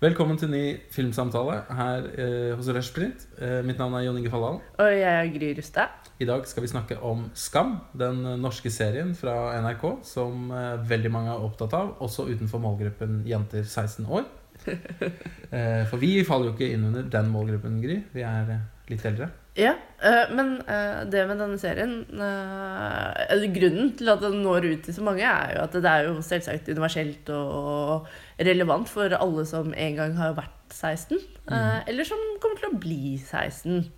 Velkommen 0.00 0.38
til 0.40 0.48
ny 0.48 0.62
filmsamtale 0.88 1.58
her 1.76 2.06
eh, 2.16 2.52
hos 2.56 2.70
Rushprint. 2.72 3.26
Eh, 3.36 3.58
mitt 3.68 3.76
navn 3.76 3.98
er 3.98 4.06
Jon 4.06 4.16
Inge 4.16 4.30
Falldal. 4.32 4.54
Og 4.80 4.92
jeg 4.96 5.04
er 5.04 5.28
Gry 5.34 5.50
Rustad. 5.58 6.08
I 6.16 6.28
dag 6.30 6.46
skal 6.48 6.64
vi 6.64 6.70
snakke 6.72 6.96
om 7.04 7.26
Skam, 7.36 7.74
den 7.92 8.22
norske 8.40 8.72
serien 8.72 9.12
fra 9.12 9.34
NRK 9.60 9.84
som 10.08 10.48
eh, 10.56 10.80
veldig 10.88 11.12
mange 11.12 11.34
er 11.34 11.44
opptatt 11.44 11.76
av, 11.76 11.92
også 12.00 12.30
utenfor 12.30 12.64
målgruppen 12.64 13.20
jenter 13.28 13.60
16 13.60 14.08
år. 14.08 14.24
Eh, 15.50 15.82
for 15.90 15.98
vi 15.98 16.20
faller 16.22 16.46
jo 16.46 16.52
ikke 16.54 16.68
inn 16.70 16.84
under 16.86 17.08
den 17.10 17.30
målgruppen, 17.32 17.80
Gry. 17.82 17.96
Vi 18.14 18.22
er 18.22 18.52
eh, 18.54 18.66
litt 18.86 19.02
eldre. 19.08 19.26
Ja, 19.58 19.72
eh, 19.98 20.30
men 20.30 20.60
eh, 20.62 21.00
det 21.10 21.24
med 21.26 21.40
denne 21.42 21.58
serien 21.58 22.04
eh, 22.14 23.46
Grunnen 23.50 23.90
til 23.98 24.12
at 24.12 24.22
den 24.22 24.44
når 24.44 24.68
ut 24.68 24.84
til 24.86 24.94
så 24.94 25.02
mange, 25.02 25.26
er 25.26 25.56
jo 25.56 25.64
at 25.64 25.74
det 25.74 25.90
er 25.90 26.06
jo 26.06 26.20
selvsagt 26.22 26.70
universelt 26.70 27.32
og 27.34 28.06
relevant 28.40 28.88
for 28.88 29.12
alle 29.16 29.44
som 29.48 29.74
en 29.74 29.96
gang 29.98 30.14
har 30.18 30.36
vært 30.38 30.72
16. 30.72 31.18
eh, 31.50 31.80
Eller 31.90 32.06
som 32.08 32.20
kommer 32.40 32.60
til 32.60 32.70
å 32.70 32.80
bli 32.80 33.18
16. 33.18 33.90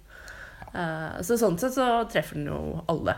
Eh, 0.72 1.22
Så 1.22 1.38
sånn 1.38 1.58
sett 1.60 1.76
så 1.76 2.08
treffer 2.10 2.40
den 2.40 2.50
jo 2.52 2.82
alle. 2.88 3.16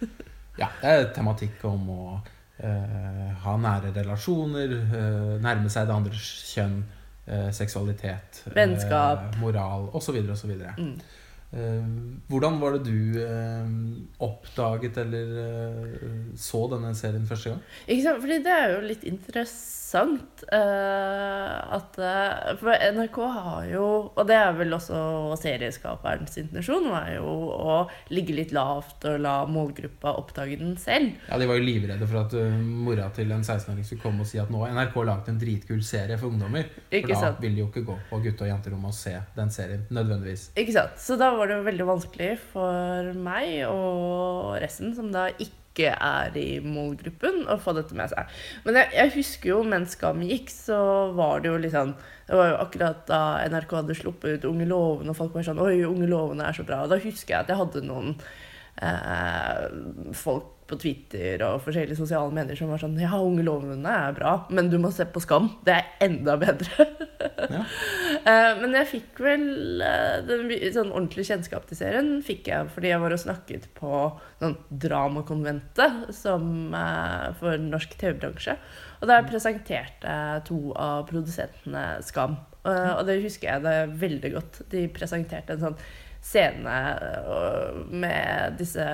Ja, 0.60 0.66
det 0.82 0.90
er 0.90 1.06
tematikk 1.16 1.62
om 1.64 1.86
å 1.88 2.04
uh, 2.20 3.28
ha 3.44 3.52
nære 3.56 3.94
relasjoner, 3.96 4.74
uh, 4.90 5.36
nærme 5.40 5.70
seg 5.72 5.86
det 5.88 5.94
andres 5.94 6.26
kjønn, 6.50 6.82
uh, 7.30 7.46
seksualitet, 7.54 8.42
Vennskap. 8.52 9.38
moral 9.40 9.88
osv. 9.96 10.18
osv. 10.34 10.52
Mm. 10.76 10.98
Hvordan 12.28 12.60
var 12.60 12.76
det 12.76 12.92
du 12.92 13.96
oppdaget 14.22 15.00
eller 15.02 15.32
så 16.38 16.60
denne 16.70 16.92
serien 16.94 17.24
første 17.26 17.54
gang? 17.54 17.64
Ikke 17.88 18.04
sant? 18.04 18.20
Fordi 18.22 18.36
det 18.44 18.52
er 18.58 18.74
jo 18.74 18.84
litt 18.84 19.08
interessant 19.08 19.79
eh, 19.94 21.74
at 21.76 21.98
eh, 21.98 22.50
For 22.60 22.74
NRK 22.94 23.18
har 23.34 23.66
jo, 23.70 23.84
og 24.14 24.28
det 24.28 24.36
er 24.36 24.54
vel 24.58 24.74
også 24.76 25.00
serieskaperens 25.40 26.38
intensjon, 26.40 26.88
var 26.92 27.10
jo 27.14 27.26
å 27.54 27.76
ligge 28.14 28.36
litt 28.36 28.54
lavt 28.56 29.06
og 29.10 29.18
la 29.24 29.34
målgruppa 29.50 30.14
oppdage 30.20 30.58
den 30.60 30.76
selv. 30.80 31.12
Ja, 31.28 31.38
De 31.40 31.48
var 31.50 31.60
jo 31.60 31.66
livredde 31.66 32.08
for 32.10 32.22
at 32.22 32.36
eh, 32.38 32.58
mora 32.60 33.10
til 33.16 33.32
en 33.34 33.44
16-åring 33.44 33.86
skulle 33.86 34.04
komme 34.04 34.26
og 34.26 34.30
si 34.30 34.40
at 34.42 34.52
nå 34.52 34.64
har 34.64 34.74
NRK 34.76 34.98
laget 35.10 35.32
en 35.32 35.40
dritkul 35.42 35.82
serie 35.86 36.18
for 36.20 36.32
ungdommer. 36.32 36.68
Ikke 36.90 37.12
for 37.12 37.16
da 37.16 37.22
sant? 37.28 37.40
vil 37.44 37.56
de 37.56 37.64
jo 37.64 37.70
ikke 37.70 37.86
gå 37.88 37.98
på 38.10 38.22
gutte- 38.26 38.46
og 38.46 38.52
jenterommet 38.52 38.92
og 38.94 38.98
se 38.98 39.16
den 39.36 39.54
serien 39.54 39.86
nødvendigvis. 39.90 40.50
Ikke 40.60 40.76
sant? 40.76 41.00
Så 41.00 41.18
da 41.20 41.32
var 41.36 41.50
det 41.50 41.60
jo 41.60 41.66
veldig 41.70 41.88
vanskelig 41.94 42.34
for 42.52 43.14
meg 43.16 43.64
og 43.68 44.56
resten, 44.62 44.94
som 44.96 45.10
da 45.14 45.28
ikke 45.36 45.69
er 45.88 46.36
i 46.38 46.60
målgruppen, 46.64 47.42
å 47.50 47.56
få 47.60 47.74
dette 47.76 47.96
med 47.96 48.12
seg. 48.12 48.30
Men 48.66 48.80
jeg, 48.80 48.92
jeg 48.98 49.14
husker 49.16 49.52
jo 49.54 49.60
mens 49.66 49.96
Skam 49.96 50.22
gikk, 50.26 50.52
så 50.52 50.78
var 51.16 51.42
det 51.42 51.50
jo 51.50 51.58
litt 51.60 51.74
sånn 51.74 51.96
Det 52.28 52.36
var 52.38 52.52
jo 52.52 52.60
akkurat 52.62 53.02
da 53.08 53.22
NRK 53.50 53.74
hadde 53.80 53.96
sluppet 53.98 54.38
ut 54.38 54.46
Unge 54.52 54.68
lovende, 54.70 55.14
og 55.14 55.18
folk 55.18 55.34
var 55.34 55.48
sånn 55.48 55.62
Oi, 55.62 55.80
Unge 55.88 56.08
lovende 56.10 56.46
er 56.46 56.56
så 56.56 56.66
bra. 56.68 56.84
Og 56.84 56.92
da 56.92 57.00
husker 57.02 57.34
jeg 57.34 57.40
at 57.42 57.50
jeg 57.50 57.60
hadde 57.60 57.84
noen 57.88 58.14
eh, 58.84 59.66
folk 60.16 60.54
på 60.70 60.78
Twitter 60.80 61.42
og 61.46 61.62
forskjellige 61.64 61.98
sosiale 61.98 62.32
medier 62.34 62.58
som 62.58 62.70
var 62.70 62.80
sånn 62.82 62.98
Ja, 63.00 63.18
Unge 63.18 63.44
lovende 63.46 63.90
er 63.90 64.14
bra, 64.16 64.34
men 64.54 64.70
du 64.72 64.78
må 64.82 64.92
se 64.94 65.06
på 65.10 65.22
Skam. 65.22 65.50
Det 65.66 65.74
er 65.76 65.90
enda 66.06 66.38
bedre. 66.40 66.88
Ja. 67.50 67.64
Eh, 68.20 68.50
men 68.60 68.74
jeg 68.76 68.88
fikk 68.90 69.20
vel 69.24 69.80
eh, 69.80 70.18
den, 70.26 70.50
sånn 70.74 70.90
ordentlig 70.92 71.24
kjennskap 71.24 71.64
til 71.68 71.78
serien 71.78 72.08
fikk 72.24 72.50
jeg 72.50 72.68
fordi 72.74 72.90
jeg 72.90 73.00
var 73.00 73.14
og 73.14 73.22
snakket 73.22 73.64
på 73.78 74.00
sånn 74.42 74.56
Dramakonventet 74.82 76.10
som, 76.18 76.44
eh, 76.76 77.30
for 77.40 77.56
norsk 77.64 77.96
TV-bransje. 78.02 78.58
Og 79.00 79.08
der 79.08 79.24
presenterte 79.30 80.18
to 80.48 80.58
av 80.76 81.06
produsentene 81.08 81.86
Skam. 82.04 82.36
Og 82.68 83.02
det 83.08 83.22
husker 83.24 83.54
jeg 83.54 83.64
det 83.64 83.78
veldig 84.02 84.32
godt. 84.36 84.60
De 84.74 84.84
presenterte 84.92 85.56
en 85.56 85.64
sånn 85.64 85.80
scene 86.20 86.76
med 87.88 88.60
disse 88.60 88.84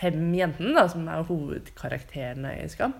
fem 0.00 0.30
jentene, 0.36 0.74
da, 0.76 0.86
som 0.90 1.08
er 1.10 1.26
hovedkarakterene 1.28 2.54
i 2.62 2.68
Skam. 2.72 2.94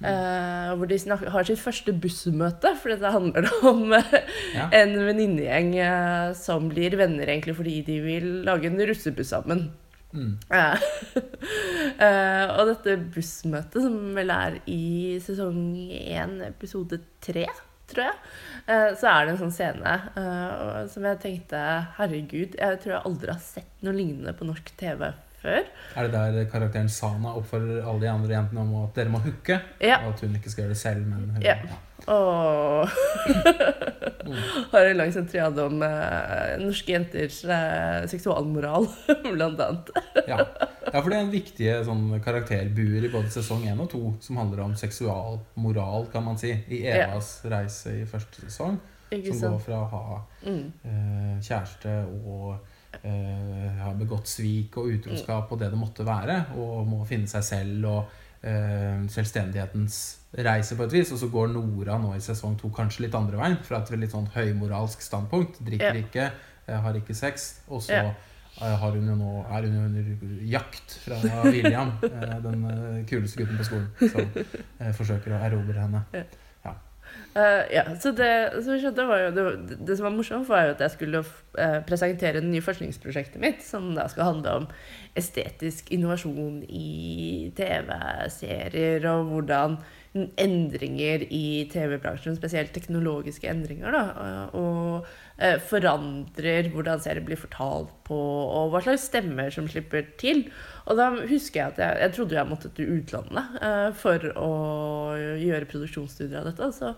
Eh, 0.00 0.70
hvor 0.80 0.88
de 0.88 0.96
har 1.12 1.44
sitt 1.44 1.60
første 1.60 1.92
bussmøte, 1.92 2.72
for 2.80 2.94
dette 2.94 3.10
handler 3.12 3.44
om 3.68 3.92
uh, 3.92 4.14
Ja. 4.56 4.70
en 4.72 4.94
venninnegjeng 4.96 5.74
uh, 5.76 6.30
som 6.36 6.70
blir 6.72 6.96
venner 6.96 7.28
egentlig 7.28 7.52
fordi 7.58 7.82
de 7.84 7.98
vil 8.04 8.28
lage 8.48 8.70
en 8.70 8.80
russebuss 8.80 9.34
sammen. 9.34 9.68
Mm. 10.10 10.40
Og 12.58 12.62
dette 12.72 12.96
bussmøtet, 13.14 13.76
som 13.84 13.98
vel 14.16 14.32
er 14.34 14.56
i 14.66 15.18
sesong 15.22 15.60
én, 15.86 16.40
episode 16.48 16.98
tre, 17.22 17.44
tror 17.92 18.08
jeg, 18.08 18.16
så 18.98 19.06
er 19.12 19.20
det 19.26 19.30
en 19.34 19.38
sånn 19.44 19.54
scene 19.54 19.92
som 20.90 21.06
jeg 21.06 21.20
tenkte 21.22 21.60
Herregud, 21.98 22.56
jeg 22.58 22.80
tror 22.82 22.92
jeg 22.96 23.06
aldri 23.06 23.30
har 23.30 23.38
sett 23.44 23.70
noe 23.86 23.94
lignende 23.94 24.34
på 24.34 24.48
norsk 24.50 24.66
TV 24.80 25.06
før. 25.42 25.62
Er 25.96 26.08
det 26.08 26.12
der 26.14 26.44
karakteren 26.52 26.88
Sana 26.92 27.34
oppfordrer 27.38 27.82
alle 27.86 28.00
de 28.04 28.10
andre 28.12 28.34
jentene 28.36 28.60
om 28.60 28.74
at 28.84 28.94
dere 28.98 29.08
må 29.12 29.18
hooke? 29.24 29.60
Ja. 29.80 30.00
Og 30.06 30.12
at 30.14 30.20
hun 30.26 30.34
ikke 30.36 30.50
skal 30.52 30.64
gjøre 30.66 30.74
det 30.76 30.82
selv, 30.82 31.06
men 31.06 31.30
hun 31.34 31.42
Ja. 31.42 31.56
Og 32.08 32.88
har 34.72 34.86
en 34.88 34.96
lang 34.96 35.10
sentriade 35.12 35.62
om 35.66 35.82
eh, 35.84 36.54
norske 36.62 36.94
jenters 36.94 37.42
eh, 37.44 38.06
seksualmoral, 38.10 38.86
blant 39.34 39.60
annet. 39.60 39.90
Ja. 40.26 40.38
ja, 40.40 40.94
for 41.02 41.10
det 41.12 41.18
er 41.18 41.24
en 41.26 41.32
viktig 41.34 41.68
sånn 41.86 42.06
karakterbuer 42.24 43.04
i 43.06 43.12
både 43.12 43.32
sesong 43.34 43.66
1 43.68 43.82
og 43.84 43.90
2 43.92 44.02
som 44.26 44.40
handler 44.40 44.64
om 44.64 44.76
seksualmoral, 44.80 46.08
kan 46.12 46.24
man 46.26 46.40
si. 46.40 46.54
I 46.72 46.82
Ja. 46.86 47.04
Evas 47.10 47.34
reise 47.52 47.98
i 48.00 48.06
første 48.08 48.46
sesong. 48.46 48.80
Som 49.10 49.40
går 49.42 49.62
fra 49.64 49.78
å 49.84 49.88
ha 49.90 50.20
Mm. 50.46 50.72
eh, 50.88 51.34
kjæreste 51.44 51.90
og 52.24 52.62
eh, 53.02 53.68
ha 53.80 53.92
begått 53.96 54.30
svik 54.30 54.76
og 54.80 54.90
utroskap 54.94 55.50
og 55.52 55.60
det 55.60 55.70
det 55.72 55.78
måtte 55.80 56.06
være, 56.06 56.40
og 56.60 56.88
må 56.88 57.04
finne 57.08 57.30
seg 57.30 57.44
selv 57.46 57.86
og 57.90 58.16
eh, 58.46 59.04
selvstendighetens 59.10 60.00
reise 60.46 60.78
på 60.78 60.86
et 60.86 60.96
vis. 60.98 61.12
Og 61.14 61.22
så 61.22 61.30
går 61.32 61.52
Nora 61.54 61.98
nå 62.00 62.14
i 62.16 62.24
sesong 62.24 62.58
to 62.60 62.72
kanskje 62.74 63.06
litt 63.06 63.16
andre 63.18 63.40
veien, 63.40 63.60
fra 63.66 63.82
et 63.82 63.94
litt 63.96 64.14
sånn 64.14 64.28
høymoralsk 64.34 65.04
standpunkt. 65.04 65.62
Drikker 65.66 66.02
ikke, 66.04 66.28
eh, 66.66 66.76
har 66.84 66.98
ikke 66.98 67.16
sex. 67.16 67.50
Og 67.68 67.84
så 67.86 68.00
eh, 68.00 68.12
har 68.60 68.98
hun 68.98 69.08
jo 69.12 69.16
nå, 69.18 69.32
er 69.48 69.66
hun 69.68 69.78
jo 69.78 69.86
under 69.88 70.44
jakt 70.50 70.98
fra 71.06 71.20
William, 71.48 71.96
den 72.44 72.68
kuleste 73.08 73.42
gutten 73.42 73.60
på 73.60 73.68
skolen, 73.70 73.90
som 74.12 74.94
forsøker 74.98 75.36
å 75.36 75.42
erobre 75.48 75.82
henne. 75.86 76.06
Eh, 77.34 77.74
ja, 77.76 77.84
så 78.02 78.10
det 78.16 78.30
som 78.64 78.78
skjedde 78.80 79.04
var 79.06 79.20
jo 79.22 79.30
det, 79.36 79.76
det 79.86 79.96
som 79.96 80.08
var 80.08 80.16
morsomt, 80.16 80.48
var 80.50 80.64
jo 80.66 80.72
at 80.74 80.82
jeg 80.82 80.94
skulle 80.96 81.20
uh, 81.22 81.78
presentere 81.86 82.40
det 82.42 82.48
nye 82.50 82.64
forskningsprosjektet 82.64 83.38
mitt, 83.42 83.62
som 83.62 83.92
da 83.94 84.08
skal 84.10 84.32
handle 84.32 84.56
om 84.62 84.66
estetisk 85.18 85.92
innovasjon 85.94 86.64
i 86.66 87.52
TV-serier, 87.54 89.06
og 89.12 89.30
hvordan 89.30 89.78
endringer 90.14 91.22
i 91.30 91.68
TV-bransjen, 91.70 92.34
spesielt 92.34 92.72
teknologiske 92.74 93.46
endringer, 93.46 93.94
da, 93.94 94.02
eh, 94.24 94.56
og 94.58 95.06
eh, 95.38 95.58
forandrer 95.62 96.70
hvordan 96.72 97.02
serier 97.02 97.22
blir 97.26 97.38
fortalt 97.38 97.92
på, 98.08 98.18
og 98.18 98.72
hva 98.72 98.82
slags 98.82 99.06
stemmer 99.06 99.54
som 99.54 99.70
slipper 99.70 100.08
til. 100.18 100.48
Og 100.88 100.98
da 100.98 101.08
husker 101.28 101.60
jeg 101.60 101.74
at 101.74 101.80
jeg, 101.82 101.98
jeg 102.04 102.14
trodde 102.16 102.38
jeg 102.38 102.48
måtte 102.48 102.70
til 102.76 102.92
utlandet 102.98 103.60
eh, 103.60 103.88
for 104.00 104.26
å 104.38 104.50
gjøre 105.40 105.68
produksjonsstudier 105.70 106.40
av 106.40 106.50
dette. 106.50 106.70
Så 106.76 106.92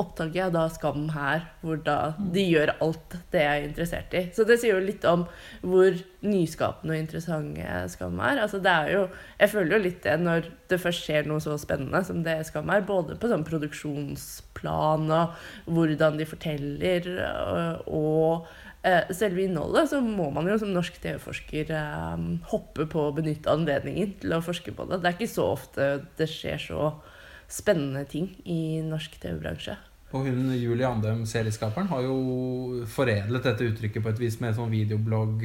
oppdager 0.00 0.42
jeg 0.42 0.56
da 0.56 0.66
Skam 0.72 1.08
her, 1.14 1.46
hvor 1.62 1.80
da 1.84 1.98
de 2.18 2.44
gjør 2.44 2.74
alt 2.84 3.18
det 3.32 3.44
jeg 3.44 3.62
er 3.62 3.68
interessert 3.68 4.18
i. 4.18 4.24
Så 4.34 4.46
det 4.48 4.58
sier 4.60 4.76
jo 4.76 4.84
litt 4.84 5.06
om 5.08 5.26
hvor 5.62 5.96
nyskapende 6.26 6.96
og 6.96 7.02
interessante 7.04 7.82
Skam 7.92 8.18
er. 8.24 8.42
Altså 8.44 8.60
det 8.62 8.74
er 8.74 8.92
jo, 8.96 9.02
jeg 9.38 9.52
føler 9.54 9.76
jo 9.76 9.82
litt 9.86 10.00
det 10.06 10.16
når 10.22 10.52
det 10.68 10.80
først 10.82 11.06
skjer 11.06 11.28
noe 11.28 11.42
så 11.42 11.56
spennende 11.60 12.02
som 12.06 12.22
det 12.26 12.40
Skam 12.48 12.70
er, 12.74 12.86
både 12.86 13.16
på 13.18 13.30
sånn 13.30 13.46
produksjonsplan 13.48 15.12
og 15.14 15.36
hvordan 15.70 16.18
de 16.18 16.26
forteller, 16.28 17.12
og, 17.48 17.92
og 17.94 18.48
eh, 18.48 18.56
selve 19.14 19.42
innholdet, 19.46 19.88
så 19.90 20.00
må 20.04 20.30
man 20.34 20.46
jo 20.50 20.56
som 20.60 20.72
norsk 20.74 20.98
TV-forsker 21.02 21.70
eh, 21.74 22.24
hoppe 22.52 22.86
på 22.90 23.06
å 23.08 23.14
benytte 23.16 23.50
anledningen 23.52 24.16
til 24.22 24.36
å 24.36 24.42
forske 24.44 24.74
på 24.76 24.88
det. 24.90 25.00
Det 25.02 25.10
er 25.12 25.18
ikke 25.18 25.30
så 25.34 25.48
ofte 25.54 25.88
det 26.18 26.28
skjer 26.32 26.58
så 26.68 26.90
spennende 27.48 28.04
ting 28.10 28.30
i 28.44 28.80
norsk 28.84 29.18
TV-bransje. 29.22 29.76
Og 30.16 30.24
hun 30.24 30.46
Julie 30.56 30.86
Andem, 30.88 31.26
serieskaperen, 31.28 31.88
har 31.90 32.00
jo 32.06 32.84
foredlet 32.88 33.44
dette 33.44 33.66
uttrykket 33.68 34.04
på 34.04 34.08
et 34.14 34.20
vis 34.22 34.38
med 34.40 34.54
sånn 34.56 34.70
videoblogg, 34.72 35.42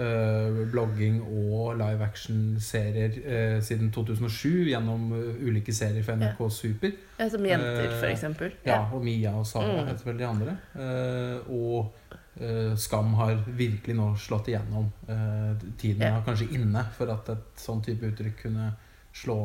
eh, 0.00 0.56
blogging 0.72 1.18
og 1.26 1.74
live 1.76 2.04
action-serier 2.06 3.18
eh, 3.28 3.56
siden 3.64 3.90
2007 3.92 4.70
gjennom 4.70 5.10
eh, 5.16 5.42
ulike 5.44 5.74
serier 5.76 6.04
for 6.06 6.16
NRK 6.16 6.40
Super. 6.52 6.94
Ja, 7.20 7.28
som 7.32 7.44
jenter, 7.44 7.90
Eh, 7.92 8.06
eksempel. 8.14 8.56
Ja, 8.64 8.80
og 8.92 9.04
Mia 9.04 9.34
og 9.36 9.44
Sara 9.48 9.68
Mm. 9.82 9.90
heter 9.92 10.08
vel 10.08 10.18
de 10.22 10.28
andre. 10.30 10.56
Eh, 10.80 11.52
og 11.52 11.92
eh, 12.12 12.16
Skam 12.76 13.14
har 13.16 13.38
virkelig 13.46 13.94
nå 13.96 14.10
slått 14.20 14.48
igjennom. 14.52 14.90
Eh, 15.08 15.68
tiden 15.80 16.02
er 16.04 16.24
kanskje 16.26 16.50
inne 16.58 16.82
for 16.96 17.08
at 17.14 17.30
et 17.32 17.62
sånn 17.62 17.80
type 17.84 18.04
uttrykk 18.10 18.42
kunne 18.42 18.66
slå 19.16 19.38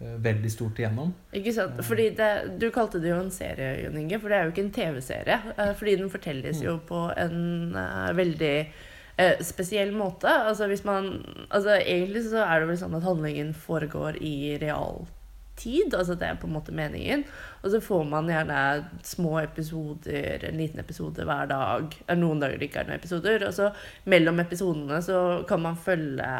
eh, 0.00 0.16
veldig 0.20 0.50
stort 0.52 0.78
igjennom. 0.82 1.14
Ikke 1.32 1.54
sant? 1.56 1.80
Fordi 1.88 2.10
det, 2.18 2.58
Du 2.60 2.68
kalte 2.70 3.00
det 3.00 3.08
jo 3.14 3.20
en 3.22 3.30
serie, 3.32 3.70
Jon 3.86 3.96
Inge, 3.96 4.18
for 4.20 4.28
det 4.28 4.36
er 4.38 4.44
jo 4.44 4.52
ikke 4.52 4.64
en 4.66 4.74
TV-serie. 4.76 5.38
eh, 5.56 5.72
Fordi 5.80 5.96
den 6.02 6.10
fortelles 6.12 6.60
jo 6.62 6.76
på 6.84 7.06
en 7.16 7.74
eh, 7.80 8.12
veldig 8.20 8.54
eh, 9.16 9.40
spesiell 9.40 9.92
måte. 9.96 10.28
Altså 10.28 10.68
hvis 10.68 10.84
man 10.84 11.24
Altså 11.50 11.78
Egentlig 11.80 12.26
så 12.28 12.44
er 12.44 12.60
det 12.60 12.68
vel 12.74 12.78
sånn 12.84 12.94
at 13.00 13.08
handlingen 13.08 13.54
foregår 13.54 14.20
i 14.20 14.58
realtid. 14.60 15.08
Altså 15.54 16.16
det 16.18 16.26
er 16.26 16.38
på 16.40 16.48
en 16.48 16.56
måte 16.56 16.74
meningen. 16.74 17.24
Og 17.62 17.70
så 17.72 17.80
får 17.80 18.04
man 18.10 18.28
gjerne 18.28 18.84
små 19.06 19.38
episoder, 19.40 20.44
en 20.48 20.58
liten 20.58 20.80
episode 20.82 21.24
hver 21.24 21.46
dag. 21.50 21.94
Noen 22.18 22.42
dager 22.42 22.58
det 22.58 22.68
ikke 22.68 22.82
er 22.82 22.90
noen 22.90 22.98
episoder. 22.98 23.46
Og 23.48 23.54
så 23.56 23.70
mellom 24.10 24.40
episodene 24.42 25.00
så 25.04 25.44
kan 25.48 25.62
man 25.64 25.78
følge 25.78 26.32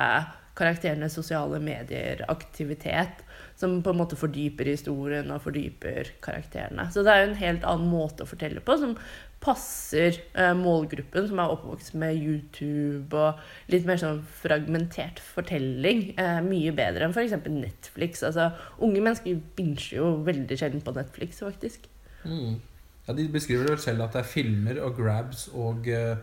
karakterenes 0.55 1.17
sosiale 1.17 1.61
medier-aktivitet. 1.63 3.25
Som 3.57 3.79
på 3.87 3.93
en 3.95 4.01
måte 4.01 4.19
fordyper 4.19 4.67
historien 4.67 5.31
og 5.31 5.45
fordyper 5.45 6.11
karakterene. 6.25 6.89
Så 6.91 7.07
det 7.07 7.13
er 7.13 7.23
jo 7.23 7.31
en 7.31 7.43
helt 7.43 7.67
annen 7.71 7.91
måte 7.91 8.27
å 8.27 8.29
fortelle 8.29 8.63
på, 8.65 8.77
som 8.81 8.97
passer 9.45 10.17
eh, 10.33 10.53
målgruppen 10.57 11.27
som 11.29 11.41
er 11.43 11.53
oppvokst 11.53 11.97
med 12.01 12.17
YouTube 12.17 13.19
og 13.19 13.43
litt 13.73 13.85
mer 13.89 14.01
sånn 14.01 14.23
fragmentert 14.41 15.21
fortelling, 15.23 16.07
eh, 16.21 16.41
mye 16.45 16.73
bedre 16.77 17.07
enn 17.07 17.15
f.eks. 17.15 17.37
Netflix. 17.53 18.25
Altså, 18.27 18.51
unge 18.85 19.03
mennesker 19.05 19.43
binger 19.59 19.91
jo 19.99 20.09
veldig 20.27 20.59
sjelden 20.61 20.85
på 20.85 20.97
Netflix, 20.97 21.43
faktisk. 21.45 21.91
Mm. 22.25 22.57
Ja, 23.05 23.13
De 23.13 23.29
beskriver 23.29 23.69
det 23.69 23.77
vel 23.77 23.85
selv 23.85 24.07
at 24.07 24.17
det 24.17 24.23
er 24.23 24.33
filmer 24.33 24.81
og 24.87 24.97
grabs 24.97 25.47
og 25.53 25.89
eh, 25.93 26.17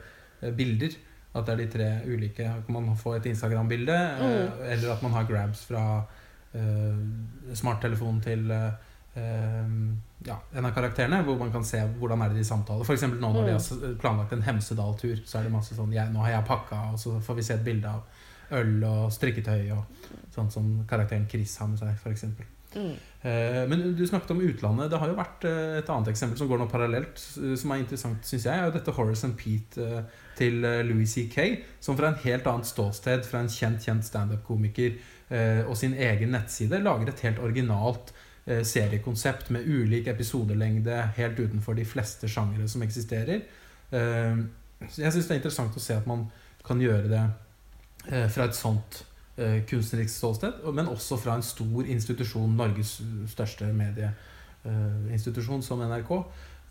bilder. 0.58 0.98
At 1.32 1.48
det 1.48 1.54
er 1.54 1.60
de 1.62 1.68
tre 1.72 1.90
ulike. 2.12 2.48
Man 2.74 2.90
får 3.00 3.22
et 3.22 3.32
Instagram-bilde, 3.32 3.98
eh, 4.26 4.72
eller 4.74 4.96
at 4.96 5.04
man 5.06 5.14
har 5.16 5.30
grabs 5.30 5.64
fra 5.70 5.84
eh, 6.58 7.04
smarttelefon 7.56 8.20
til 8.26 8.52
eh, 8.52 9.78
ja, 10.26 10.38
en 10.54 10.66
av 10.66 10.74
karakterene, 10.76 11.22
hvor 11.26 11.38
man 11.40 11.52
kan 11.54 11.64
se 11.66 11.82
hvordan 11.98 12.22
er 12.22 12.34
det 12.34 12.42
de 12.42 12.48
samtaler. 12.48 12.86
Eksempel 12.94 13.22
nå 13.22 13.32
når 13.34 13.48
de 13.48 13.56
har 13.56 13.96
planlagt 14.02 14.36
en 14.36 14.46
Hemsedal-tur, 14.46 15.24
så 15.26 15.40
er 15.40 15.48
det 15.48 15.54
masse 15.54 15.78
sånn 15.78 15.94
jeg, 15.96 16.12
'Nå 16.14 16.22
har 16.22 16.36
jeg 16.38 16.50
pakka', 16.50 16.94
og 16.94 17.00
så 17.00 17.20
får 17.20 17.36
vi 17.40 17.48
se 17.48 17.54
et 17.54 17.66
bilde 17.66 17.90
av 17.90 18.04
øl 18.52 18.84
og 18.84 19.12
strikketøy 19.16 19.72
og 19.72 19.86
sånn 20.36 20.52
som 20.52 20.74
karakteren 20.88 21.28
Chris 21.30 21.56
har 21.58 21.68
med 21.72 21.80
seg, 21.80 21.96
f.eks. 21.96 22.26
Mm. 22.76 22.96
Eh, 23.22 23.68
Men 23.68 23.96
du 23.96 24.08
snakket 24.08 24.32
om 24.32 24.42
utlandet. 24.42 24.92
Det 24.92 25.00
har 25.00 25.08
jo 25.08 25.18
vært 25.18 25.46
eh, 25.48 25.78
et 25.80 25.90
annet 25.90 26.12
eksempel 26.12 26.38
som 26.40 26.48
går 26.48 26.62
nå 26.62 26.68
parallelt, 26.72 27.20
som 27.20 27.72
er 27.72 27.84
interessant, 27.84 28.24
syns 28.26 28.46
jeg. 28.46 28.54
er 28.54 28.70
jo 28.70 28.76
dette 28.78 28.96
Horace 28.96 29.28
and 29.28 29.38
Pete 29.40 29.82
eh, 29.84 30.04
til 30.38 30.64
eh, 30.64 30.84
Louis 30.88 31.10
C.K., 31.10 31.64
som 31.80 31.98
fra 31.98 32.12
en 32.12 32.22
helt 32.24 32.48
annet 32.48 32.70
ståsted, 32.70 33.26
fra 33.28 33.44
en 33.44 33.52
kjent 33.52 33.84
kjent 33.84 34.08
standup-komiker 34.08 34.96
eh, 35.30 35.64
og 35.66 35.76
sin 35.78 35.94
egen 35.94 36.32
nettside, 36.36 36.80
lager 36.84 37.12
et 37.12 37.26
helt 37.28 37.44
originalt 37.44 38.14
seriekonsept 38.68 39.50
med 39.50 39.68
ulik 39.68 40.08
episodelengde 40.12 40.98
helt 41.18 41.40
utenfor 41.40 41.78
de 41.78 41.86
fleste 41.86 42.30
sjangere 42.30 42.68
som 42.72 42.84
eksisterer. 42.86 43.46
Eh, 43.92 44.42
jeg 44.98 45.14
syns 45.14 45.28
det 45.28 45.36
er 45.36 45.42
interessant 45.42 45.78
å 45.78 45.84
se 45.84 45.96
at 45.98 46.10
man 46.10 46.26
kan 46.66 46.82
gjøre 46.82 47.08
det 47.12 47.24
eh, 48.10 48.28
fra 48.32 48.48
et 48.48 48.58
sånt 48.58 49.04
eh, 49.38 49.62
kunstnerisk 49.70 50.16
ståsted, 50.16 50.62
men 50.74 50.90
også 50.92 51.18
fra 51.22 51.38
en 51.38 51.46
stor 51.46 51.86
institusjon, 51.86 52.58
Norges 52.58 52.98
største 53.32 53.70
medieinstitusjon 53.78 55.64
som 55.66 55.84
NRK, 55.86 56.12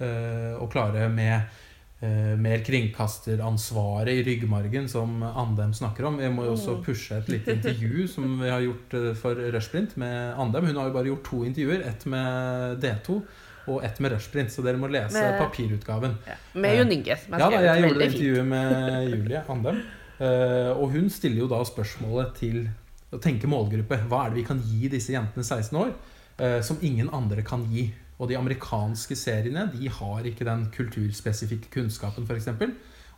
eh, 0.02 0.54
og 0.58 0.70
klare 0.72 1.08
med 1.12 1.36
eh, 1.38 1.69
mer 2.00 2.62
kringkasteransvaret 2.64 4.08
i 4.08 4.22
ryggmargen, 4.24 4.86
som 4.88 5.22
Andem 5.22 5.74
snakker 5.76 6.06
om. 6.08 6.18
Jeg 6.20 6.32
må 6.32 6.44
jo 6.46 6.54
også 6.54 6.76
Mm. 6.78 6.84
pushe 6.84 7.12
et 7.18 7.28
lite 7.28 7.52
intervju 7.52 8.06
som 8.08 8.40
vi 8.40 8.48
har 8.48 8.60
gjort 8.60 8.94
eh, 8.94 9.14
for 9.14 9.34
Rushprint 9.34 9.96
med 9.96 10.34
Andem. 10.38 10.66
Hun 10.66 10.76
har 10.76 10.88
jo 10.88 10.92
bare 10.94 11.04
gjort 11.10 11.24
to 11.24 11.44
intervjuer, 11.44 11.86
ett 11.86 12.06
med 12.06 12.80
D2 12.80 13.22
og 13.68 13.84
ett 13.84 14.00
med 14.00 14.12
Rushprint, 14.12 14.48
så 14.50 14.62
dere 14.64 14.76
må 14.78 14.88
lese 14.90 15.12
Med- 15.12 15.38
papirutgaven. 15.40 16.16
Ja. 16.26 16.34
Med 16.54 16.78
Jon 16.78 16.92
Inge, 16.92 17.16
som 17.18 17.38
Ja, 17.38 17.50
da, 17.50 17.60
jeg 17.60 17.82
gjorde 17.84 18.04
intervjuet 18.06 18.46
med 18.46 19.10
Julie 19.10 19.42
Andem. 19.48 19.82
Eh, 20.20 20.70
og 20.76 20.90
hun 20.92 21.10
stiller 21.10 21.38
jo 21.40 21.48
da 21.48 21.62
spørsmålet 21.64 22.34
til 22.34 22.68
å 23.12 23.18
tenke 23.20 23.44
målgruppe. 23.46 24.08
Hva 24.08 24.26
er 24.26 24.30
det 24.30 24.36
vi 24.36 24.44
kan 24.44 24.60
gi 24.60 24.88
disse 24.88 25.12
jentene 25.12 25.44
16 25.44 25.76
år 25.76 25.92
eh, 26.38 26.60
som 26.62 26.78
ingen 26.80 27.10
andre 27.12 27.42
kan 27.42 27.64
gi? 27.70 27.92
Og 28.20 28.28
de 28.28 28.36
amerikanske 28.36 29.16
seriene 29.16 29.64
de 29.72 29.88
har 29.88 30.26
ikke 30.28 30.44
den 30.44 30.66
kulturspesifikke 30.74 31.70
kunnskapen, 31.72 32.26
f.eks. 32.28 32.50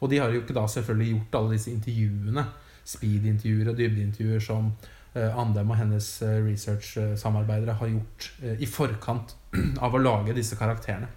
Og 0.03 0.11
de 0.11 0.19
har 0.23 0.31
jo 0.31 0.43
ikke 0.43 0.55
da 0.55 0.67
selvfølgelig 0.71 1.09
gjort 1.13 1.39
alle 1.41 1.57
disse 1.57 1.71
intervjuene, 1.73 2.45
speed-intervjuer 2.85 3.71
og 3.71 3.79
dybdeintervjuer, 3.79 4.43
som 4.43 4.71
eh, 5.15 5.39
Andem 5.39 5.71
og 5.71 5.79
hennes 5.79 6.09
eh, 6.23 6.39
research-samarbeidere 6.47 7.77
har 7.79 7.91
gjort 7.91 8.29
eh, 8.43 8.63
i 8.63 8.67
forkant 8.71 9.35
av 9.85 9.95
å 9.95 10.03
lage 10.03 10.37
disse 10.39 10.59
karakterene. 10.59 11.11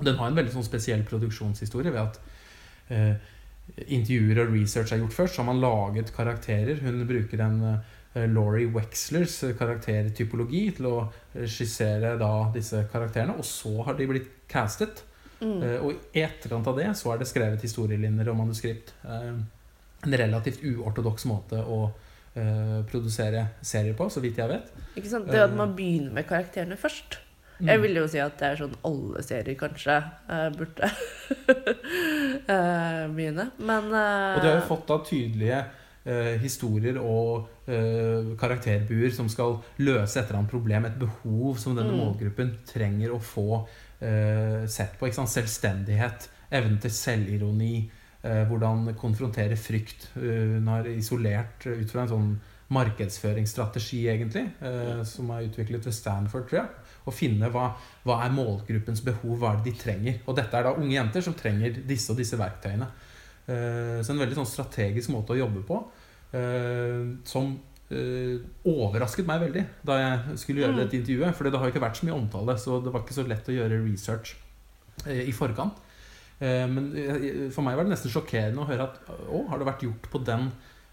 Den 0.00 0.16
har 0.20 0.30
en 0.30 0.36
veldig 0.38 0.54
sånn 0.54 0.66
spesiell 0.66 1.04
produksjonshistorie 1.08 1.92
ved 1.92 2.02
at 2.04 2.20
eh, 2.94 3.30
intervjuer 3.88 4.44
og 4.44 4.52
research 4.54 4.94
er 4.94 5.02
gjort 5.02 5.16
først. 5.16 5.36
Så 5.36 5.42
har 5.42 5.50
man 5.50 5.64
laget 5.64 6.14
karakterer. 6.16 6.80
Hun 6.84 7.04
bruker 7.08 7.44
en 7.44 7.60
Laurie 8.14 8.70
Wexlers 8.72 9.42
eh, 9.44 9.54
karaktertypologi 9.58 10.64
til 10.78 10.88
å 10.90 10.96
eh, 11.04 11.44
skissere 11.50 12.14
da 12.20 12.32
disse 12.54 12.84
karakterene. 12.92 13.36
Og 13.38 13.46
så 13.46 13.74
har 13.86 13.98
de 13.98 14.08
blitt 14.10 14.32
castet. 14.50 15.04
Mm. 15.40 15.60
Eh, 15.62 15.78
og 15.84 16.16
i 16.16 16.24
etterkant 16.24 16.66
av 16.70 16.80
det 16.80 16.88
så 16.98 17.12
er 17.12 17.22
det 17.22 17.30
skrevet 17.30 17.64
historielinjer 17.64 18.32
og 18.32 18.40
manuskript. 18.40 18.94
Eh, 19.04 19.32
en 20.06 20.20
relativt 20.22 20.62
uortodoks 20.62 21.26
måte 21.28 21.60
å 21.62 21.80
eh, 22.38 22.80
produsere 22.88 23.48
serier 23.60 23.96
på, 23.98 24.08
så 24.10 24.22
vidt 24.24 24.40
jeg 24.40 24.50
vet. 24.50 24.74
Ikke 24.96 25.10
sant? 25.10 25.30
Det 25.30 25.42
at 25.42 25.56
man 25.56 25.74
begynner 25.78 26.14
med 26.20 26.28
karakterene 26.28 26.78
først. 26.78 27.20
Jeg 27.58 27.82
vil 27.82 27.96
jo 27.98 28.04
si 28.06 28.20
at 28.22 28.36
det 28.38 28.52
er 28.52 28.60
sånn 28.60 28.74
alle 28.86 29.22
serier 29.26 29.56
kanskje 29.58 29.96
eh, 29.98 30.46
burde 30.54 30.90
eh, 32.54 33.04
begynne. 33.10 33.48
Men 33.58 33.88
uh... 33.90 34.36
Og 34.36 34.44
de 34.44 34.50
har 34.52 34.60
jo 34.60 34.66
fått 34.68 34.84
da 34.86 34.98
tydelige 35.06 35.58
eh, 36.06 36.36
historier 36.42 37.00
og 37.02 37.32
eh, 37.42 37.57
karakterbuer 38.40 39.10
som 39.12 39.28
skal 39.28 39.58
løse 39.78 40.16
et 40.20 40.26
eller 40.30 40.38
annet 40.40 40.50
problem, 40.50 40.84
et 40.88 40.98
behov 40.98 41.58
som 41.60 41.74
denne 41.76 41.92
Mm. 41.92 41.98
målgruppen 42.00 42.54
trenger 42.66 43.10
å 43.12 43.20
få 43.20 43.66
eh, 44.00 44.66
sett 44.66 44.98
på. 44.98 45.06
Ikke 45.08 45.14
sant? 45.20 45.28
Selvstendighet, 45.28 46.28
evnen 46.52 46.78
til 46.80 46.90
selvironi, 46.90 47.90
eh, 48.24 48.44
hvordan 48.46 48.94
konfrontere 48.96 49.56
frykt. 49.56 50.08
Eh, 50.16 50.54
hun 50.58 50.66
har 50.68 50.84
isolert 50.86 51.66
eh, 51.66 51.80
ut 51.82 51.90
fra 51.90 52.02
en 52.02 52.08
sånn 52.08 52.40
markedsføringsstrategi, 52.70 54.02
egentlig, 54.08 54.44
eh, 54.62 55.02
som 55.04 55.30
er 55.30 55.46
utviklet 55.48 55.84
ved 55.86 55.94
Stanford, 55.94 56.48
tror 56.48 56.60
jeg. 56.60 56.68
Å 57.08 57.12
finne 57.14 57.48
hva, 57.50 57.70
hva 58.04 58.18
er 58.24 58.30
målgruppens 58.34 59.02
behov, 59.04 59.38
hva 59.40 59.52
er 59.54 59.62
det 59.62 59.72
de 59.72 59.78
trenger. 59.82 60.18
Og 60.26 60.36
dette 60.36 60.54
er 60.58 60.62
da 60.68 60.74
unge 60.76 60.92
jenter 60.94 61.24
som 61.24 61.34
trenger 61.34 61.78
disse 61.88 62.10
og 62.12 62.18
disse 62.20 62.36
verktøyene. 62.38 62.88
Eh, 63.48 64.02
Så 64.04 64.12
en 64.12 64.18
veldig 64.20 64.36
sånn 64.36 64.46
strategisk 64.46 65.08
måte 65.10 65.32
å 65.32 65.38
jobbe 65.40 65.64
på. 65.66 65.82
Eh, 66.32 67.04
Som 67.24 67.58
eh, 67.90 68.36
overrasket 68.68 69.26
meg 69.26 69.40
veldig 69.46 69.64
da 69.88 69.98
jeg 69.98 70.38
skulle 70.38 70.60
gjøre 70.64 70.74
Mm. 70.76 70.80
dette 70.82 70.96
intervjuet. 71.00 71.34
For 71.34 71.44
det 71.48 71.58
har 71.58 71.68
ikke 71.70 71.80
vært 71.86 71.96
så 71.96 72.06
mye 72.06 72.18
omtale, 72.18 72.58
så 72.58 72.82
det 72.84 72.92
var 72.92 73.00
ikke 73.02 73.16
så 73.16 73.26
lett 73.26 73.48
å 73.48 73.54
gjøre 73.56 73.82
research 73.86 74.34
eh, 75.06 75.24
i 75.28 75.32
forkant. 75.32 75.74
Eh, 76.40 76.66
Men 76.68 76.92
for 77.50 77.62
meg 77.62 77.76
var 77.76 77.84
det 77.84 77.92
nesten 77.96 78.10
sjokkerende 78.12 78.60
å 78.62 78.68
høre 78.68 78.82
at 78.90 79.00
å, 79.30 79.48
har 79.48 79.58
det 79.58 79.66
vært 79.66 79.82
gjort 79.88 80.10
på 80.12 80.24
den 80.24 80.50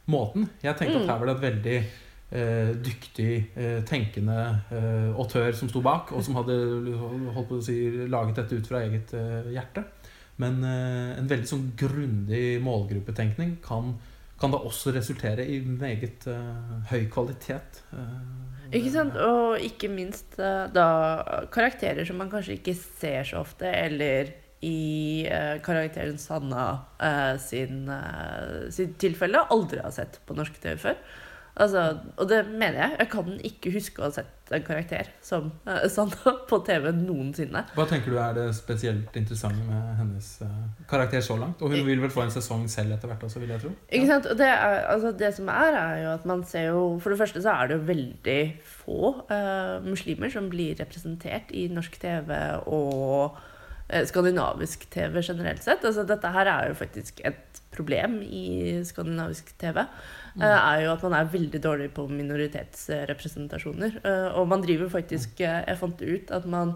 måten? 0.08 0.50
Jeg 0.64 0.76
tenkte 0.78 0.98
Mm. 1.00 1.04
at 1.04 1.10
her 1.10 1.20
var 1.20 1.26
det 1.28 1.36
et 1.36 1.48
veldig 1.54 1.86
eh, 2.32 2.74
dyktig, 2.82 3.46
eh, 3.56 3.82
tenkende 3.86 4.62
eh, 4.72 5.14
autør 5.20 5.54
som 5.54 5.70
sto 5.70 5.80
bak, 5.82 6.12
og 6.12 6.24
som 6.24 6.34
hadde 6.36 6.56
holdt 7.36 7.48
på 7.50 7.60
å 7.60 7.64
si, 7.64 8.08
laget 8.10 8.36
dette 8.36 8.56
ut 8.58 8.68
fra 8.68 8.80
eget 8.82 9.12
hjerte. 9.54 9.84
Men 10.38 10.64
en 10.66 11.28
veldig 11.30 11.48
sånn 11.48 11.68
grundig 11.78 12.60
målgruppetenkning 12.62 13.58
kan, 13.64 13.94
kan 14.40 14.52
da 14.52 14.60
også 14.68 14.92
resultere 14.96 15.46
i 15.48 15.60
meget 15.64 16.26
uh, 16.28 16.80
høy 16.92 17.06
kvalitet. 17.12 17.84
Uh, 17.94 18.72
Ikke 18.76 18.92
sant? 18.92 19.16
Og 19.16 19.62
ikke 19.64 19.90
minst 19.92 20.36
uh, 20.40 20.66
da 20.76 20.88
karakterer 21.54 22.08
som 22.08 22.20
man 22.20 22.32
kanskje 22.32 22.58
ikke 22.60 22.76
ser 22.76 23.24
så 23.28 23.44
ofte, 23.46 23.70
eller 23.70 24.34
i 24.66 25.28
karakteren 25.62 26.16
Sanna 26.18 26.80
sin, 27.38 27.84
sitt 28.74 28.96
tilfelle 28.98 29.44
aldri 29.54 29.78
har 29.84 29.92
sett 29.94 30.16
på 30.26 30.34
norsk 30.34 30.56
TV 30.64 30.80
før. 30.82 30.96
Altså, 31.62 31.84
og 32.18 32.32
det 32.32 32.40
mener 32.50 32.80
jeg. 32.80 32.96
Jeg 33.04 33.10
kan 33.12 33.36
ikke 33.52 33.74
huske 33.76 34.02
å 34.02 34.08
ha 34.08 34.16
sett 34.16 34.32
en 34.54 34.66
karakter 34.66 35.10
som 35.26 35.48
eh, 35.66 35.88
Sanna 35.92 36.34
på 36.50 36.60
TV 36.68 36.92
noensinne. 36.96 37.64
Hva 37.76 37.86
tenker 37.90 38.14
du 38.14 38.20
er 38.22 38.36
det 38.38 38.46
spesielt 38.58 39.16
interessante 39.18 39.64
med 39.66 39.96
hennes 40.00 40.30
eh, 40.46 40.60
karakter 40.90 41.24
så 41.26 41.38
langt? 41.42 41.64
Og 41.66 41.74
hun 41.74 41.86
vil 41.88 42.04
vel 42.04 42.14
få 42.14 42.26
en 42.26 42.34
sesong 42.34 42.68
selv 42.72 42.96
etter 42.96 43.10
hvert 43.12 43.26
også, 43.26 43.42
vil 43.42 43.56
jeg 43.56 43.64
tro? 43.64 43.74
Ikke 43.90 44.12
sant? 44.12 44.30
Og 44.30 44.38
det, 44.40 44.52
er, 44.52 44.86
altså 44.92 45.16
det 45.18 45.34
som 45.40 45.50
er, 45.54 45.80
er 45.82 46.04
jo 46.04 46.14
at 46.14 46.30
man 46.30 46.46
ser 46.46 46.70
jo 46.70 46.86
For 47.02 47.14
det 47.14 47.20
første 47.20 47.42
så 47.42 47.56
er 47.56 47.68
det 47.68 47.80
jo 47.80 47.88
veldig 47.90 48.40
få 48.84 49.12
uh, 49.32 49.84
muslimer 49.86 50.32
som 50.34 50.48
blir 50.52 50.78
representert 50.80 51.52
i 51.56 51.68
norsk 51.72 52.00
TV 52.02 52.32
og 52.66 53.38
skandinavisk 53.86 54.88
TV 54.90 55.20
generelt 55.22 55.62
sett. 55.62 55.84
Altså 55.86 56.02
dette 56.10 56.32
her 56.34 56.50
er 56.50 56.72
jo 56.72 56.78
faktisk 56.80 57.20
et 57.22 57.60
problem 57.76 58.18
i 58.24 58.82
skandinavisk 58.88 59.52
TV, 59.62 59.84
er 60.44 60.82
jo 60.84 60.92
at 60.92 61.04
man 61.06 61.16
er 61.16 61.32
veldig 61.32 61.62
dårlig 61.64 61.90
på 61.96 62.08
minoritetsrepresentasjoner. 62.12 64.00
Eh, 64.04 64.28
og 64.36 64.50
man 64.52 64.64
driver 64.66 64.90
faktisk 64.92 65.40
eh, 65.40 65.62
Jeg 65.64 65.80
fant 65.80 66.02
ut 66.02 66.34
at 66.36 66.48
man 66.50 66.74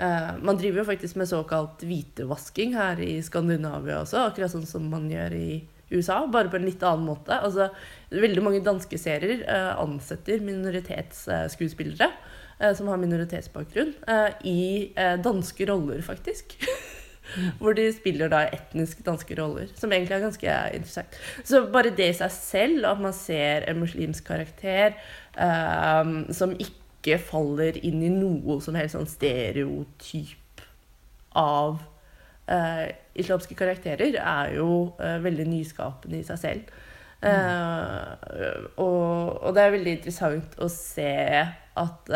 eh, 0.00 0.32
man 0.42 0.58
driver 0.58 0.82
jo 0.82 0.88
faktisk 0.88 1.20
med 1.20 1.30
såkalt 1.30 1.84
hvitevasking 1.86 2.74
her 2.74 3.02
i 3.04 3.20
Skandinavia 3.22 4.00
også, 4.02 4.24
akkurat 4.26 4.50
sånn 4.54 4.66
som 4.66 4.88
man 4.90 5.06
gjør 5.12 5.36
i 5.38 5.50
USA, 5.90 6.20
bare 6.30 6.50
på 6.50 6.58
en 6.58 6.66
litt 6.68 6.82
annen 6.86 7.08
måte. 7.08 7.34
Altså, 7.34 7.70
veldig 8.14 8.44
mange 8.46 8.62
danske 8.66 8.98
serier 9.00 9.42
eh, 9.42 9.72
ansetter 9.80 10.42
minoritetsskuespillere 10.46 12.10
eh, 12.60 12.72
som 12.78 12.90
har 12.90 13.00
minoritetsbakgrunn, 13.02 13.94
eh, 14.06 14.30
i 14.46 14.62
eh, 14.94 15.16
danske 15.22 15.66
roller, 15.70 16.02
faktisk. 16.06 16.56
Hvor 17.60 17.76
de 17.76 17.86
spiller 17.94 18.30
da 18.32 18.44
etnisk 18.54 19.04
danske 19.06 19.36
roller, 19.38 19.70
som 19.78 19.92
egentlig 19.92 20.16
er 20.16 20.26
ganske 20.26 20.56
interessant. 20.76 21.16
Så 21.44 21.62
bare 21.72 21.94
det 21.96 22.10
i 22.10 22.18
seg 22.20 22.34
selv, 22.34 22.86
at 22.90 23.00
man 23.02 23.14
ser 23.16 23.66
en 23.70 23.80
muslimsk 23.82 24.26
karakter 24.26 24.96
um, 25.36 26.24
som 26.34 26.56
ikke 26.58 27.20
faller 27.30 27.78
inn 27.86 28.02
i 28.04 28.12
noe 28.12 28.58
som 28.64 28.76
helst 28.78 28.98
sånn 28.98 29.08
stereotyp 29.08 30.64
av 31.38 31.80
uh, 32.50 32.86
islamske 33.14 33.56
karakterer, 33.58 34.18
er 34.18 34.54
jo 34.58 34.70
uh, 35.00 35.18
veldig 35.22 35.48
nyskapende 35.50 36.20
i 36.20 36.26
seg 36.26 36.44
selv. 36.44 36.78
Uh, 37.20 38.16
og, 38.80 39.42
og 39.44 39.52
det 39.52 39.62
er 39.62 39.74
veldig 39.74 39.98
interessant 39.98 40.54
å 40.56 40.70
se 40.72 41.12
at 41.80 42.14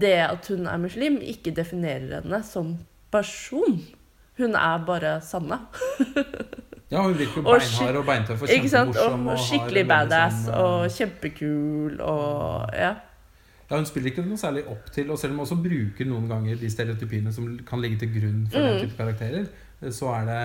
det 0.00 0.16
at 0.24 0.48
hun 0.50 0.66
er 0.66 0.80
muslim, 0.80 1.20
ikke 1.22 1.54
definerer 1.54 2.20
henne 2.20 2.40
som 2.46 2.74
person. 3.14 3.78
Hun 4.38 4.56
er 4.58 4.84
bare 4.90 5.16
Sanne. 5.22 5.60
Ja, 6.92 7.00
hun 7.02 7.14
virker 7.18 7.40
jo 7.40 7.42
beinhard 7.48 7.96
og 7.98 8.04
beintøff 8.06 8.42
og 8.44 8.50
kjempemorsom. 8.52 9.22
Og, 9.32 9.38
skikkelig 9.40 9.82
badass 9.88 10.42
og 10.54 10.84
kjempekul 10.94 11.96
og 12.04 12.68
Ja. 12.76 12.90
Ja, 13.70 13.78
Hun 13.80 13.86
spiller 13.88 14.12
ikke 14.12 14.22
noe 14.28 14.38
særlig 14.38 14.62
opp 14.70 14.90
til, 14.92 15.08
og 15.10 15.18
selv 15.18 15.32
om 15.32 15.38
hun 15.40 15.46
også 15.46 15.56
bruker 15.64 16.06
noen 16.06 16.28
ganger 16.30 16.60
de 16.60 16.68
stereotypiene 16.70 17.32
som 17.34 17.48
kan 17.66 17.80
ligge 17.82 17.98
til 18.04 18.12
grunn 18.14 18.44
for 18.52 18.60
Mm. 18.60 18.66
den 18.68 18.84
type 18.84 18.98
karakterer, 19.00 19.46
så 19.90 20.12
er 20.20 20.28
det 20.28 20.42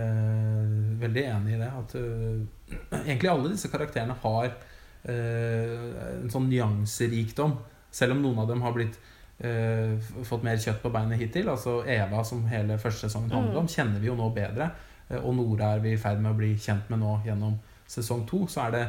eh, 0.00 0.72
veldig 1.04 1.24
enig 1.36 1.54
i 1.54 1.60
det. 1.60 1.70
At 1.82 1.94
uh, 2.00 2.98
egentlig 3.06 3.30
alle 3.30 3.52
disse 3.52 3.70
karakterene 3.70 4.16
har 4.24 4.48
uh, 5.08 6.16
en 6.22 6.32
sånn 6.32 6.48
nyanserikdom. 6.50 7.58
Selv 7.94 8.16
om 8.16 8.24
noen 8.24 8.42
av 8.42 8.48
dem 8.50 8.64
har 8.64 8.74
blitt 8.74 8.98
fått 9.38 10.42
mer 10.46 10.56
kjøtt 10.56 10.82
på 10.82 10.90
beinet 10.94 11.18
hittil. 11.20 11.48
Altså 11.52 11.82
Eva, 11.86 12.22
som 12.24 12.46
hele 12.48 12.78
første 12.78 13.08
sesongen 13.08 13.30
handler 13.34 13.58
om, 13.60 13.68
kjenner 13.68 14.00
vi 14.00 14.08
jo 14.08 14.14
nå 14.16 14.30
bedre. 14.34 14.70
Eh, 15.10 15.18
og 15.20 15.34
Nora 15.36 15.74
er 15.76 15.80
vi 15.84 15.92
i 15.92 16.00
ferd 16.00 16.22
med 16.24 16.32
å 16.32 16.38
bli 16.38 16.54
kjent 16.56 16.88
med 16.90 17.02
nå 17.02 17.18
gjennom 17.26 17.58
sesong 17.86 18.24
to. 18.26 18.46
Så 18.48 18.64
er 18.66 18.70
det 18.76 18.84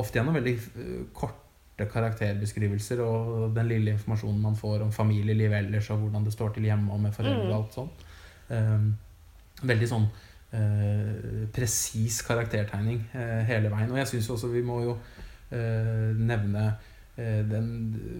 ofte 0.00 0.18
gjennom 0.18 0.34
veldig 0.38 0.54
eh, 0.56 1.04
korte 1.12 1.86
karakterbeskrivelser 1.90 3.00
og 3.04 3.54
den 3.56 3.68
lille 3.68 3.94
informasjonen 3.96 4.40
man 4.40 4.56
får 4.56 4.82
om 4.84 4.90
familieliv 4.92 5.52
ellers, 5.52 5.90
og 5.90 6.02
hvordan 6.02 6.24
det 6.26 6.32
står 6.34 6.50
til 6.56 6.66
hjemme 6.68 6.92
og 6.92 7.00
med 7.00 7.12
foreldre 7.16 7.46
og 7.46 7.52
Mm. 7.52 7.56
alt 7.56 7.72
sånt. 7.78 8.04
Um, 8.50 8.98
veldig 9.62 9.86
sånn 9.88 10.04
uh, 10.54 11.46
presis 11.54 12.22
karaktertegning 12.26 13.04
eh, 13.14 13.42
hele 13.48 13.70
veien. 13.70 13.90
Og 13.92 13.98
jeg 14.00 14.08
syns 14.10 14.30
også 14.34 14.50
vi 14.52 14.62
må 14.66 14.80
jo 14.82 14.96
eh, 15.52 16.10
nevne 16.18 16.64
eh, 16.66 16.89
den 17.50 17.66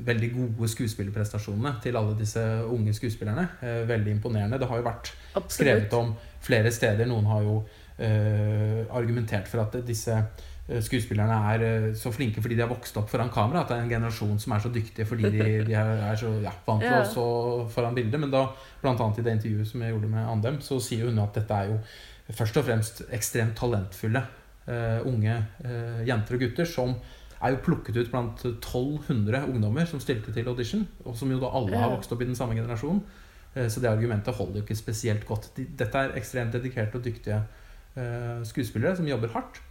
veldig 0.07 0.28
gode 0.35 0.69
skuespillerprestasjonene 0.73 1.75
til 1.85 1.97
alle 1.97 2.16
disse 2.19 2.42
unge 2.69 2.92
skuespillerne. 2.97 3.47
Eh, 3.62 3.83
veldig 3.88 4.16
imponerende. 4.19 4.59
Det 4.61 4.69
har 4.71 4.80
jo 4.83 4.87
vært 4.88 5.12
Absolutt. 5.35 5.57
skrevet 5.57 5.97
om 6.00 6.14
flere 6.45 6.73
steder. 6.73 7.07
Noen 7.11 7.28
har 7.30 7.42
jo 7.47 7.59
eh, 7.99 8.85
argumentert 8.97 9.49
for 9.49 9.62
at 9.64 9.76
disse 9.87 10.14
eh, 10.16 10.80
skuespillerne 10.85 11.37
er 11.52 11.64
eh, 11.66 11.88
så 11.99 12.12
flinke 12.14 12.42
fordi 12.42 12.57
de 12.59 12.64
har 12.64 12.71
vokst 12.73 12.97
opp 13.00 13.11
foran 13.12 13.30
kamera. 13.33 13.62
At 13.64 13.73
det 13.73 13.78
er 13.78 13.85
en 13.87 13.92
generasjon 13.95 14.38
som 14.42 14.57
er 14.57 14.64
så 14.64 14.73
dyktige 14.75 15.07
fordi 15.09 15.30
de, 15.35 15.49
de 15.69 15.76
er, 15.76 16.16
så 16.21 16.33
ja, 16.45 16.52
vant 16.66 16.85
til 16.85 16.90
Ja. 16.92 17.02
å 17.04 17.11
stå 17.11 17.26
foran 17.75 17.97
bildet. 17.97 18.21
Men 18.21 18.33
da, 18.33 18.47
blant 18.83 19.00
annet 19.00 19.21
i 19.23 19.26
det 19.28 19.37
intervjuet 19.38 19.69
som 19.73 19.85
jeg 19.85 19.95
gjorde 19.95 20.12
med 20.12 20.28
Andem, 20.35 20.61
så 20.64 20.80
sier 20.83 21.09
hun 21.11 21.23
at 21.25 21.35
dette 21.40 21.62
er 21.62 21.73
jo 21.75 21.80
først 22.30 22.61
og 22.61 22.69
fremst 22.69 23.00
ekstremt 23.11 23.57
talentfulle 23.59 24.21
uh, 24.69 25.00
unge 25.09 25.33
uh, 25.64 25.97
jenter 26.07 26.37
og 26.37 26.45
gutter 26.45 26.69
som 26.69 26.92
er 27.40 27.54
jo 27.54 27.62
plukket 27.64 27.97
ut 27.97 28.11
blant 28.12 28.42
1200 28.44 29.47
ungdommer 29.49 29.88
som 29.88 30.00
stilte 30.02 30.32
til 30.35 30.49
audition, 30.50 30.85
og 31.04 31.16
som 31.16 31.30
jo 31.32 31.40
da 31.40 31.49
alle 31.56 31.78
har 31.80 31.92
vokst 31.94 32.12
opp 32.12 32.20
i 32.20 32.28
den 32.28 32.37
samme 32.37 32.56
generasjonen. 32.59 33.00
Eh, 33.54 33.68
Så 33.68 33.80
det 33.80 33.88
argumentet 33.90 34.35
holder 34.35 34.61
jo 34.61 34.66
ikke 34.66 34.76
spesielt 34.76 35.26
godt. 35.26 35.50
Dette 35.56 35.99
er 35.99 36.16
ekstremt 36.16 36.52
dedikerte 36.52 36.99
og 36.99 37.04
dyktige 37.04 37.42
eh, 37.97 38.44
skuespillere 38.44 38.97
som 38.97 39.09
jobber 39.09 39.32
hardt, 39.32 39.62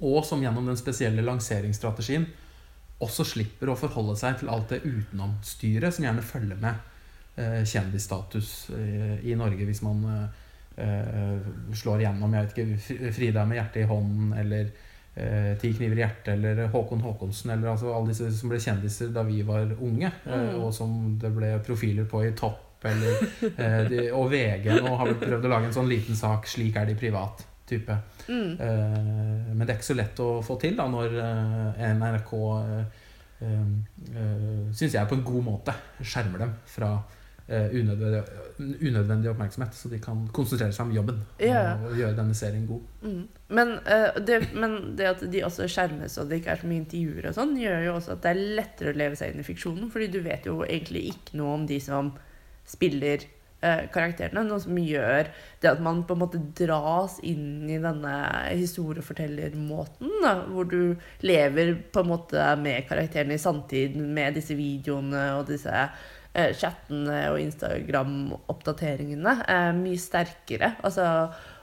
og 0.00 0.24
som 0.24 0.40
gjennom 0.40 0.66
den 0.66 0.80
spesielle 0.80 1.22
lanseringsstrategien 1.22 2.26
også 3.00 3.24
slipper 3.24 3.68
å 3.68 3.76
forholde 3.76 4.16
seg 4.16 4.38
til 4.40 4.48
alt 4.48 4.70
det 4.70 4.82
utenomstyret 4.84 5.94
som 5.94 6.06
gjerne 6.06 6.24
følger 6.24 6.56
med 6.56 6.74
eh, 7.36 7.62
kjendisstatus 7.68 8.70
i 9.22 9.34
Norge 9.36 9.66
hvis 9.66 9.82
man 9.82 10.30
slår 10.74 12.00
igjennom 12.02 12.32
jeg 12.34 12.46
vet 12.48 12.56
ikke, 12.58 13.10
Frida 13.14 13.44
med 13.46 13.60
hjertet 13.60 13.84
i 13.84 13.86
hånden 13.86 14.32
eller 14.40 14.72
eh, 15.16 15.54
Ti 15.60 15.72
kniver 15.76 15.96
i 15.96 16.02
hjertet 16.02 16.28
eller 16.34 16.66
Håkon 16.72 17.00
Håkonsen 17.04 17.50
eller 17.54 17.68
altså 17.74 17.92
alle 17.94 18.08
disse 18.12 18.30
som 18.38 18.48
ble 18.52 18.58
kjendiser 18.60 19.12
da 19.14 19.22
vi 19.22 19.42
var 19.42 19.70
unge, 19.80 20.10
eh, 20.26 20.34
Mm. 20.34 20.60
og 20.64 20.72
som 20.74 21.18
det 21.18 21.32
ble 21.36 21.58
profiler 21.64 22.04
på 22.10 22.24
i 22.26 22.32
Topp 22.32 22.84
eller, 22.84 23.22
eh, 23.56 23.88
de, 23.88 24.10
og 24.12 24.30
VG 24.30 24.66
nå 24.82 24.96
har 24.96 25.06
vel 25.06 25.14
prøvd 25.22 25.44
å 25.46 25.48
lage 25.54 25.66
en 25.70 25.72
sånn 25.72 25.88
liten 25.88 26.14
sak 26.16 26.46
'Slik 26.46 26.76
er 26.76 26.86
de 26.86 26.94
privat' 26.94 27.44
type. 27.66 27.96
Mm. 28.28 28.60
Eh, 28.60 29.54
men 29.54 29.60
det 29.66 29.70
er 29.70 29.78
ikke 29.78 29.92
så 29.94 29.96
lett 29.96 30.16
å 30.20 30.42
få 30.44 30.58
til 30.60 30.76
da 30.76 30.84
når 30.86 31.14
eh, 31.16 31.94
NRK 31.94 32.32
eh, 33.40 34.72
syns 34.72 34.94
jeg 34.94 35.08
på 35.08 35.14
en 35.18 35.24
god 35.24 35.44
måte 35.44 35.72
skjermer 36.02 36.38
dem 36.44 36.52
fra 36.66 36.90
eh, 36.94 37.02
unødvendig, 37.48 38.22
unødvendig 38.80 39.28
oppmerksomhet, 39.30 39.74
så 39.76 39.90
de 39.92 39.98
kan 40.00 40.22
konsentrere 40.32 40.72
seg 40.72 40.86
om 40.86 40.94
jobben 40.96 41.18
yeah. 41.36 41.74
og, 41.76 41.90
og 41.90 41.98
gjøre 42.00 42.16
denne 42.16 42.36
serien 42.38 42.64
god. 42.68 42.86
Mm. 43.04 43.20
Men, 43.58 43.74
uh, 43.84 44.16
det, 44.24 44.38
men 44.56 44.78
det 44.96 45.10
at 45.10 45.24
de 45.32 45.44
også 45.44 45.68
skjermes 45.68 46.16
og 46.20 46.30
det 46.30 46.40
ikke 46.40 46.54
er 46.54 46.62
så 46.62 46.70
mye 46.70 46.80
intervjuer 46.80 47.28
og 47.28 47.36
sånn, 47.36 47.54
gjør 47.60 47.84
jo 47.84 47.94
også 47.98 48.16
at 48.16 48.24
det 48.24 48.32
er 48.32 48.42
lettere 48.60 48.94
å 48.94 49.00
leve 49.02 49.20
seg 49.20 49.34
inn 49.34 49.44
i 49.44 49.46
fiksjonen, 49.46 49.92
fordi 49.92 50.08
du 50.14 50.20
vet 50.24 50.48
jo 50.48 50.62
egentlig 50.64 51.10
ikke 51.12 51.40
noe 51.42 51.58
om 51.58 51.68
de 51.68 51.80
som 51.84 52.14
spiller 52.64 53.28
uh, 53.60 53.84
karakterene. 53.92 54.46
Noe 54.48 54.64
som 54.64 54.80
gjør 54.80 55.28
det 55.60 55.72
at 55.74 55.84
man 55.84 56.00
på 56.08 56.16
en 56.16 56.24
måte 56.24 56.40
dras 56.56 57.18
inn 57.26 57.68
i 57.68 57.76
denne 57.82 58.16
historiefortellermåten, 58.54 60.18
da, 60.24 60.34
hvor 60.48 60.68
du 60.72 60.96
lever 61.28 61.76
på 61.92 62.04
en 62.04 62.12
måte 62.14 62.50
med 62.64 62.88
karakterene 62.88 63.36
i 63.36 63.44
samtid 63.44 64.00
med 64.00 64.40
disse 64.40 64.56
videoene 64.56 65.26
og 65.38 65.48
disse 65.52 65.72
eh, 65.72 66.12
chattene 66.34 67.18
og 67.30 67.38
Instagram-oppdateringene 67.38 69.36
er 69.46 69.76
mye 69.78 70.00
sterkere. 70.02 70.74
Altså 70.82 71.06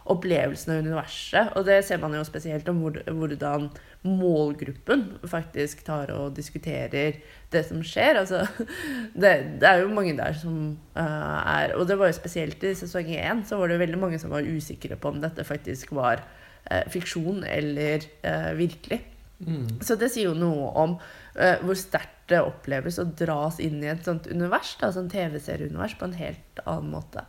opplevelsen 0.09 0.73
av 0.73 0.81
universet. 0.85 1.51
Og 1.57 1.65
det 1.67 1.81
ser 1.85 2.01
man 2.01 2.15
jo 2.15 2.23
spesielt 2.25 2.69
om 2.71 2.81
hvor, 2.83 2.97
hvordan 3.05 3.69
målgruppen 4.07 5.05
faktisk 5.29 5.83
tar 5.85 6.09
og 6.15 6.33
diskuterer 6.37 7.19
det 7.53 7.63
som 7.67 7.83
skjer. 7.85 8.21
Altså, 8.23 8.43
det, 9.21 9.33
det 9.61 9.69
er 9.69 9.83
jo 9.83 9.93
mange 9.93 10.15
der 10.17 10.35
som 10.37 10.57
eh, 10.97 11.39
er 11.53 11.75
Og 11.77 11.87
det 11.89 11.99
var 11.99 12.09
jo 12.09 12.17
spesielt 12.17 12.63
i 12.65 12.75
sesong 12.77 13.11
én, 13.13 13.45
så 13.45 13.59
var 13.61 13.71
det 13.71 13.81
veldig 13.83 14.01
mange 14.01 14.21
som 14.21 14.33
var 14.33 14.47
usikre 14.47 14.97
på 14.97 15.13
om 15.13 15.21
dette 15.21 15.45
faktisk 15.47 15.93
var 15.97 16.23
eh, 16.71 16.85
fiksjon 16.91 17.45
eller 17.45 18.07
eh, 18.25 18.51
virkelig. 18.57 19.03
Mm. 19.47 19.81
Så 19.81 19.97
det 19.99 20.11
sier 20.13 20.29
jo 20.29 20.37
noe 20.37 20.69
om 20.81 20.95
uh, 20.99 21.57
hvor 21.65 21.79
sterkt 21.79 22.29
det 22.31 22.39
oppleves 22.45 22.99
å 23.01 23.07
dras 23.17 23.59
inn 23.63 23.81
i 23.83 23.89
et 23.91 24.05
sånt 24.07 24.29
univers, 24.31 24.75
da, 24.79 24.91
sånn 24.95 25.11
TV-serieunivers, 25.11 25.97
på 25.99 26.07
en 26.07 26.15
helt 26.19 26.63
annen 26.63 26.93
måte. 26.93 27.25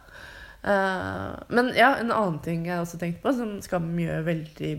Uh, 0.63 1.35
men 1.51 1.73
ja, 1.75 1.97
en 1.99 2.15
annen 2.15 2.39
ting 2.45 2.69
jeg 2.69 2.85
også 2.85 3.01
tenkte 3.01 3.25
på, 3.25 3.35
som 3.35 3.57
Skam 3.65 3.91
gjør 3.99 4.23
veldig 4.29 4.73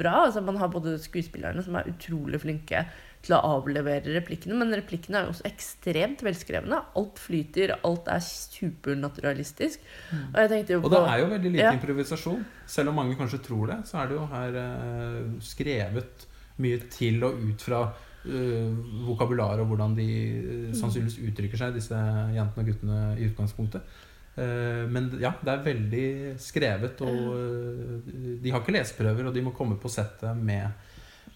bra 0.00 0.24
altså 0.24 0.40
Man 0.42 0.56
har 0.58 0.72
både 0.72 0.96
skuespillerne 0.98 1.62
som 1.62 1.76
er 1.78 1.90
utrolig 1.92 2.40
flinke 2.42 2.80
til 3.22 3.36
å 3.36 3.42
avlevere 3.58 4.16
replikkene, 4.16 4.56
men 4.58 4.74
replikkene 4.74 5.20
er 5.20 5.28
jo 5.28 5.34
også 5.36 5.44
ekstremt 5.46 6.24
velskrevne. 6.26 6.80
Alt 6.98 7.20
flyter, 7.22 7.76
alt 7.86 8.08
er 8.10 8.24
supernaturalistisk. 8.26 9.84
Og 10.32 10.40
jeg 10.42 10.50
tenkte 10.50 10.74
jo 10.74 10.80
Og 10.82 10.90
det 10.90 11.02
er 11.06 11.22
jo 11.22 11.28
veldig 11.30 11.52
lite 11.54 11.68
Ja. 11.68 11.72
improvisasjon. 11.76 12.42
Selv 12.66 12.90
om 12.90 12.98
mange 12.98 13.14
kanskje 13.14 13.38
tror 13.46 13.70
det, 13.70 13.78
så 13.86 14.02
er 14.02 14.10
det 14.10 14.16
jo 14.18 14.26
her 14.26 14.58
uh, 14.58 15.38
skrevet 15.38 16.26
mye 16.60 16.78
til 16.92 17.22
og 17.24 17.40
ut 17.40 17.64
fra 17.64 17.82
uh, 17.88 18.70
vokabularet 19.08 19.64
og 19.64 19.72
hvordan 19.72 19.96
de 19.96 20.06
uh, 20.06 20.70
sannsynligvis 20.76 21.20
uttrykker 21.30 21.60
seg, 21.60 21.76
disse 21.76 21.98
jentene 22.36 22.64
og 22.64 22.72
guttene 22.72 23.02
i 23.16 23.28
utgangspunktet. 23.30 24.00
Uh, 24.32 24.88
men 24.88 25.10
ja, 25.20 25.34
det 25.44 25.52
er 25.52 25.64
veldig 25.66 26.06
skrevet, 26.40 27.00
og 27.04 27.32
eh, 27.36 28.12
de 28.40 28.52
har 28.52 28.62
ikke 28.62 28.72
leseprøver, 28.76 29.28
og 29.28 29.34
de 29.36 29.44
må 29.44 29.52
komme 29.56 29.76
på 29.80 29.90
settet 29.92 30.36
med 30.40 30.64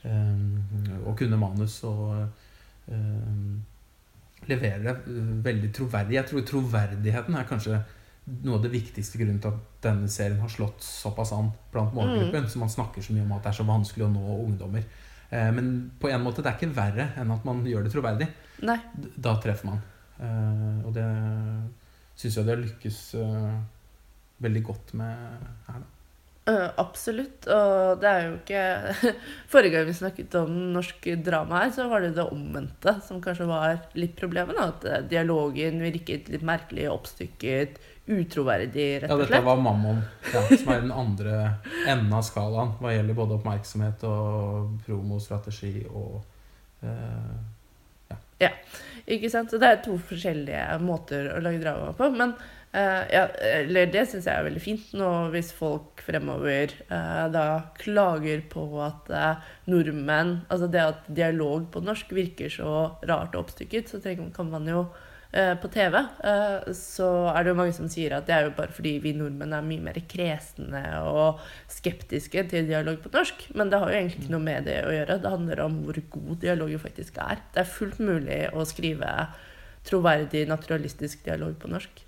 eh, 0.07 1.05
å 1.05 1.13
kunne 1.19 1.41
manus 1.41 1.83
og 1.85 2.23
eh, 2.89 3.57
levere 4.51 4.83
det 4.85 4.95
eh, 5.13 5.31
veldig 5.45 5.71
troverdig. 5.77 6.19
Jeg 6.19 6.31
tror 6.31 6.47
troverdigheten 6.51 7.37
er 7.37 7.49
kanskje 7.49 7.81
noe 8.43 8.59
av 8.59 8.65
det 8.65 8.73
viktigste 8.73 9.21
grunnen 9.21 9.39
til 9.43 9.55
at 9.55 9.83
denne 9.85 10.09
serien 10.11 10.41
har 10.43 10.51
slått 10.51 10.83
såpass 10.83 11.33
an 11.37 11.53
blant 11.73 11.95
målgruppen. 11.95 12.49
Så 12.51 12.59
man 12.59 12.73
snakker 12.73 13.05
så 13.05 13.15
mye 13.15 13.27
om 13.27 13.37
at 13.37 13.45
det 13.45 13.53
er 13.53 13.61
så 13.61 13.69
vanskelig 13.69 14.09
å 14.09 14.11
nå 14.11 14.39
ungdommer. 14.49 14.87
Eh, 15.31 15.51
men 15.53 15.73
på 16.01 16.11
en 16.11 16.23
måte 16.23 16.45
det 16.45 16.53
er 16.53 16.59
ikke 16.59 16.77
verre 16.77 17.11
enn 17.21 17.33
at 17.35 17.47
man 17.49 17.65
gjør 17.67 17.87
det 17.87 17.93
troverdig. 17.95 18.29
Nei. 18.67 18.79
Da 19.17 19.37
treffer 19.43 19.71
man. 19.73 19.83
Eh, 20.23 20.79
og 20.87 20.95
det 20.97 21.07
syns 22.17 22.39
jeg 22.39 22.47
de 22.47 22.55
har 22.55 22.63
lykkes 22.63 23.01
eh, 23.21 23.59
veldig 24.47 24.65
godt 24.71 24.95
med 25.01 25.47
her. 25.69 25.83
Da. 25.83 25.96
Øh, 26.47 26.69
absolutt. 26.79 27.49
Og 27.51 27.99
det 27.99 28.11
er 28.11 28.21
jo 28.23 28.35
ikke 28.37 29.13
Forrige 29.53 29.75
gang 29.75 29.89
vi 29.89 29.97
snakket 29.99 30.37
om 30.39 30.53
norsk 30.77 31.09
drama 31.27 31.65
her, 31.65 31.73
så 31.75 31.89
var 31.91 32.05
det 32.05 32.13
det 32.15 32.27
omvendte 32.31 32.95
som 33.07 33.19
kanskje 33.23 33.49
var 33.51 33.81
litt 33.99 34.15
problemet. 34.19 34.55
Da. 34.55 34.69
At 34.71 34.87
eh, 34.87 35.05
dialogen 35.11 35.83
virket 35.83 36.31
litt 36.31 36.47
merkelig, 36.47 36.87
oppstykket, 36.93 37.81
utroverdig, 38.07 38.87
rett 39.03 39.11
og 39.11 39.25
slett. 39.25 39.33
Ja, 39.33 39.41
dette 39.41 39.49
var 39.49 39.59
Mammon, 39.65 39.99
ja, 40.31 40.45
som 40.53 40.71
er 40.71 40.85
den 40.85 40.95
andre 40.95 41.41
enden 41.89 42.15
av 42.15 42.23
skalaen 42.29 42.77
hva 42.79 42.95
gjelder 42.95 43.19
både 43.19 43.41
oppmerksomhet 43.41 44.07
og 44.07 44.77
promostrategi 44.87 45.81
og 45.91 46.21
ja. 46.87 48.17
Ja, 48.39 48.51
Ikke 49.11 49.31
sant? 49.33 49.51
Så 49.51 49.59
det 49.59 49.71
er 49.73 49.81
to 49.83 49.97
forskjellige 49.99 50.77
måter 50.85 51.33
å 51.35 51.41
lage 51.43 51.59
drama 51.65 51.91
på. 51.97 52.13
Men 52.15 52.37
ja, 52.77 53.25
eller 53.41 53.89
det 53.89 54.03
syns 54.11 54.27
jeg 54.29 54.37
er 54.37 54.45
veldig 54.45 54.61
fint 54.61 54.93
nå 54.99 55.09
hvis 55.33 55.49
folk 55.57 56.03
fremover 56.05 56.75
eh, 56.93 57.25
da 57.33 57.45
klager 57.79 58.43
på 58.53 58.67
at 58.85 59.11
eh, 59.15 59.51
nordmenn 59.73 60.35
Altså 60.53 60.69
det 60.71 60.83
at 60.83 61.07
dialog 61.09 61.71
på 61.73 61.81
norsk 61.85 62.13
virker 62.17 62.53
så 62.53 62.73
rart 63.09 63.35
og 63.35 63.47
oppstykket, 63.47 63.89
så 63.89 64.01
trenger, 64.03 64.29
kan 64.37 64.51
man 64.53 64.69
jo 64.69 64.83
eh, 65.33 65.55
på 65.63 65.71
TV 65.73 65.97
eh, 65.97 66.69
så 66.77 67.09
er 67.33 67.47
det 67.47 67.55
jo 67.55 67.59
mange 67.63 67.77
som 67.79 67.89
sier 67.93 68.19
at 68.19 68.29
det 68.29 68.37
er 68.37 68.49
jo 68.49 68.55
bare 68.59 68.75
fordi 68.77 68.97
vi 69.05 69.15
nordmenn 69.17 69.57
er 69.57 69.65
mye 69.65 69.87
mer 69.89 70.01
kresne 70.11 70.85
og 71.09 71.41
skeptiske 71.73 72.45
til 72.53 72.69
dialog 72.69 73.01
på 73.01 73.15
norsk. 73.15 73.49
Men 73.57 73.73
det 73.73 73.81
har 73.81 73.93
jo 73.93 74.01
egentlig 74.03 74.27
ikke 74.27 74.35
noe 74.37 74.49
med 74.51 74.69
det 74.69 74.83
å 74.85 74.93
gjøre. 74.93 75.21
Det 75.23 75.33
handler 75.33 75.65
om 75.65 75.81
hvor 75.87 76.03
god 76.19 76.41
dialogen 76.45 76.85
faktisk 76.85 77.23
er. 77.25 77.41
Det 77.55 77.65
er 77.65 77.75
fullt 77.79 78.03
mulig 78.05 78.43
å 78.53 78.69
skrive 78.69 79.15
troverdig, 79.87 80.45
naturalistisk 80.51 81.25
dialog 81.25 81.57
på 81.63 81.73
norsk. 81.73 82.06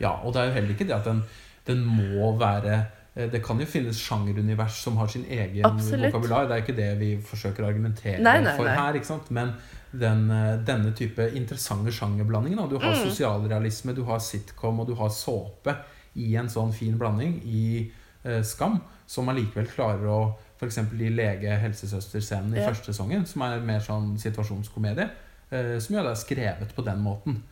Ja, 0.00 0.10
og 0.24 0.32
det 0.34 0.40
er 0.42 0.46
jo 0.50 0.52
heller 0.58 0.74
ikke 0.74 0.86
det 0.88 0.96
at 0.96 1.04
den, 1.04 1.22
den 1.66 1.84
må 1.84 2.30
være 2.40 2.86
eh, 3.16 3.26
Det 3.30 3.42
kan 3.44 3.58
jo 3.60 3.66
finnes 3.66 3.98
sjangerunivers 4.00 4.78
som 4.82 4.96
har 4.96 5.06
sin 5.12 5.24
egen 5.28 5.64
Absolutt. 5.66 6.12
vokabular. 6.12 6.46
Det 6.48 6.56
er 6.56 6.62
ikke 6.64 6.76
det 6.76 6.98
vi 7.00 7.10
forsøker 7.20 7.64
å 7.64 7.68
argumentere 7.68 8.18
Nei, 8.22 8.38
nei, 8.40 8.56
for 8.56 8.64
nei. 8.64 8.74
her. 8.78 8.94
ikke 9.00 9.06
sant? 9.10 9.30
Men 9.30 9.52
den, 9.92 10.30
eh, 10.30 10.56
denne 10.64 10.92
type 10.96 11.26
interessante 11.36 11.90
sjangerblandinger. 11.92 12.68
Du 12.70 12.78
har 12.78 12.94
Mm. 12.94 13.10
sosialrealisme, 13.10 13.94
du 13.94 14.04
har 14.04 14.18
sitcom 14.18 14.80
og 14.80 14.86
du 14.86 14.94
har 14.94 15.08
såpe 15.10 15.76
i 16.16 16.34
en 16.36 16.48
sånn 16.48 16.72
fin 16.72 16.96
blanding 16.98 17.40
i 17.44 17.90
eh, 18.24 18.42
Skam, 18.42 18.80
som 19.06 19.28
allikevel 19.28 19.66
klarer 19.66 20.06
å 20.06 20.34
F.eks. 20.60 20.76
i 20.78 21.08
lege-helsesøster-scenen 21.08 22.54
i 22.56 22.60
Ja. 22.60 22.68
første 22.68 22.92
sesongen, 22.92 23.26
som 23.26 23.42
er 23.42 23.60
mer 23.60 23.80
sånn 23.80 24.18
situasjonskomedie, 24.18 25.10
eh, 25.50 25.78
som 25.78 25.96
jo 25.96 26.02
er 26.02 26.14
skrevet 26.14 26.74
på 26.74 26.84
den 26.84 26.98
måten. 27.02 27.42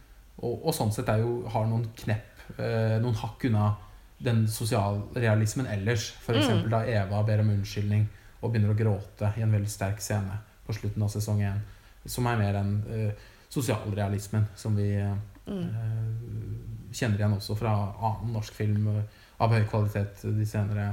Og, 0.42 0.66
og 0.66 0.74
sånn 0.74 0.92
sett 0.92 1.06
jo, 1.18 1.48
har 1.48 1.66
noen 1.66 1.86
knepp, 1.96 2.24
noen 2.56 3.14
hakk 3.20 3.44
unna 3.50 3.76
den 4.18 4.46
sosialrealismen 4.50 5.66
ellers. 5.70 6.12
F.eks. 6.18 6.48
Mm. 6.48 6.70
da 6.72 6.80
Eva 6.86 7.22
ber 7.22 7.42
om 7.44 7.50
unnskyldning 7.54 8.06
og 8.40 8.52
begynner 8.52 8.72
å 8.72 8.78
gråte 8.78 9.32
i 9.36 9.42
en 9.44 9.52
veldig 9.52 9.70
sterk 9.70 10.00
scene 10.02 10.40
på 10.66 10.74
slutten 10.74 11.02
av 11.02 11.10
sesong 11.12 11.42
én. 11.42 11.60
Som 12.08 12.26
er 12.30 12.38
mer 12.40 12.58
enn 12.60 12.72
eh, 12.94 13.26
sosialrealismen 13.50 14.48
som 14.56 14.76
vi 14.78 14.92
eh, 15.00 15.16
Mm. 15.48 15.62
eh, 15.64 16.92
kjenner 16.92 17.16
igjen 17.22 17.32
også 17.38 17.54
fra 17.56 17.70
annen 18.04 18.34
norsk 18.36 18.52
film 18.52 18.88
eh, 18.92 19.04
av 19.40 19.54
høy 19.54 19.62
kvalitet 19.70 20.26
de 20.36 20.44
senere 20.44 20.90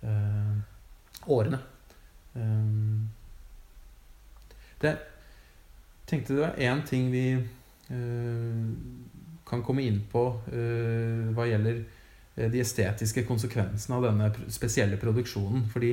eh, 0.00 0.54
årene. 1.28 1.58
Um, 2.32 3.10
det 4.80 4.94
tenkte 6.08 6.32
det 6.32 6.40
var 6.46 6.56
én 6.56 6.80
ting 6.88 7.10
vi 7.12 7.24
eh, 7.36 8.62
kan 9.50 9.64
komme 9.66 9.84
inn 9.86 10.00
på 10.10 10.24
eh, 10.52 11.30
hva 11.34 11.46
gjelder 11.48 11.80
eh, 11.80 12.48
de 12.52 12.62
estetiske 12.62 13.24
konsekvensene 13.28 13.98
av 13.98 14.06
denne 14.08 14.30
spesielle 14.52 14.98
produksjonen. 15.00 15.66
Fordi 15.72 15.92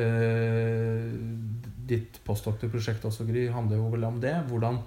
eh, 0.00 1.06
ditt 1.92 2.20
postdoktorprosjekt 2.26 3.04
også, 3.10 3.28
Gry, 3.28 3.46
handler 3.52 3.82
jo 3.82 3.90
vel 3.94 4.08
om 4.10 4.20
det. 4.22 4.36
Hvordan 4.50 4.82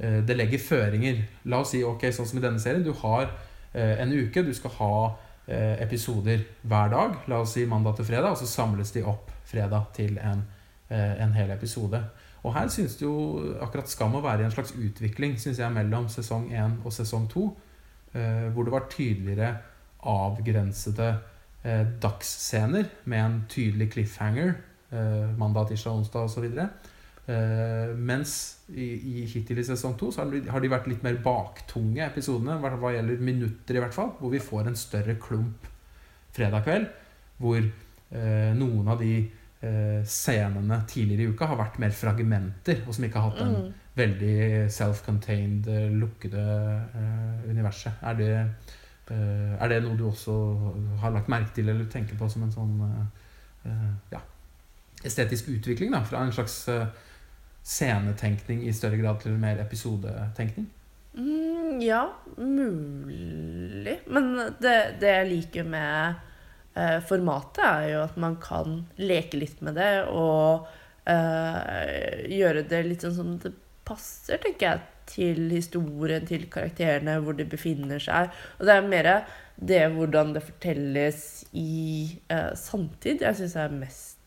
det 0.00 0.32
legger 0.32 0.62
føringer. 0.64 1.18
La 1.52 1.58
oss 1.60 1.74
si, 1.74 1.82
ok, 1.84 2.06
sånn 2.16 2.24
som 2.24 2.38
i 2.38 2.40
denne 2.40 2.56
serien, 2.62 2.80
du 2.80 2.94
har 3.02 3.34
en 3.76 4.14
uke, 4.16 4.40
du 4.40 4.54
skal 4.56 4.72
ha 4.78 4.94
episoder 5.84 6.40
hver 6.64 6.88
dag. 6.88 7.18
La 7.28 7.42
oss 7.44 7.52
si 7.52 7.66
mandag 7.68 7.98
til 7.98 8.08
fredag, 8.08 8.32
og 8.32 8.40
så 8.40 8.48
samles 8.48 8.94
de 8.94 9.02
opp 9.04 9.28
fredag 9.50 9.90
til 9.98 10.16
en, 10.24 10.40
en 10.88 11.36
hel 11.36 11.52
episode. 11.52 12.00
Og 12.42 12.54
her 12.54 12.70
synes 12.72 12.96
det 12.96 13.04
jo 13.04 13.16
akkurat 13.60 13.90
Skam 13.90 14.16
å 14.16 14.22
være 14.24 14.44
i 14.44 14.48
en 14.48 14.54
slags 14.54 14.72
utvikling 14.72 15.36
synes 15.40 15.60
jeg, 15.60 15.72
mellom 15.74 16.08
sesong 16.08 16.48
1 16.52 16.78
og 16.84 16.94
sesong 16.94 17.28
2. 17.32 17.44
Eh, 18.16 18.46
hvor 18.54 18.66
det 18.66 18.72
var 18.74 18.88
tydeligere 18.90 19.50
avgrensede 20.10 21.10
eh, 21.62 21.84
dagsscener 22.02 22.88
med 23.04 23.24
en 23.24 23.36
tydelig 23.48 23.90
cliffhanger. 23.92 24.54
Eh, 24.90 25.28
mandag, 25.38 25.68
tirsdag, 25.68 26.00
onsdag 26.00 26.26
osv. 26.26 26.48
Eh, 27.30 27.92
mens 27.94 28.32
i, 28.72 28.86
i 28.96 29.26
hittil 29.28 29.60
i 29.60 29.66
sesong 29.66 29.94
2 30.00 30.08
så 30.14 30.24
har 30.24 30.64
de, 30.64 30.72
vært 30.72 30.88
litt 30.90 31.04
mer 31.04 31.20
baktunge 31.22 32.02
episodene, 32.06 32.56
hva, 32.62 32.72
hva 32.80 32.94
gjelder 32.96 33.20
minutter 33.22 33.76
i 33.76 33.84
hvert 33.84 33.94
fall. 33.94 34.14
Hvor 34.18 34.32
vi 34.32 34.42
får 34.42 34.70
en 34.70 34.78
større 34.78 35.18
klump 35.20 35.68
fredag 36.34 36.64
kveld. 36.66 36.88
Hvor 37.40 37.60
eh, 37.60 38.50
noen 38.56 38.90
av 38.90 39.04
de 39.04 39.14
scenene 40.08 40.78
tidligere 40.88 41.26
i 41.26 41.32
uka 41.34 41.46
har 41.50 41.58
vært 41.60 41.78
mer 41.82 41.90
fragmenter, 41.92 42.78
og 42.86 42.94
som 42.96 43.04
ikke 43.04 43.20
har 43.20 43.30
hatt 43.30 43.38
den 43.42 43.54
Mm. 43.54 43.72
veldig 43.96 44.70
self-contained, 44.72 45.66
eh, 45.68 45.90
lukkede 45.92 46.44
eh, 46.94 47.50
universet. 47.50 47.92
Er 48.02 48.14
det, 48.14 48.30
eh, 49.10 49.56
er 49.60 49.68
det 49.68 49.82
noe 49.84 49.96
du 49.98 50.06
også 50.08 50.32
har 51.02 51.10
lagt 51.12 51.28
merke 51.28 51.52
til 51.54 51.68
eller 51.68 51.84
tenker 51.92 52.16
på 52.16 52.30
som 52.30 52.42
en 52.42 52.52
sånn 52.52 52.80
eh, 52.86 53.70
eh, 53.70 53.92
ja, 54.12 54.20
estetisk 55.04 55.48
utvikling? 55.48 55.90
da, 55.92 56.00
Fra 56.04 56.22
en 56.24 56.32
slags 56.32 56.68
eh, 56.68 56.86
scenetenkning 57.62 58.62
i 58.66 58.72
større 58.72 58.96
grad 58.96 59.20
til 59.20 59.32
mer 59.36 59.60
episodetenkning? 59.60 60.66
Mm, 61.18 61.80
ja, 61.82 62.06
mulig. 62.38 63.98
Men 64.08 64.32
det, 64.60 64.76
det 65.00 65.10
jeg 65.16 65.30
liker 65.30 65.64
med 65.68 66.14
eh, 66.14 66.26
formatet, 67.06 67.64
er 67.64 67.88
jo 67.94 68.04
at 68.04 68.16
man 68.20 68.36
kan 68.42 68.84
leke 69.00 69.40
litt 69.40 69.60
med 69.64 69.78
det 69.80 70.04
og 70.10 70.68
eh, 71.10 72.26
gjøre 72.30 72.64
det 72.70 72.84
litt 72.86 73.04
sånn 73.06 73.16
som 73.16 73.34
det 73.42 73.52
passer, 73.88 74.38
tenker 74.42 74.66
jeg, 74.66 74.86
til 75.10 75.50
historien, 75.50 76.26
til 76.26 76.46
karakterene, 76.52 77.16
hvor 77.24 77.34
de 77.34 77.48
befinner 77.50 78.02
seg. 78.02 78.30
Og 78.60 78.68
det 78.68 78.76
er 78.76 78.86
mer 78.86 79.10
det 79.60 79.82
hvordan 79.92 80.32
det 80.36 80.44
fortelles 80.46 81.24
i 81.58 82.20
eh, 82.30 82.52
samtid 82.56 83.26
jeg 83.26 83.40
syns 83.40 83.58
er 83.58 83.74
mest 83.74 84.19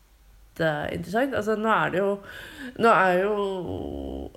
eh, 0.62 0.94
interessant. 0.94 1.34
Altså, 1.34 1.56
nå 1.60 1.70
er 1.72 1.92
det 1.94 2.00
jo 2.02 2.10
Nå 2.80 2.90
er 2.90 3.18
jo 3.20 3.34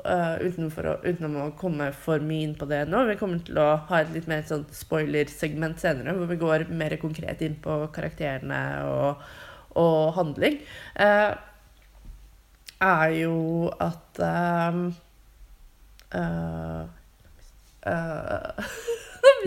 uh, 0.04 0.36
utenfor 0.44 0.90
å, 0.92 0.94
Utenom 1.06 1.38
å 1.42 1.48
komme 1.58 1.90
for 1.96 2.24
mye 2.24 2.48
inn 2.48 2.56
på 2.60 2.68
det 2.70 2.84
nå, 2.90 3.04
vi 3.08 3.16
kommer 3.20 3.42
til 3.46 3.58
å 3.62 3.68
ha 3.90 4.02
et 4.02 4.12
litt 4.14 4.28
mer 4.30 4.44
sånn 4.46 4.66
spoilersegment 4.74 5.80
senere, 5.82 6.14
hvor 6.18 6.30
vi 6.30 6.40
går 6.42 6.68
mer 6.70 6.98
konkret 7.02 7.42
inn 7.46 7.56
på 7.64 7.80
karakterene 7.96 8.60
og, 8.86 9.24
og 9.80 10.14
handling, 10.18 10.60
uh, 11.00 11.34
er 12.84 13.16
jo 13.16 13.72
at 13.82 14.22
um, 14.28 14.84
uh, 16.14 16.84
uh, 17.88 18.78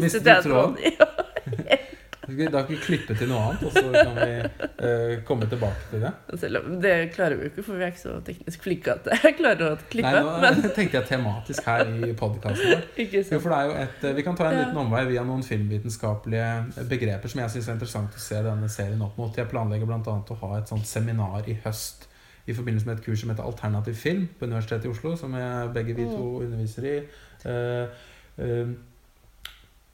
Mistet 0.00 0.26
jeg 0.26 0.48
tråden? 0.48 0.78
Da 2.30 2.62
kan 2.62 2.70
vi 2.72 2.78
klippe 2.82 3.16
til 3.18 3.30
noe 3.30 3.40
annet, 3.48 3.64
og 3.66 3.72
så 3.74 3.82
kan 3.94 4.18
vi 4.18 4.66
uh, 4.80 5.14
komme 5.28 5.48
tilbake 5.50 5.88
til 5.90 6.04
det. 6.04 6.12
Selv 6.42 6.60
om 6.60 6.76
det 6.82 6.94
klarer 7.14 7.38
vi 7.38 7.46
jo 7.46 7.52
ikke, 7.52 7.64
for 7.66 7.80
vi 7.80 7.86
er 7.86 7.94
ikke 7.94 8.02
så 8.02 8.16
teknisk 8.26 8.66
flinke 8.66 8.96
at 8.96 9.08
jeg 9.14 9.36
klarer 9.38 9.72
å 9.72 9.72
klippe. 9.92 10.10
Nei, 10.10 10.24
nå 10.26 10.36
men 10.44 10.60
tenkte 10.76 11.00
jeg 11.00 11.08
tematisk 11.10 11.70
her 11.70 11.90
i 11.90 12.12
podkasten 12.18 12.84
et, 13.00 14.06
Vi 14.16 14.26
kan 14.26 14.38
ta 14.38 14.50
en 14.50 14.58
liten 14.60 14.78
omvei 14.80 15.06
via 15.10 15.24
noen 15.26 15.42
filmvitenskapelige 15.46 16.86
begreper 16.90 17.32
som 17.32 17.42
jeg 17.44 17.54
syns 17.56 17.68
er 17.68 17.78
interessant 17.78 18.16
å 18.16 18.22
se 18.22 18.44
denne 18.44 18.70
serien 18.72 19.02
opp 19.04 19.18
mot. 19.20 19.34
Jeg 19.36 19.50
planlegger 19.50 19.90
bl.a. 19.90 20.20
å 20.20 20.40
ha 20.44 20.54
et 20.58 20.70
sånt 20.70 20.88
seminar 20.88 21.48
i 21.50 21.58
høst 21.64 22.08
i 22.48 22.54
forbindelse 22.56 22.88
med 22.88 22.98
et 22.98 23.04
kurs 23.04 23.20
som 23.22 23.30
heter 23.30 23.46
Alternativ 23.46 23.94
film 24.00 24.28
på 24.38 24.48
Universitetet 24.48 24.88
i 24.88 24.92
Oslo, 24.92 25.14
som 25.16 25.34
jeg, 25.36 25.72
begge 25.74 25.96
vi 25.98 26.06
to 26.08 26.40
underviser 26.44 26.86
i. 26.88 26.94
Uh, 27.44 28.06
eh, 28.40 28.72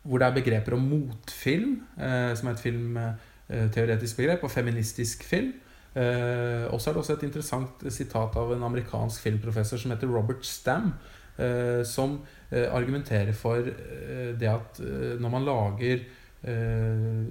hvor 0.06 0.22
det 0.22 0.28
er 0.28 0.36
begreper 0.38 0.76
om 0.76 0.86
motfilm, 0.86 1.80
eh, 1.98 2.32
som 2.38 2.48
er 2.48 2.56
et 2.56 2.64
filmteoretisk 2.64 4.20
begrep, 4.20 4.44
og 4.46 4.52
feministisk 4.54 5.24
film. 5.26 5.52
Eh, 5.96 6.66
og 6.68 6.80
så 6.80 6.90
er 6.90 6.94
det 6.94 7.02
også 7.02 7.16
et 7.16 7.24
interessant 7.24 7.86
sitat 7.92 8.34
av 8.36 8.52
en 8.52 8.66
amerikansk 8.68 9.22
filmprofessor 9.24 9.80
som 9.80 9.94
heter 9.94 10.10
Robert 10.12 10.44
Stam, 10.44 10.92
eh, 11.38 11.82
som 11.88 12.18
eh, 12.50 12.68
argumenterer 12.68 13.32
for 13.32 13.64
eh, 13.64 14.32
det 14.36 14.50
at 14.50 14.80
eh, 14.84 15.16
når 15.20 15.32
man 15.32 15.46
lager 15.48 16.04
eh, 16.44 17.24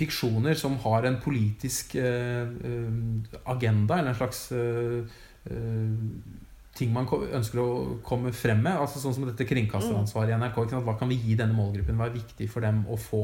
fiksjoner 0.00 0.58
som 0.58 0.78
har 0.82 1.06
en 1.06 1.20
politisk 1.22 1.94
eh, 2.00 2.50
eh, 2.50 3.40
agenda, 3.46 4.00
eller 4.00 4.14
en 4.14 4.20
slags 4.20 4.50
eh, 4.52 5.04
eh, 5.50 6.39
ting 6.80 6.90
man 6.94 7.06
ønsker 7.10 7.60
å 7.62 7.70
komme 8.06 8.32
frem 8.36 8.62
med. 8.64 8.74
altså 8.80 9.00
Sånn 9.02 9.14
som 9.16 9.26
dette 9.28 9.46
kringkasteransvaret 9.48 10.32
i 10.32 10.38
NRK. 10.40 10.60
Hva 10.82 10.96
kan 10.98 11.10
vi 11.12 11.20
gi 11.20 11.36
denne 11.38 11.56
målgruppen? 11.56 11.98
Hva 12.00 12.08
er 12.08 12.16
viktig 12.18 12.48
for 12.50 12.64
dem 12.64 12.82
å 12.90 12.98
få? 12.98 13.22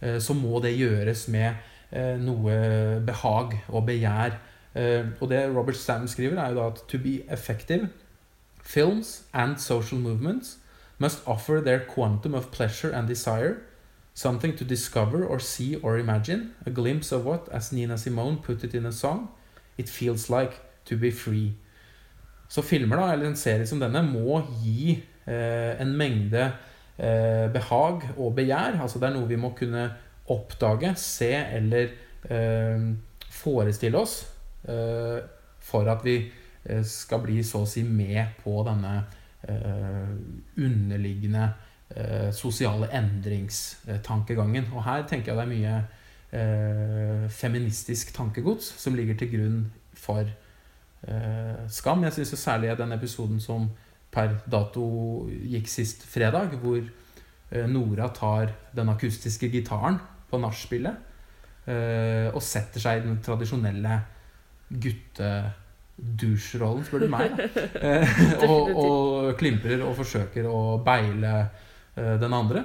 Eh, 0.00 0.18
Så 0.20 0.34
må 0.36 0.60
det 0.62 0.76
gjøres 0.76 1.26
med 1.32 1.54
eh, 1.90 2.16
noe 2.20 3.00
behag 3.04 3.58
og 3.68 3.86
begjær. 3.88 4.38
Eh, 4.74 5.04
Og 5.20 5.28
det 5.30 5.42
Robert 5.54 5.76
Stam 5.76 6.06
skriver, 6.06 6.38
er 6.38 6.52
jo 6.52 6.60
da 6.60 6.66
at 6.68 6.84
to 6.88 6.98
be 6.98 7.22
effective, 7.28 7.88
films 8.62 9.24
and 9.34 9.58
social 9.58 9.98
movements 10.00 10.58
must 10.98 11.20
offer 11.26 11.60
their 11.60 11.80
quantum 11.80 12.34
of 12.34 12.50
pleasure 12.52 12.90
and 12.94 13.08
desire, 13.08 13.56
something 14.14 14.54
to 14.56 14.64
discover 14.64 15.24
or 15.24 15.38
see 15.40 15.76
or 15.82 15.98
imagine, 15.98 16.54
a 16.66 16.70
glimpse 16.70 17.10
of 17.12 17.24
what, 17.24 17.48
as 17.50 17.72
Nina 17.72 17.96
Simone 17.98 18.36
put 18.36 18.62
it 18.62 18.74
in 18.74 18.86
a 18.86 18.92
song, 18.92 19.28
it 19.76 19.88
feels 19.88 20.30
like 20.30 20.60
to 20.84 20.96
be 20.96 21.10
free. 21.10 21.54
Så 22.52 22.60
filmer, 22.66 23.00
da, 23.00 23.12
eller 23.14 23.30
en 23.30 23.38
serie 23.38 23.64
som 23.68 23.80
denne, 23.80 24.02
må 24.04 24.42
gi 24.60 24.98
eh, 25.24 25.72
en 25.80 25.94
mengde 25.96 26.50
eh, 26.98 27.46
behag 27.52 28.10
og 28.18 28.34
begjær. 28.36 28.76
Altså 28.82 29.00
det 29.00 29.08
er 29.08 29.16
noe 29.16 29.30
vi 29.30 29.40
må 29.40 29.54
kunne 29.56 29.86
oppdage, 30.32 30.92
se 31.00 31.32
eller 31.32 31.94
eh, 32.28 32.84
forestille 33.32 33.98
oss 33.98 34.18
eh, 34.68 35.18
for 35.62 35.88
at 35.90 36.04
vi 36.04 36.18
eh, 36.20 36.84
skal 36.84 37.24
bli 37.24 37.40
så 37.46 37.64
å 37.64 37.68
si 37.68 37.86
med 37.88 38.36
på 38.44 38.60
denne 38.68 38.94
eh, 39.48 40.08
underliggende 40.60 41.52
sosiale 42.32 42.86
endringstankegangen. 42.96 44.70
Og 44.72 44.80
her 44.86 45.02
tenker 45.04 45.34
jeg 45.34 45.36
det 45.36 45.42
er 45.44 45.50
mye 45.50 47.28
feministisk 47.28 48.14
tankegods 48.16 48.70
som 48.80 48.96
ligger 48.96 49.18
til 49.20 49.28
grunn 49.34 49.58
for 49.92 50.24
Skam. 51.68 52.04
Jeg 52.06 52.14
syns 52.14 52.38
særlig 52.38 52.76
den 52.78 52.92
episoden 52.94 53.40
som 53.42 53.64
per 54.12 54.34
dato 54.50 54.82
gikk 55.30 55.68
sist 55.72 56.02
fredag, 56.08 56.48
hvor 56.60 56.82
eh, 56.82 57.66
Nora 57.70 58.08
tar 58.14 58.52
den 58.76 58.88
akustiske 58.92 59.48
gitaren 59.52 59.98
på 60.30 60.38
nachspielet 60.40 60.94
eh, 61.68 62.28
og 62.32 62.42
setter 62.44 62.80
seg 62.82 62.98
i 63.00 63.04
den 63.06 63.20
tradisjonelle 63.24 63.94
guttedusjrollen, 64.72 66.84
spør 66.88 67.00
du 67.06 67.10
meg. 67.12 67.28
Eh, 67.82 68.08
og, 68.46 68.62
og 68.76 69.36
klimprer 69.40 69.80
og 69.84 69.96
forsøker 69.98 70.44
å 70.48 70.78
beile 70.84 71.32
eh, 71.40 72.16
den 72.20 72.32
andre. 72.36 72.60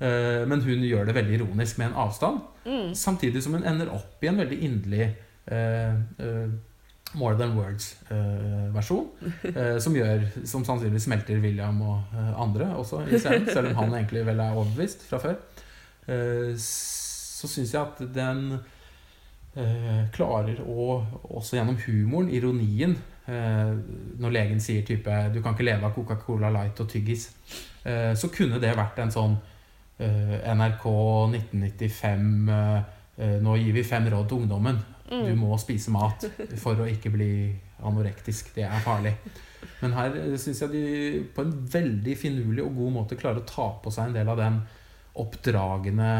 Eh, 0.00 0.42
men 0.48 0.62
hun 0.64 0.84
gjør 0.84 1.04
det 1.08 1.16
veldig 1.16 1.34
ironisk 1.40 1.78
med 1.80 1.86
en 1.90 2.00
avstand. 2.04 2.36
Mm. 2.64 2.94
Samtidig 2.96 3.42
som 3.44 3.54
hun 3.56 3.68
ender 3.68 3.88
opp 3.92 4.24
i 4.24 4.28
en 4.30 4.40
veldig 4.40 4.58
inderlig 4.68 5.06
eh, 5.06 5.94
eh, 6.20 6.48
More 7.18 7.36
Than 7.38 7.56
Words-versjon. 7.56 9.06
Eh, 9.50 9.78
som 9.82 9.96
gjør 9.96 10.26
Som 10.46 10.64
sannsynligvis 10.64 11.08
smelter 11.08 11.40
William 11.42 11.80
og 11.82 12.14
eh, 12.14 12.34
andre 12.40 12.70
også 12.78 13.02
i 13.08 13.18
scenen, 13.18 13.48
selv 13.50 13.72
om 13.72 13.80
han 13.82 13.96
egentlig 13.98 14.26
vel 14.26 14.42
er 14.42 14.54
overbevist 14.54 15.02
fra 15.08 15.18
før. 15.22 15.40
Eh, 16.06 16.52
så 16.60 17.48
syns 17.48 17.74
jeg 17.74 17.80
at 17.80 18.02
den 18.14 18.58
eh, 19.56 20.04
klarer 20.14 20.60
å 20.62 21.00
Også 21.36 21.56
gjennom 21.58 21.78
humoren, 21.86 22.30
ironien 22.30 22.96
eh, 23.26 23.72
Når 24.20 24.34
legen 24.36 24.60
sier 24.62 24.86
type 24.86 25.10
'Du 25.32 25.40
kan 25.42 25.54
ikke 25.54 25.66
leve 25.66 25.86
av 25.86 25.94
Coca-Cola 25.94 26.50
Light 26.50 26.80
og 26.80 26.88
tyggis', 26.90 27.30
eh, 27.84 28.14
så 28.14 28.28
kunne 28.28 28.60
det 28.60 28.76
vært 28.76 28.98
en 29.02 29.10
sånn 29.14 29.36
eh, 29.98 30.38
NRK 30.54 30.86
1995 31.34 32.48
eh, 32.48 32.80
eh, 33.18 33.36
Nå 33.42 33.56
gir 33.56 33.72
vi 33.76 33.84
fem 33.84 34.08
råd 34.08 34.28
til 34.28 34.44
ungdommen. 34.44 34.78
Du 35.10 35.16
Mm. 35.16 35.38
må 35.42 35.56
spise 35.58 35.90
mat 35.90 36.22
for 36.62 36.78
å 36.78 36.86
ikke 36.86 37.10
bli 37.10 37.30
anorektisk. 37.82 38.52
Det 38.54 38.62
er 38.62 38.80
farlig. 38.84 39.12
Men 39.82 39.92
her 39.92 40.10
syns 40.38 40.60
jeg 40.62 40.70
de 40.70 41.24
på 41.34 41.42
en 41.42 41.52
veldig 41.72 42.14
finurlig 42.16 42.62
og 42.64 42.76
god 42.76 42.92
måte 42.94 43.16
klarer 43.18 43.40
å 43.42 43.46
ta 43.48 43.66
på 43.82 43.90
seg 43.92 44.06
en 44.06 44.14
del 44.14 44.28
av 44.28 44.36
den 44.38 44.60
oppdragende 45.18 46.12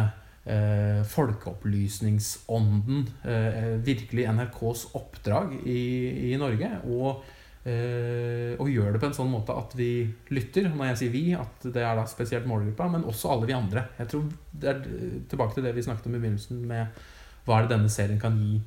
eh, 0.45 1.05
folkeopplysningsånden. 1.07 3.05
Eh, 3.25 3.77
virkelig 3.85 4.27
NRKs 4.33 4.87
oppdrag 4.99 5.55
i, 5.67 6.33
i 6.33 6.37
Norge. 6.41 6.71
Og, 6.91 7.23
eh, 7.69 8.57
og 8.59 8.69
gjør 8.73 8.93
det 8.97 9.01
på 9.03 9.07
en 9.11 9.17
sånn 9.17 9.31
måte 9.33 9.55
at 9.57 9.75
vi 9.79 10.09
lytter. 10.35 10.71
Når 10.75 10.91
jeg 10.93 11.01
sier 11.05 11.15
vi, 11.15 11.25
at 11.39 11.69
det 11.71 11.85
er 11.85 11.95
da 12.01 12.05
spesielt 12.11 12.49
målgruppa, 12.51 12.89
men 12.91 13.05
også 13.09 13.31
alle 13.37 13.47
vi 13.51 13.57
andre. 13.57 13.87
Jeg 14.01 14.11
tror 14.13 14.29
det 14.53 14.69
er 14.75 14.83
tilbake 15.31 15.55
til 15.59 15.65
det 15.69 15.75
vi 15.79 15.87
snakket 15.87 16.11
om 16.11 16.19
i 16.19 16.23
begynnelsen 16.25 16.67
med 16.67 17.01
hva 17.47 17.59
er 17.61 17.67
det 17.69 17.77
denne 17.77 17.91
serien 17.93 18.21
kan 18.21 18.37
gi 18.41 18.59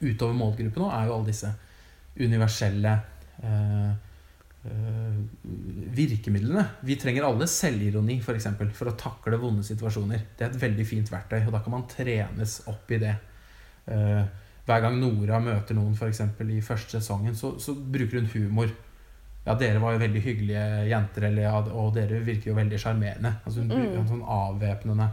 utover 0.00 0.34
målgruppen 0.36 0.82
nå, 0.82 0.90
er 0.92 1.06
jo 1.06 1.14
alle 1.16 1.30
disse 1.30 1.52
universelle 2.16 2.92
eh, 3.42 3.90
eh, 4.64 5.18
virkemidlene. 5.96 6.64
Vi 6.88 6.96
trenger 7.00 7.26
alle 7.28 7.46
selvironi 7.50 8.18
for, 8.24 8.36
eksempel, 8.38 8.70
for 8.76 8.90
å 8.90 8.96
takle 8.98 9.38
vonde 9.40 9.64
situasjoner. 9.66 10.24
Det 10.36 10.46
er 10.46 10.50
et 10.54 10.62
veldig 10.62 10.86
fint 10.88 11.12
verktøy, 11.12 11.42
og 11.46 11.52
da 11.54 11.60
kan 11.64 11.76
man 11.76 11.86
trenes 11.90 12.58
opp 12.72 12.90
i 12.96 12.98
det. 13.02 13.14
Eh, 13.86 14.24
hver 14.66 14.82
gang 14.82 14.96
Nora 14.98 15.38
møter 15.38 15.76
noen 15.78 15.94
for 15.94 16.10
eksempel, 16.10 16.50
i 16.56 16.60
første 16.64 16.98
sesongen, 16.98 17.36
så, 17.38 17.52
så 17.62 17.74
bruker 17.76 18.18
hun 18.18 18.32
humor. 18.32 18.72
Ja, 19.46 19.54
dere 19.54 19.78
var 19.78 19.94
jo 19.94 20.00
veldig 20.02 20.22
hyggelige 20.24 20.62
jenter, 20.90 21.28
eller, 21.28 21.44
ja, 21.46 21.60
og 21.70 21.92
dere 21.94 22.18
virker 22.26 22.50
jo 22.50 22.56
veldig 22.56 22.80
sjarmerende. 22.82 23.36
Altså, 23.44 23.60
hun 23.62 23.68
bruker 23.70 23.92
Mm. 23.92 24.00
en 24.00 24.08
sånn 24.10 24.24
avvæpnende 24.26 25.06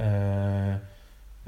eh, 0.00 0.72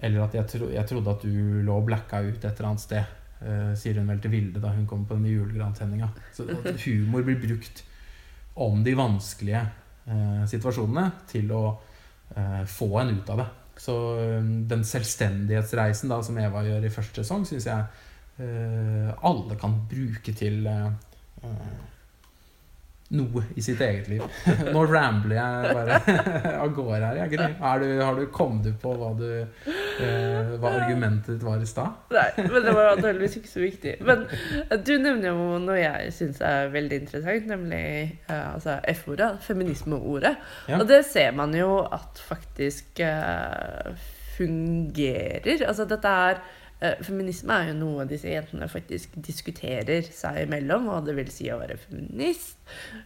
Eller 0.03 0.25
at 0.25 0.35
jeg, 0.35 0.49
tro, 0.51 0.69
jeg 0.73 0.89
trodde 0.91 1.15
at 1.15 1.25
du 1.25 1.63
lå 1.63 1.79
blacka 1.87 2.23
ut 2.25 2.43
et 2.43 2.51
eller 2.51 2.69
annet 2.73 2.83
sted, 2.83 3.15
eh, 3.45 3.71
sier 3.79 4.01
hun 4.01 4.11
vel 4.11 4.23
til 4.23 4.33
Vilde 4.35 4.63
da 4.63 4.73
hun 4.75 4.87
kommer 4.91 5.13
på 5.13 5.19
den 5.21 5.31
julegrantenninga. 5.31 6.11
Så 6.35 6.49
humor 6.87 7.23
blir 7.27 7.39
brukt 7.43 7.85
om 8.63 8.83
de 8.85 8.97
vanskelige 8.99 9.63
eh, 9.63 10.43
situasjonene 10.51 11.07
til 11.31 11.55
å 11.55 11.63
eh, 12.35 12.65
få 12.67 12.91
en 13.05 13.15
ut 13.15 13.31
av 13.35 13.45
det. 13.45 13.49
Så 13.83 13.95
den 14.69 14.83
selvstendighetsreisen 14.87 16.11
da, 16.13 16.19
som 16.23 16.37
Eva 16.39 16.61
gjør 16.67 16.85
i 16.87 16.93
første 16.93 17.23
sesong, 17.23 17.47
syns 17.49 17.71
jeg 17.71 18.03
alle 19.23 19.57
kan 19.61 19.75
bruke 19.89 20.35
til 20.37 20.67
noe 23.13 23.45
i 23.57 23.63
sitt 23.65 23.81
eget 23.85 24.09
liv. 24.09 24.23
Nå 24.75 24.85
rambler 24.89 25.39
jeg 25.39 25.75
bare 25.77 25.99
av 26.63 26.73
gårde 26.75 27.01
her. 27.05 27.21
Jeg, 27.23 27.41
Er 27.53 27.85
har 28.03 28.19
du 28.19 28.27
kommet 28.33 28.77
på 28.83 28.95
hva, 28.99 29.13
du, 29.19 29.29
eh, 30.07 30.53
hva 30.63 30.73
argumentet 30.83 31.35
ditt 31.35 31.45
var 31.47 31.63
i 31.63 31.69
stad? 31.69 31.99
Nei, 32.13 32.29
men 32.39 32.65
det 32.65 32.75
var 32.77 32.93
antakeligvis 32.93 33.37
ikke 33.41 33.51
så 33.51 33.63
viktig. 33.63 33.95
Men 34.07 34.25
du 34.87 34.95
nevner 34.99 35.31
jo 35.31 35.59
noe 35.63 35.79
jeg 35.81 36.15
syns 36.17 36.41
er 36.45 36.73
veldig 36.75 37.03
interessant, 37.05 37.51
nemlig 37.51 37.83
eh, 37.83 38.49
altså 38.55 38.79
F-ordet, 38.95 39.35
feminismeordet. 39.47 40.35
Ja. 40.71 40.81
Og 40.81 40.89
det 40.91 41.05
ser 41.11 41.35
man 41.37 41.55
jo 41.57 41.83
at 41.85 42.23
faktisk 42.23 43.03
eh, 43.05 43.93
fungerer. 44.37 45.67
Altså 45.69 45.87
dette 45.89 46.17
er 46.29 46.43
eh, 46.83 47.03
Feminisme 47.05 47.59
er 47.59 47.73
jo 47.73 47.79
noe 47.79 48.07
disse 48.11 48.31
jentene 48.31 48.71
faktisk 48.71 49.19
diskuterer 49.23 50.07
seg 50.09 50.45
imellom, 50.47 50.89
hva 50.91 51.03
det 51.07 51.17
vil 51.19 51.31
si 51.33 51.51
å 51.53 51.61
være 51.63 51.79
feminist. 51.85 52.59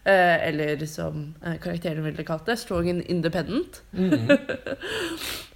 Eller 0.06 0.80
som 0.88 1.35
karakteren 1.42 2.04
ville 2.06 2.24
kalt 2.26 2.46
det, 2.48 2.59
strong 2.61 2.88
and 2.92 3.06
independent. 3.12 3.82
Mm 3.96 4.37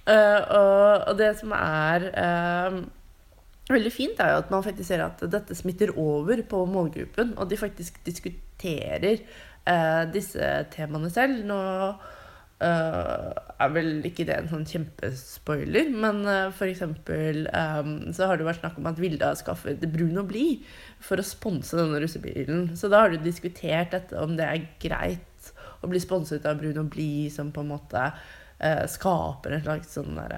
og, 0.11 1.07
og 1.11 1.19
det 1.19 1.31
som 1.39 1.53
er 1.55 2.07
eh, 2.11 2.79
veldig 3.71 3.91
fint, 3.93 4.19
er 4.19 4.33
jo 4.33 4.41
at 4.41 4.53
man 4.53 4.65
faktisk 4.65 4.89
ser 4.89 5.05
at 5.05 5.21
dette 5.31 5.57
smitter 5.57 5.93
over 5.99 6.41
på 6.49 6.63
målgruppen, 6.69 7.35
og 7.37 7.49
de 7.49 7.59
faktisk 7.59 8.01
diskuterer 8.05 9.21
eh, 9.21 10.01
disse 10.13 10.55
temaene 10.73 11.13
selv. 11.13 11.45
Nå 11.47 11.61
Uh, 12.61 13.31
er 13.57 13.71
vel 13.73 14.03
ikke 14.05 14.21
det 14.29 14.35
en 14.37 14.49
sånn 14.51 14.67
kjempespoiler, 14.69 15.87
men 15.97 16.19
uh, 16.27 16.59
eksempel 16.67 17.47
eh, 17.49 17.87
så 18.13 18.27
har 18.29 18.37
det 18.37 18.45
vært 18.45 18.59
snakk 18.61 18.77
om 18.77 18.89
at 18.91 19.01
Vilde 19.01 19.25
har 19.25 19.39
skaffet 19.39 19.81
brun 19.89 20.21
og 20.21 20.27
blid 20.29 20.67
for 21.01 21.17
å 21.17 21.25
sponse 21.25 21.73
denne 21.79 21.97
russebilen. 22.03 22.67
Så 22.77 22.91
da 22.93 23.01
har 23.01 23.09
du 23.09 23.17
diskutert 23.25 23.95
dette 23.95 24.13
om 24.21 24.35
det 24.37 24.45
er 24.45 24.67
greit 24.83 25.49
å 25.81 25.89
bli 25.89 26.03
sponset 26.03 26.45
av 26.45 26.61
brun 26.61 26.77
og 26.83 26.91
blid, 26.93 27.31
som 27.33 27.49
på 27.49 27.65
en 27.65 27.73
måte 27.73 28.05
eh, 28.63 28.83
skaper 28.89 29.55
en 29.55 29.63
slags 29.65 29.95
sånn 29.97 30.19
der, 30.19 30.35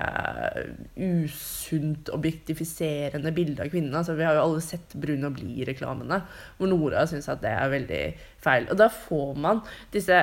uh, 0.57 0.85
usunt, 0.95 2.11
objektifiserende 2.15 3.33
bilde 3.35 3.65
av 3.65 3.73
kvinnen. 3.73 3.95
Altså, 3.99 4.17
vi 4.19 4.27
har 4.27 4.37
jo 4.37 4.45
alle 4.47 4.63
sett 4.63 4.95
Brun 4.99 5.27
og 5.27 5.35
blid-reklamene, 5.39 6.21
hvor 6.57 6.71
Nora 6.71 7.05
syns 7.09 7.29
at 7.31 7.43
det 7.43 7.51
er 7.53 7.73
veldig 7.73 8.03
feil. 8.43 8.69
Og 8.71 8.79
da 8.79 8.89
får 8.93 9.35
man 9.43 9.61
disse 9.93 10.21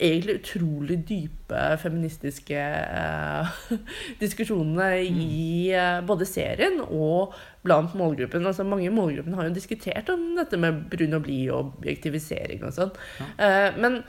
egentlig 0.00 0.38
utrolig 0.40 0.96
dype 1.08 1.60
feministiske 1.82 2.60
eh, 2.60 3.58
diskusjonene 4.22 4.88
i 5.04 5.72
eh, 5.76 6.00
både 6.06 6.28
serien 6.28 6.80
og 6.86 7.34
blant 7.66 7.94
målgruppen. 7.98 8.46
Altså, 8.46 8.64
mange 8.64 8.88
i 8.88 8.94
målgruppen 8.94 9.36
har 9.36 9.48
jo 9.48 9.56
diskutert 9.56 10.08
om 10.12 10.32
dette 10.38 10.60
med 10.60 10.86
brun 10.92 11.18
og 11.18 11.26
blid 11.26 11.52
og 11.52 11.74
objektivisering 11.76 12.64
og 12.64 12.74
sånn. 12.76 12.96
Ja. 13.20 13.28
Eh, 13.46 13.80
men 13.80 14.00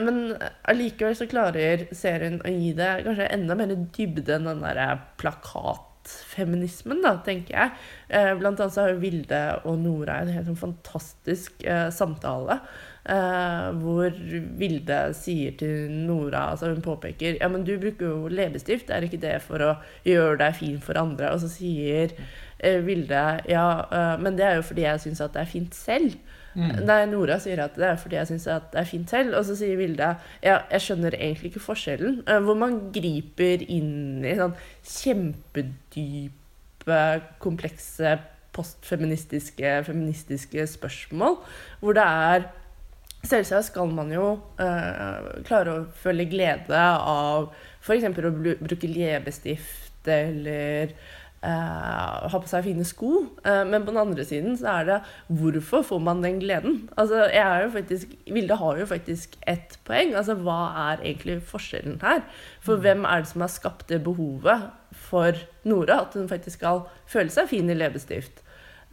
Men 0.00 0.36
allikevel 0.68 1.16
så 1.18 1.28
klarer 1.28 1.86
serien 1.96 2.40
å 2.40 2.52
gi 2.52 2.72
det 2.78 2.92
kanskje 3.06 3.30
enda 3.34 3.56
mer 3.58 3.74
dybde 3.74 4.38
enn 4.38 4.48
den 4.48 4.62
derre 4.64 4.86
plakatfeminismen, 5.20 7.02
da, 7.04 7.18
tenker 7.26 7.58
jeg. 7.58 7.74
Eh, 8.08 8.32
blant 8.40 8.60
annet 8.62 8.74
så 8.74 8.86
har 8.86 8.94
jo 8.94 9.02
Vilde 9.02 9.42
og 9.68 9.76
Nora 9.82 10.22
en 10.22 10.32
helt 10.32 10.48
sånn 10.48 10.62
fantastisk 10.62 11.64
eh, 11.66 11.90
samtale. 11.92 12.60
Eh, 13.02 13.68
hvor 13.82 14.14
Vilde 14.60 14.98
sier 15.18 15.56
til 15.58 15.90
Nora 16.06 16.44
altså 16.52 16.68
Hun 16.70 16.84
påpeker 16.84 17.40
ja, 17.40 17.48
men 17.50 17.64
du 17.66 17.72
bruker 17.82 18.12
jo 18.12 18.28
leppestift, 18.30 18.92
er 18.94 19.02
ikke 19.02 19.18
det 19.24 19.40
for 19.42 19.58
å 19.58 19.72
gjøre 20.06 20.36
deg 20.44 20.54
fin 20.60 20.78
for 20.84 21.00
andre? 21.00 21.32
Og 21.34 21.42
så 21.42 21.50
sier 21.50 22.14
eh, 22.62 22.78
Vilde 22.86 23.24
ja, 23.50 23.66
eh, 23.90 24.14
men 24.22 24.38
det 24.38 24.46
er 24.46 24.60
jo 24.60 24.68
fordi 24.70 24.86
jeg 24.86 25.02
syns 25.02 25.24
at 25.24 25.34
det 25.34 25.42
er 25.42 25.50
fint 25.50 25.74
selv. 25.74 26.14
Mm. 26.54 26.84
Nei, 26.84 27.06
Nora 27.08 27.38
sier 27.40 27.62
at 27.64 27.76
det 27.80 27.86
er 27.88 27.96
fordi 28.00 28.18
jeg 28.18 28.28
syns 28.32 28.44
det 28.44 28.78
er 28.80 28.88
fint 28.88 29.08
selv. 29.12 29.30
Og 29.38 29.42
så 29.48 29.54
sier 29.58 29.76
Vilde 29.80 30.08
ja, 30.44 30.56
jeg 30.72 30.80
skjønner 30.86 31.12
egentlig 31.18 31.48
ikke 31.52 31.66
forskjellen. 31.68 32.14
Eh, 32.26 32.40
hvor 32.44 32.56
man 32.58 32.72
griper 32.94 33.58
inn 33.66 34.24
i 34.26 34.34
sånn 34.38 34.54
kjempedype, 34.94 36.32
komplekse 37.42 38.10
postfeministiske 38.52 39.68
feministiske 39.86 40.66
spørsmål. 40.74 41.34
Hvor 41.80 41.92
det 41.96 42.08
er 42.08 42.50
Selvsagt 43.22 43.68
skal 43.68 43.86
man 43.94 44.08
jo 44.10 44.24
øh, 44.58 45.26
klare 45.46 45.70
å 45.70 45.82
føle 45.94 46.24
glede 46.26 46.74
av 46.74 47.52
f.eks. 47.78 48.08
å 48.18 48.32
bruke 48.34 48.88
leppestift 48.90 50.08
eller 50.10 50.90
eh, 51.42 52.28
ha 52.32 52.40
på 52.40 52.50
seg 52.50 52.66
fine 52.66 52.84
sko. 52.86 53.12
Uh, 53.44 53.62
men 53.68 53.84
på 53.84 53.92
den 53.92 54.00
andre 54.02 54.24
siden 54.26 54.56
så 54.58 54.76
er 54.76 54.88
det 54.88 54.98
hvorfor 55.40 55.84
får 55.86 56.02
man 56.02 56.22
den 56.24 56.40
gleden? 56.42 56.88
Altså, 56.96 57.24
jeg 57.32 57.42
er 57.42 57.64
jo 57.64 57.72
faktisk, 57.76 58.14
Vilde 58.26 58.58
har 58.60 58.78
jo 58.80 58.88
faktisk 58.90 59.36
ett 59.50 59.78
poeng. 59.88 60.14
Altså, 60.18 60.38
hva 60.38 60.60
er 60.90 61.04
egentlig 61.04 61.40
forskjellen 61.50 62.00
her? 62.02 62.22
For 62.64 62.82
hvem 62.82 63.06
er 63.08 63.22
det 63.22 63.32
som 63.32 63.44
har 63.44 63.52
skapt 63.52 63.88
det 63.92 64.02
behovet 64.06 64.70
for 65.08 65.38
Nora? 65.68 66.02
At 66.06 66.18
hun 66.18 66.30
faktisk 66.30 66.60
skal 66.60 66.86
føle 67.10 67.32
seg 67.32 67.50
fin 67.50 67.70
i 67.70 67.78
leppestift? 67.78 68.42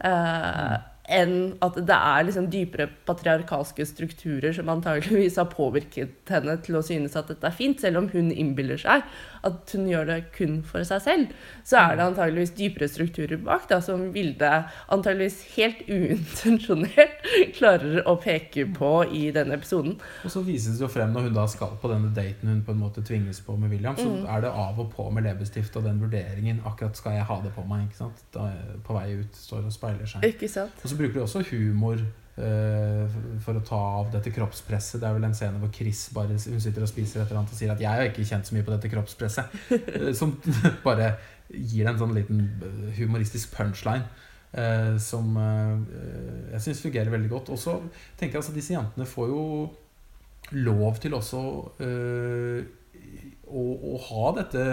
Eh, 0.04 0.76
enn 1.10 1.34
at 1.64 1.76
det 1.86 1.96
er 1.96 2.26
liksom 2.26 2.46
dypere 2.52 2.86
patriarkalske 3.08 3.84
strukturer 3.88 4.54
som 4.56 4.70
antageligvis 4.72 5.38
har 5.40 5.50
påvirket 5.52 6.30
henne 6.30 6.56
til 6.64 6.78
å 6.78 6.84
synes 6.86 7.16
at 7.18 7.30
dette 7.32 7.46
er 7.48 7.56
fint, 7.56 7.82
selv 7.82 8.02
om 8.02 8.08
hun 8.12 8.30
innbiller 8.30 8.80
seg 8.80 9.04
at 9.46 9.74
hun 9.74 9.88
gjør 9.88 10.08
det 10.10 10.18
kun 10.36 10.60
for 10.66 10.84
seg 10.86 11.02
selv. 11.04 11.34
Så 11.66 11.78
er 11.80 11.96
det 11.96 12.06
antageligvis 12.06 12.54
dypere 12.58 12.90
strukturer 12.90 13.40
bak 13.42 13.66
da, 13.70 13.80
som 13.84 14.10
Vilde 14.14 14.50
antageligvis 14.92 15.42
helt 15.56 15.82
uintensjonert 15.88 17.19
klarer 17.58 18.02
å 18.08 18.16
peke 18.20 18.66
på 18.76 18.90
i 19.12 19.30
denne 19.34 19.54
episoden. 19.58 19.96
Og 20.24 20.30
så 20.30 20.42
vises 20.46 20.78
det 20.78 20.84
jo 20.84 20.88
frem 20.92 21.12
når 21.12 21.28
hun 21.28 21.34
da 21.34 21.46
skal 21.46 21.76
på 21.80 21.90
denne 21.92 22.10
daten 22.16 22.48
hun 22.48 22.62
på 22.66 22.72
en 22.74 22.80
måte 22.82 23.02
tvinges 23.06 23.40
på 23.46 23.56
med 23.58 23.70
William, 23.70 23.96
så 23.96 24.08
Mm. 24.10 24.26
er 24.36 24.40
det 24.40 24.50
av 24.50 24.78
og 24.80 24.92
på 24.94 25.10
med 25.12 25.24
leppestift 25.24 25.76
og 25.76 25.84
den 25.84 26.00
vurderingen. 26.00 26.60
Akkurat 26.66 26.96
skal 26.96 27.12
jeg 27.12 27.24
ha 27.24 27.40
det 27.42 27.52
på 27.54 27.66
meg? 27.68 27.88
ikke 27.88 27.96
sant? 27.96 28.22
Da, 28.34 28.50
på 28.84 28.94
vei 28.98 29.12
ut 29.20 29.34
står 29.36 29.64
og 29.66 29.72
speiler 29.72 30.06
seg. 30.06 30.22
Ikke 30.24 30.48
sant? 30.48 30.72
Og 30.82 30.90
så 30.90 30.96
bruker 30.96 31.14
de 31.14 31.20
også 31.26 31.42
humor 31.50 32.00
eh, 32.40 33.06
for 33.44 33.58
å 33.58 33.62
ta 33.66 33.80
av 34.00 34.10
dette 34.12 34.30
kroppspresset. 34.34 35.00
Det 35.00 35.08
er 35.08 35.16
vel 35.16 35.24
en 35.28 35.34
scene 35.36 35.58
hvor 35.60 35.72
Chris 35.74 36.08
bare 36.14 36.28
hun 36.36 36.38
sitter 36.62 36.82
og 36.82 36.88
spiser 36.90 37.20
et 37.22 37.28
eller 37.28 37.42
annet 37.42 37.52
og 37.52 37.58
sier 37.58 37.72
at 37.72 37.80
'jeg 37.80 37.90
har 37.90 38.08
ikke 38.08 38.24
kjent 38.24 38.46
så 38.46 38.54
mye 38.54 38.64
på 38.64 38.72
dette 38.76 38.88
kroppspresset'. 38.94 40.14
Som 40.20 40.40
bare 40.84 41.16
gir 41.52 41.86
en 41.88 41.98
sånn 41.98 42.14
liten 42.14 42.40
eh, 42.62 42.98
humoristisk 43.00 43.52
punchline. 43.56 44.04
Eh, 44.52 44.96
som 45.02 45.36
eh, 45.40 46.54
jeg 46.54 46.64
syns 46.66 46.82
fungerer 46.86 47.12
veldig 47.14 47.30
godt. 47.32 47.52
Og 47.54 47.60
så 47.60 47.76
tenker 48.16 48.36
jeg 48.36 48.42
altså 48.42 48.56
disse 48.56 48.76
jentene 48.76 49.08
får 49.08 49.30
jo 49.32 49.44
lov 50.56 50.98
til 51.02 51.14
også 51.14 51.44
eh, 51.84 52.64
å, 53.50 53.62
å 53.92 54.00
ha 54.08 54.32
dette 54.40 54.64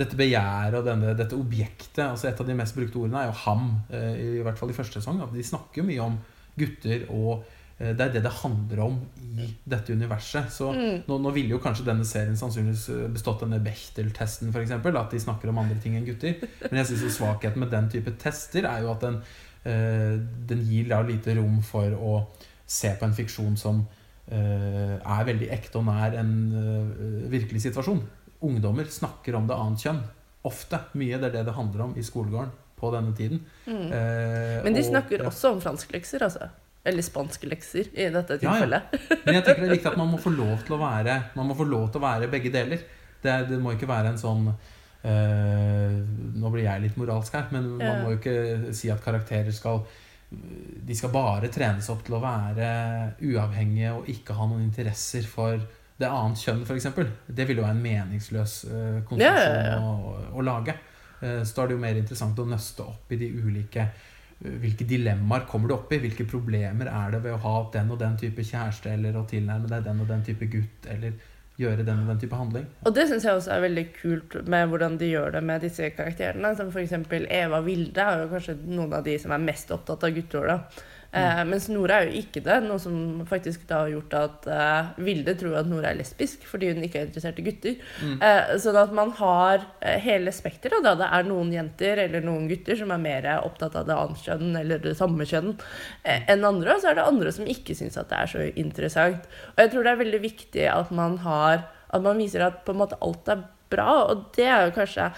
dette 0.00 0.16
begjæret 0.16 0.78
og 0.78 0.86
denne, 0.86 1.14
dette 1.18 1.36
objektet 1.36 2.04
altså 2.06 2.30
Et 2.30 2.42
av 2.42 2.48
de 2.48 2.56
mest 2.56 2.76
brukte 2.76 3.00
ordene 3.00 3.24
er 3.24 3.30
jo 3.30 3.38
ham, 3.44 3.64
eh, 3.92 4.20
i 4.40 4.44
hvert 4.44 4.58
fall 4.60 4.72
i 4.72 4.76
første 4.76 5.00
sesong. 5.00 5.20
At 5.24 5.34
de 5.34 5.44
snakker 5.44 5.86
mye 5.86 6.04
om 6.04 6.18
gutter, 6.58 7.06
og 7.12 7.44
det 7.80 8.00
er 8.06 8.12
det 8.12 8.22
det 8.26 8.32
handler 8.42 8.80
om 8.84 8.96
i 9.40 9.46
dette 9.72 9.92
universet. 9.96 10.50
Så 10.52 10.70
Mm. 10.74 11.02
nå, 11.08 11.16
nå 11.24 11.30
ville 11.32 11.54
jo 11.54 11.58
kanskje 11.58 11.84
denne 11.86 12.04
serien 12.04 12.36
sannsynligvis 12.36 12.88
eh, 12.92 13.08
bestått 13.14 13.40
denne 13.40 13.60
Bechtel-testen, 13.64 14.50
f.eks. 14.52 14.70
At 14.70 15.10
de 15.14 15.20
snakker 15.22 15.48
om 15.48 15.58
andre 15.62 15.78
ting 15.80 15.96
enn 15.96 16.04
gutter. 16.04 16.34
Men 16.70 16.80
jeg 16.84 16.90
synes 16.92 17.16
svakheten 17.16 17.56
med 17.64 17.70
den 17.70 17.88
type 17.88 18.12
tester 18.20 18.66
er 18.68 18.82
jo 18.84 18.90
at 18.92 19.00
den, 19.00 19.16
eh, 19.64 20.18
den 20.50 20.60
gir 20.68 20.88
da 20.92 21.00
lite 21.02 21.34
rom 21.38 21.62
for 21.62 21.88
å 21.96 22.26
se 22.66 22.92
på 23.00 23.04
en 23.08 23.14
fiksjon 23.16 23.56
som 23.58 23.86
eh, 24.30 24.96
er 25.00 25.24
veldig 25.26 25.48
ekte 25.50 25.78
og 25.80 25.86
nær 25.88 26.14
en 26.20 26.32
eh, 26.54 27.28
virkelig 27.32 27.62
situasjon. 27.68 28.02
Ungdommer 28.42 28.84
snakker 28.88 29.34
om 29.36 29.46
det 29.48 29.56
annet 29.56 29.82
kjønn. 29.84 30.02
Ofte. 30.44 30.78
Mye. 30.96 31.18
Det 31.20 31.28
er 31.30 31.38
det 31.40 31.46
det 31.50 31.54
handler 31.56 31.82
om 31.88 31.94
i 31.96 32.04
skolegården 32.04 32.52
på 32.80 32.90
denne 32.94 33.12
tiden. 33.16 33.40
Mm. 33.66 33.92
Eh, 33.92 34.62
Men 34.64 34.72
de 34.76 34.80
og- 34.80 34.86
snakker 34.92 35.18
ja. 35.24 35.28
også 35.28 35.50
om 35.52 35.60
fransklekser, 35.60 36.22
altså. 36.24 36.48
Eller 36.84 37.04
spanske 37.04 37.48
lekser, 37.50 37.90
i 37.92 38.06
dette 38.08 38.38
Ja, 38.40 38.40
ja. 38.40 38.52
tilfellet. 38.54 38.94
Men 39.26 39.34
jeg 39.36 39.44
tenker 39.44 39.60
det 39.60 39.68
er 39.68 39.74
viktig 39.76 39.90
at 39.92 39.98
man 40.00 40.08
må 40.14 40.18
få 40.26 40.30
lov 40.32 40.62
til 40.64 40.76
å 40.78 40.80
være 40.80 41.16
Man 41.36 41.50
må 41.50 41.56
få 41.58 41.66
lov 41.68 41.90
til 41.92 42.00
å 42.00 42.04
være 42.06 42.30
begge 42.32 42.52
deler. 42.54 42.84
Det, 43.20 43.34
det 43.50 43.58
må 43.60 43.74
ikke 43.76 43.88
være 43.90 44.14
en 44.14 44.20
sånn 44.20 44.46
øh, 44.48 45.96
Nå 46.40 46.52
blir 46.54 46.64
jeg 46.66 46.84
litt 46.86 46.96
moralsk 47.00 47.34
her, 47.36 47.48
men 47.54 47.66
man 47.76 47.84
Ja. 47.86 47.96
må 48.02 48.14
jo 48.14 48.18
ikke 48.20 48.72
si 48.76 48.90
at 48.92 49.02
karakterer 49.04 49.52
skal 49.52 49.82
De 50.86 50.94
skal 50.94 51.10
bare 51.12 51.48
trenes 51.50 51.88
opp 51.90 52.04
til 52.06 52.14
å 52.14 52.22
være 52.22 52.70
uavhengige 53.26 53.92
og 53.98 54.08
ikke 54.12 54.36
ha 54.38 54.46
noen 54.46 54.62
interesser 54.68 55.26
for 55.26 55.58
det 56.00 56.08
annet 56.08 56.38
kjønn, 56.40 56.62
f.eks. 56.64 56.86
Det 57.28 57.44
vil 57.48 57.58
jo 57.58 57.64
være 57.66 57.74
en 57.76 57.82
meningsløs 57.82 58.54
eh, 58.70 59.00
konstruksjon 59.04 59.20
Ja, 59.20 59.34
ja, 59.36 59.74
ja. 59.74 59.80
Å, 59.82 60.30
å 60.38 60.44
lage. 60.46 60.72
Eh, 61.20 61.42
så 61.44 61.56
da 61.58 61.64
er 61.64 61.68
det 61.68 61.74
jo 61.76 61.82
mer 61.82 61.98
interessant 62.00 62.38
å 62.40 62.46
nøste 62.48 62.86
opp 62.86 63.10
i 63.12 63.18
de 63.20 63.28
ulike 63.36 63.84
hvilke 64.40 64.86
dilemmaer 64.88 65.44
kommer 65.48 65.68
du 65.68 65.74
opp 65.76 65.90
i? 65.92 65.98
Hvilke 66.00 66.24
problemer 66.28 66.88
er 66.88 67.12
det 67.12 67.20
ved 67.26 67.36
å 67.36 67.42
ha 67.42 67.56
den 67.74 67.90
og 67.92 68.00
den 68.00 68.16
type 68.20 68.44
kjæreste, 68.46 68.94
eller 68.96 69.18
å 69.20 69.26
tilnærme 69.28 69.68
deg 69.68 69.84
den 69.84 70.00
og 70.00 70.08
den 70.08 70.24
type 70.24 70.48
gutt, 70.52 70.88
eller 70.88 71.18
gjøre 71.60 71.84
den 71.84 72.00
og 72.00 72.08
den 72.08 72.22
type 72.22 72.38
handling? 72.38 72.64
Og 72.88 72.94
det 72.96 73.04
syns 73.10 73.26
jeg 73.26 73.36
også 73.36 73.52
er 73.52 73.66
veldig 73.66 73.84
kult 73.98 74.38
med 74.48 74.70
hvordan 74.70 74.96
de 75.00 75.10
gjør 75.10 75.36
det 75.36 75.42
med 75.44 75.66
disse 75.66 75.90
karakterene. 75.96 76.54
Som 76.56 76.72
f.eks. 76.72 76.96
Eva 77.26 77.60
Vilde 77.66 78.06
er 78.06 78.24
jo 78.24 78.30
kanskje 78.32 78.56
noen 78.64 78.96
av 78.96 79.04
de 79.04 79.18
som 79.20 79.36
er 79.36 79.44
mest 79.44 79.76
opptatt 79.76 80.08
av 80.08 80.16
gutter. 80.16 80.54
Eh, 81.10 81.40
mens 81.48 81.66
Nora 81.72 82.00
er 82.00 82.10
jo 82.10 82.20
ikke 82.20 82.42
det, 82.44 82.60
noe 82.62 82.78
som 82.78 83.24
faktisk 83.26 83.64
da 83.66 83.80
har 83.82 83.90
gjort 83.90 84.12
at 84.14 84.44
eh, 84.46 84.90
Vilde 85.02 85.34
tror 85.38 85.56
at 85.58 85.70
Nora 85.70 85.90
er 85.90 85.98
lesbisk 85.98 86.44
fordi 86.46 86.68
hun 86.70 86.84
ikke 86.86 87.00
er 87.00 87.08
interessert 87.08 87.40
i 87.42 87.46
gutter. 87.46 87.80
Mm. 88.04 88.14
Eh, 88.22 88.52
sånn 88.62 88.78
at 88.78 88.94
man 88.94 89.10
har 89.18 89.64
eh, 89.80 89.98
hele 90.04 90.34
spekteret. 90.34 90.84
da. 90.86 90.94
Det 91.00 91.10
er 91.10 91.26
noen 91.26 91.50
jenter 91.54 92.04
eller 92.06 92.22
noen 92.26 92.46
gutter 92.50 92.78
som 92.78 92.94
er 92.94 93.02
mer 93.02 93.26
opptatt 93.40 93.74
av 93.80 93.88
det 93.88 93.96
annet 93.96 94.22
kjønn 94.28 94.62
eller 94.62 94.84
det 94.84 94.94
samme 94.98 95.26
kjønn 95.26 95.52
eh, 95.56 96.22
enn 96.30 96.46
andre, 96.46 96.76
og 96.76 96.84
så 96.84 96.92
er 96.92 97.00
det 97.00 97.08
andre 97.10 97.34
som 97.34 97.50
ikke 97.50 97.74
syns 97.78 97.98
at 97.98 98.12
det 98.12 98.22
er 98.22 98.32
så 98.34 98.46
interessant. 98.54 99.28
Og 99.54 99.64
jeg 99.64 99.74
tror 99.74 99.86
det 99.86 99.94
er 99.94 100.02
veldig 100.04 100.22
viktig 100.22 100.70
at 100.70 100.94
man 100.94 101.18
har 101.26 101.66
at 101.90 102.02
man 102.04 102.22
viser 102.22 102.44
at 102.46 102.62
på 102.62 102.70
en 102.74 102.82
måte 102.84 102.98
alt 103.02 103.28
er 103.32 103.44
bra, 103.70 103.90
og 104.12 104.30
det 104.36 104.46
er 104.46 104.68
jo 104.68 104.74
kanskje 104.78 105.10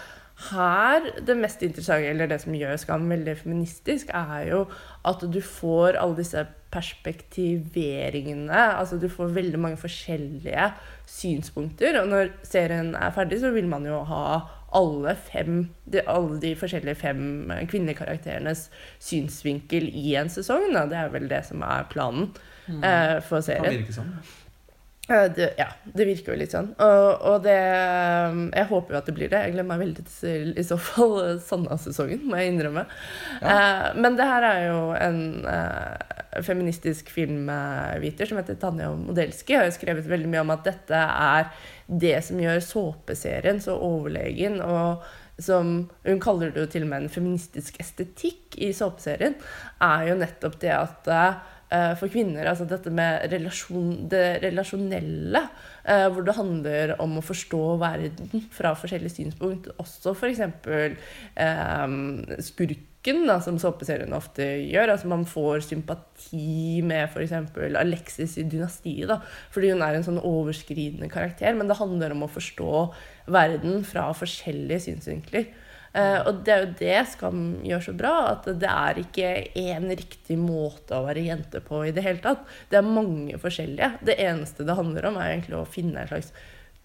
her 0.49 1.05
det 1.25 1.35
mest 1.37 1.61
interessante, 1.63 2.09
eller 2.09 2.27
det 2.27 2.39
som 2.41 2.55
gjør 2.57 2.79
Skam 2.81 3.05
veldig 3.09 3.35
feministisk, 3.37 4.09
er 4.09 4.47
jo 4.49 4.63
at 5.05 5.23
du 5.33 5.39
får 5.43 5.97
alle 5.99 6.15
disse 6.19 6.45
perspektiveringene. 6.73 8.61
Altså 8.79 8.97
du 8.97 9.07
får 9.11 9.33
veldig 9.35 9.59
mange 9.61 9.79
forskjellige 9.81 10.71
synspunkter. 11.09 11.99
Og 12.01 12.09
når 12.11 12.31
serien 12.47 12.93
er 12.95 13.13
ferdig, 13.15 13.41
så 13.43 13.51
vil 13.55 13.67
man 13.69 13.85
jo 13.87 14.01
ha 14.09 14.25
alle 14.73 15.13
fem 15.29 15.67
de, 15.85 16.01
alle 16.09 16.39
de 16.41 16.55
forskjellige 16.57 16.97
fem 16.97 17.51
kvinnelige 17.69 17.99
karakterenes 17.99 18.69
synsvinkel 19.03 19.85
i 19.91 20.15
en 20.17 20.31
sesong. 20.33 20.71
Da. 20.73 20.87
Det 20.89 20.97
er 20.97 21.11
vel 21.13 21.29
det 21.29 21.43
som 21.49 21.61
er 21.67 21.85
planen 21.93 22.31
eh, 22.69 23.19
for 23.21 23.37
Kan 23.37 23.49
serien. 23.51 23.83
virke 23.83 23.93
sånn. 23.99 24.15
Eh, 25.09 25.25
Det, 25.35 25.53
ja, 25.57 25.67
det 25.83 26.05
virker 26.07 26.33
jo 26.33 26.39
litt 26.39 26.53
sånn. 26.55 26.69
Og, 26.79 27.07
og 27.27 27.41
det 27.43 27.57
Jeg 27.57 28.67
håper 28.69 28.95
jo 28.95 28.99
at 29.01 29.09
det 29.09 29.15
blir 29.17 29.31
det. 29.31 29.41
Jeg 29.45 29.55
gleder 29.55 29.69
meg 29.69 29.81
veldig 29.83 30.05
til 30.07 30.53
i 30.55 30.65
så 30.65 30.77
fall 30.79 31.15
eh, 31.25 31.41
Sanna-sesongen, 31.43 32.23
må 32.29 32.39
jeg 32.39 32.53
innrømme. 32.53 32.85
Eh, 33.41 33.87
men 33.99 34.19
det 34.19 34.29
her 34.29 34.47
er 34.47 34.61
jo 34.69 34.79
en 34.95 35.19
eh, 35.49 36.13
feministisk 36.45 37.11
filmviter 37.13 38.29
som 38.29 38.39
heter 38.39 38.59
Tanja 38.61 38.93
Modelski. 38.95 39.57
Har 39.59 39.67
jo 39.67 39.75
skrevet 39.75 40.07
veldig 40.09 40.31
mye 40.31 40.45
om 40.45 40.55
at 40.55 40.63
dette 40.71 41.03
er 41.03 41.51
det 41.87 42.15
som 42.25 42.39
gjør 42.39 42.63
såpeserien 42.63 43.59
så 43.61 43.75
overlegen. 43.75 44.61
og 44.63 45.03
som 45.41 45.89
Hun 46.05 46.19
kaller 46.21 46.51
det 46.53 46.61
jo 46.61 46.69
til 46.69 46.85
og 46.85 46.91
med 46.91 47.03
en 47.03 47.11
feministisk 47.11 47.79
estetikk 47.81 48.57
i 48.61 48.71
såpeserien. 48.73 49.35
Er 49.81 50.07
jo 50.11 50.17
nettopp 50.19 50.59
det 50.61 50.71
at 50.77 51.09
eh, 51.11 51.41
for 51.99 52.11
kvinner. 52.11 52.47
Altså 52.49 52.67
dette 52.69 52.91
med 52.93 53.25
relasjon, 53.31 54.07
det 54.11 54.43
relasjonelle, 54.43 55.41
eh, 55.83 56.05
hvor 56.13 56.25
det 56.25 56.37
handler 56.37 56.95
om 57.03 57.17
å 57.17 57.25
forstå 57.25 57.61
verden 57.81 58.45
fra 58.53 58.73
forskjellige 58.77 59.15
synspunkt. 59.17 59.71
Også 59.81 60.13
f.eks. 60.13 60.43
Eh, 60.43 61.95
skurken, 62.49 63.25
da, 63.27 63.39
som 63.43 63.57
såpeseriene 63.61 64.17
ofte 64.17 64.45
gjør. 64.69 64.93
Altså 64.95 65.09
man 65.11 65.25
får 65.29 65.65
sympati 65.71 66.83
med 66.85 67.09
f.eks. 67.09 67.35
Alexis 67.79 68.37
i 68.37 68.47
Dynastiet, 68.47 69.09
da, 69.09 69.19
fordi 69.53 69.73
hun 69.73 69.83
er 69.85 69.97
en 69.97 70.07
sånn 70.07 70.21
overskridende 70.21 71.09
karakter. 71.11 71.57
Men 71.57 71.71
det 71.71 71.81
handler 71.81 72.15
om 72.15 72.27
å 72.27 72.31
forstå 72.31 72.87
verden 73.33 73.83
fra 73.87 74.09
forskjellige 74.17 74.87
synsvinkler. 74.89 75.51
Uh, 75.93 76.19
og 76.25 76.39
det 76.41 76.53
er 76.53 76.63
jo 76.63 76.69
det 76.79 77.01
Skam 77.11 77.41
gjør 77.61 77.83
så 77.85 77.91
bra, 77.93 78.13
at 78.31 78.47
det 78.57 78.69
er 78.69 78.99
ikke 79.03 79.27
én 79.61 79.91
riktig 79.93 80.39
måte 80.41 80.97
å 80.97 81.05
være 81.05 81.25
jente 81.27 81.61
på 81.61 81.83
i 81.85 81.91
det 81.93 82.01
hele 82.05 82.23
tatt. 82.23 82.47
Det 82.71 82.79
er 82.79 82.87
mange 82.87 83.37
forskjellige. 83.41 83.91
Det 84.01 84.17
eneste 84.25 84.65
det 84.65 84.77
handler 84.79 85.11
om, 85.11 85.19
er 85.21 85.35
egentlig 85.35 85.59
å 85.59 85.67
finne 85.69 86.01
en 86.01 86.09
slags 86.09 86.31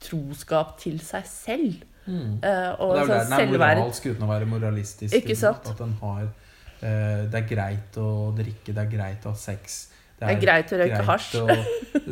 troskap 0.05 0.77
til 0.83 1.01
seg 1.01 1.25
selv. 1.31 1.87
Mm. 2.05 2.37
Uh, 2.45 2.73
og, 2.85 2.93
det 2.93 3.01
er 3.01 3.07
jo 3.07 3.09
der 3.15 3.25
den 3.33 3.39
er 3.39 3.55
moralsk 3.55 4.11
uten 4.11 4.25
å 4.25 4.31
være 4.31 4.49
moralistisk. 4.49 5.33
At 5.49 5.73
den 5.81 5.97
har 6.03 6.23
uh, 6.29 7.25
Det 7.29 7.41
er 7.41 7.49
greit 7.49 7.99
å 8.01 8.11
drikke, 8.37 8.75
det 8.77 8.85
er 8.85 8.93
greit 8.93 9.25
å 9.25 9.33
ha 9.33 9.41
sex. 9.41 9.87
Det 10.19 10.27
er, 10.27 10.41
greit 10.43 10.73
å 10.75 10.79
røyke 10.81 11.03
hasj. 11.07 11.35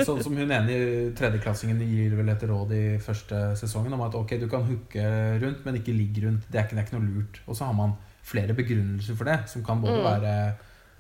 sånn 0.06 0.20
som 0.22 0.36
hun 0.38 0.52
ene 0.54 0.74
i 0.74 0.82
tredjeklassingen 1.16 1.80
gir 1.82 2.12
vel 2.14 2.30
et 2.30 2.44
råd 2.46 2.74
i 2.76 2.82
første 3.02 3.40
sesongen 3.58 3.96
om 3.96 4.04
at 4.06 4.14
ok, 4.14 4.36
du 4.38 4.46
kan 4.50 4.62
hooke 4.68 5.06
rundt, 5.42 5.64
men 5.66 5.80
ikke 5.80 5.94
ligge 5.96 6.22
rundt. 6.26 6.46
Det 6.46 6.60
er 6.60 6.68
ikke, 6.68 6.78
det 6.78 6.84
er 6.84 6.86
ikke 6.86 7.00
noe 7.00 7.08
lurt. 7.08 7.40
Og 7.46 7.58
så 7.58 7.66
har 7.66 7.74
man 7.74 7.96
flere 8.26 8.54
begrunnelser 8.58 9.18
for 9.18 9.30
det, 9.30 9.40
som 9.50 9.64
kan 9.66 9.82
både 9.82 9.98
mm. 9.98 10.06
være 10.06 10.36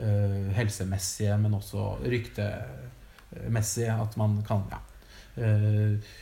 uh, 0.02 0.50
helsemessige, 0.58 1.38
men 1.42 1.54
også 1.60 1.86
ryktemessige. 2.02 3.94
At 3.94 4.18
man 4.18 4.40
kan 4.46 4.66
ja, 4.72 4.82
uh, 5.38 6.14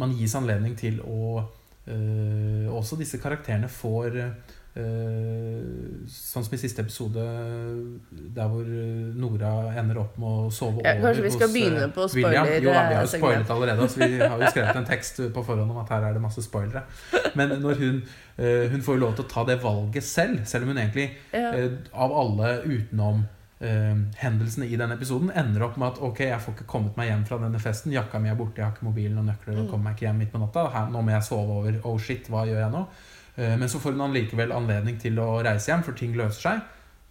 Man 0.00 0.16
gis 0.16 0.34
anledning 0.36 0.74
til 0.76 0.98
å 1.06 1.42
uh, 1.42 2.66
Også 2.72 2.98
disse 2.98 3.20
karakterene 3.22 3.68
får 3.72 4.18
sånn 4.72 6.44
som 6.46 6.54
i 6.56 6.58
siste 6.60 6.80
episode, 6.80 7.20
der 8.32 8.46
hvor 8.48 8.68
Nora 9.20 9.50
ender 9.76 10.00
opp 10.00 10.14
med 10.20 10.46
å 10.46 10.46
sove 10.54 10.80
ja, 10.80 10.94
over 10.94 11.10
Kanskje 11.10 11.26
vi 11.26 11.32
skal 11.34 11.44
hos, 11.50 11.52
begynne 11.58 11.90
på 11.92 12.06
spoiler? 12.08 12.48
William. 12.48 12.64
Jo, 12.64 12.70
vi 12.70 12.78
har 12.78 12.96
jo 12.96 13.10
spoilet 13.12 13.52
allerede. 13.52 13.88
Så 13.92 14.00
vi 14.00 14.16
har 14.22 14.38
jo 14.40 14.48
skrevet 14.54 14.80
en 14.80 14.88
tekst 14.88 15.20
på 15.34 15.44
forhånd 15.44 15.74
om 15.74 15.82
at 15.82 15.92
her 15.92 16.08
er 16.08 16.16
det 16.16 16.24
masse 16.24 16.44
spoilere. 16.46 16.86
Men 17.36 17.52
når 17.60 17.82
hun, 17.82 18.00
hun 18.72 18.88
får 18.88 18.96
jo 18.96 19.04
lov 19.04 19.14
til 19.18 19.26
å 19.26 19.30
ta 19.34 19.46
det 19.52 19.60
valget 19.60 20.08
selv, 20.08 20.40
selv 20.48 20.64
om 20.64 20.72
hun 20.72 20.82
egentlig 20.86 21.10
ja. 21.36 21.52
av 21.92 22.18
alle 22.24 22.56
utenom 22.64 23.24
hendelsene 24.18 24.66
i 24.66 24.74
denne 24.74 24.96
episoden 24.98 25.30
ender 25.38 25.62
opp 25.68 25.76
med 25.78 25.92
at 25.92 26.00
ok, 26.02 26.24
jeg 26.26 26.42
får 26.42 26.56
ikke 26.56 26.64
kommet 26.72 26.96
meg 26.98 27.12
hjem 27.12 27.22
fra 27.28 27.38
denne 27.44 27.60
festen. 27.62 27.92
Jakka 27.94 28.18
mi 28.18 28.32
er 28.32 28.40
borte, 28.40 28.58
jeg 28.58 28.66
har 28.66 28.74
ikke 28.74 28.88
mobilen 28.88 29.20
og 29.20 29.28
nøkler 29.28 29.54
og 29.54 29.66
mm. 29.66 29.68
kommer 29.70 29.90
meg 29.90 29.98
ikke 29.98 30.08
hjem 30.08 30.22
midt 30.24 30.32
på 30.32 30.40
natta. 30.42 30.64
Her, 30.72 30.88
nå 30.90 31.02
må 31.04 31.14
jeg 31.14 31.26
sove 31.28 31.60
over. 31.60 31.78
Oh 31.86 32.00
shit, 32.00 32.26
hva 32.32 32.42
gjør 32.48 32.58
jeg 32.64 32.72
nå? 32.72 32.86
Eh, 33.36 33.58
men 33.58 33.68
så 33.68 33.80
får 33.80 33.96
hun 33.96 34.12
likevel 34.14 34.52
anledning 34.52 34.98
til 35.00 35.18
å 35.22 35.40
reise 35.44 35.72
hjem, 35.72 35.84
for 35.86 35.96
ting 35.98 36.14
løser 36.16 36.48
seg. 36.48 36.62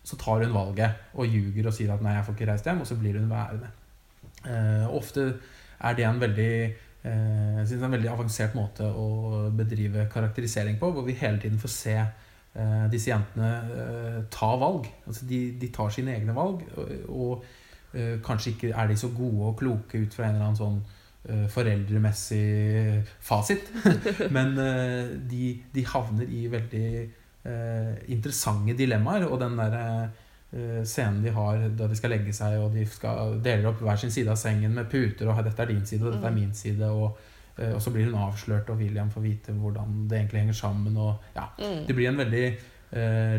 Så 0.06 0.18
tar 0.22 0.46
hun 0.46 0.54
valget 0.54 1.14
og 1.14 1.30
ljuger 1.30 1.70
og 1.70 1.76
sier 1.78 1.94
at 1.94 2.02
'nei, 2.02 2.16
jeg 2.16 2.26
får 2.26 2.36
ikke 2.36 2.52
reist 2.52 2.66
hjem', 2.66 2.82
og 2.82 2.88
så 2.88 2.98
blir 2.98 3.20
hun 3.20 3.30
værende. 3.30 3.70
Uh, 4.42 4.88
ofte 4.90 5.38
er 5.80 5.94
det 5.94 6.06
en 6.06 6.22
veldig, 6.22 6.74
uh, 7.06 7.58
jeg 7.60 7.68
synes 7.68 7.84
en 7.84 7.92
veldig 7.92 8.10
avansert 8.10 8.56
måte 8.56 8.82
å 8.82 9.52
bedrive 9.54 10.10
karakterisering 10.10 10.80
på, 10.80 10.92
hvor 10.92 11.06
vi 11.06 11.14
hele 11.14 11.40
tiden 11.40 11.60
får 11.60 11.70
se 11.70 12.06
disse 12.92 13.08
jentene 13.08 14.26
ta 14.30 14.48
valg. 14.60 14.90
Altså 15.08 15.26
de, 15.26 15.54
de, 15.62 15.70
tar 15.72 15.88
sine 15.90 16.12
egne 16.18 16.34
valg, 16.36 16.66
og, 16.76 16.90
og 17.08 17.46
kanskje 18.26 18.52
ikke 18.52 18.74
er 18.76 18.88
de 18.88 18.98
så 18.98 19.08
gode 19.08 19.46
og 19.46 19.56
kloke 19.56 20.02
ut 20.02 20.14
fra 20.14 20.26
en 20.26 20.36
eller 20.36 20.50
annen 20.50 20.60
sånn 20.60 20.82
Eh, 20.82 21.01
foreldremessig 21.24 23.04
fasit. 23.22 23.70
Men 24.36 24.58
eh, 24.58 25.12
de, 25.30 25.54
de, 25.74 25.86
havner 25.86 26.30
i 26.30 26.48
veldig 26.50 26.88
uh, 27.46 27.94
interessante 28.10 28.76
dilemmaer. 28.78 29.28
Og 29.30 29.40
den 29.42 29.58
der 29.60 29.78
scenen 30.84 31.22
de 31.24 31.32
har 31.32 31.62
da 31.80 31.86
de 31.88 31.96
skal 31.96 32.12
legge 32.12 32.34
seg, 32.36 32.58
og 32.60 32.74
de 32.76 32.82
skal 32.84 33.38
deler 33.40 33.70
opp 33.70 33.80
hver 33.86 33.96
sin 34.02 34.12
side 34.12 34.34
av 34.34 34.36
sengen 34.36 34.74
med 34.76 34.90
puter, 34.92 35.30
og 35.32 35.38
'dette 35.46 35.64
er 35.64 35.70
din 35.70 35.86
side, 35.88 36.04
og 36.04 36.12
dette 36.12 36.28
er 36.28 36.34
mm. 36.34 36.40
min 36.42 36.52
side', 36.52 36.90
og, 36.92 37.22
og 37.70 37.80
så 37.80 37.94
blir 37.96 38.10
hun 38.10 38.18
avslørt, 38.20 38.68
og 38.68 38.82
William 38.82 39.08
får 39.14 39.24
vite 39.24 39.56
hvordan 39.56 40.10
det 40.12 40.18
egentlig 40.18 40.42
henger 40.42 40.58
sammen. 40.60 40.98
Og, 40.98 41.24
ja, 41.38 41.46
mm. 41.56 41.88
Det 41.88 41.96
blir 41.96 42.10
en 42.10 42.20
veldig 42.20 42.44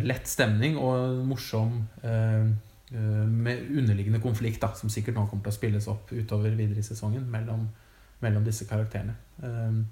lett 0.09 0.33
stemning 0.33 0.79
og 0.81 1.21
morsom 1.29 1.83
Eh, 2.01 2.49
med 2.93 3.71
underliggende 3.71 4.21
konflikt, 4.21 4.61
da, 4.61 4.73
som 4.77 4.91
sikkert 4.93 5.17
nå 5.17 5.27
kommer 5.29 5.47
til 5.47 5.55
å 5.55 5.57
spilles 5.57 5.87
opp 5.89 6.11
utover 6.13 6.53
videre 6.59 6.83
i 6.83 6.87
sesongen 6.87 7.25
mellom, 7.33 7.67
mellom 8.21 8.45
disse 8.45 8.67
karakterene. 8.69 9.15
Um, 9.41 9.87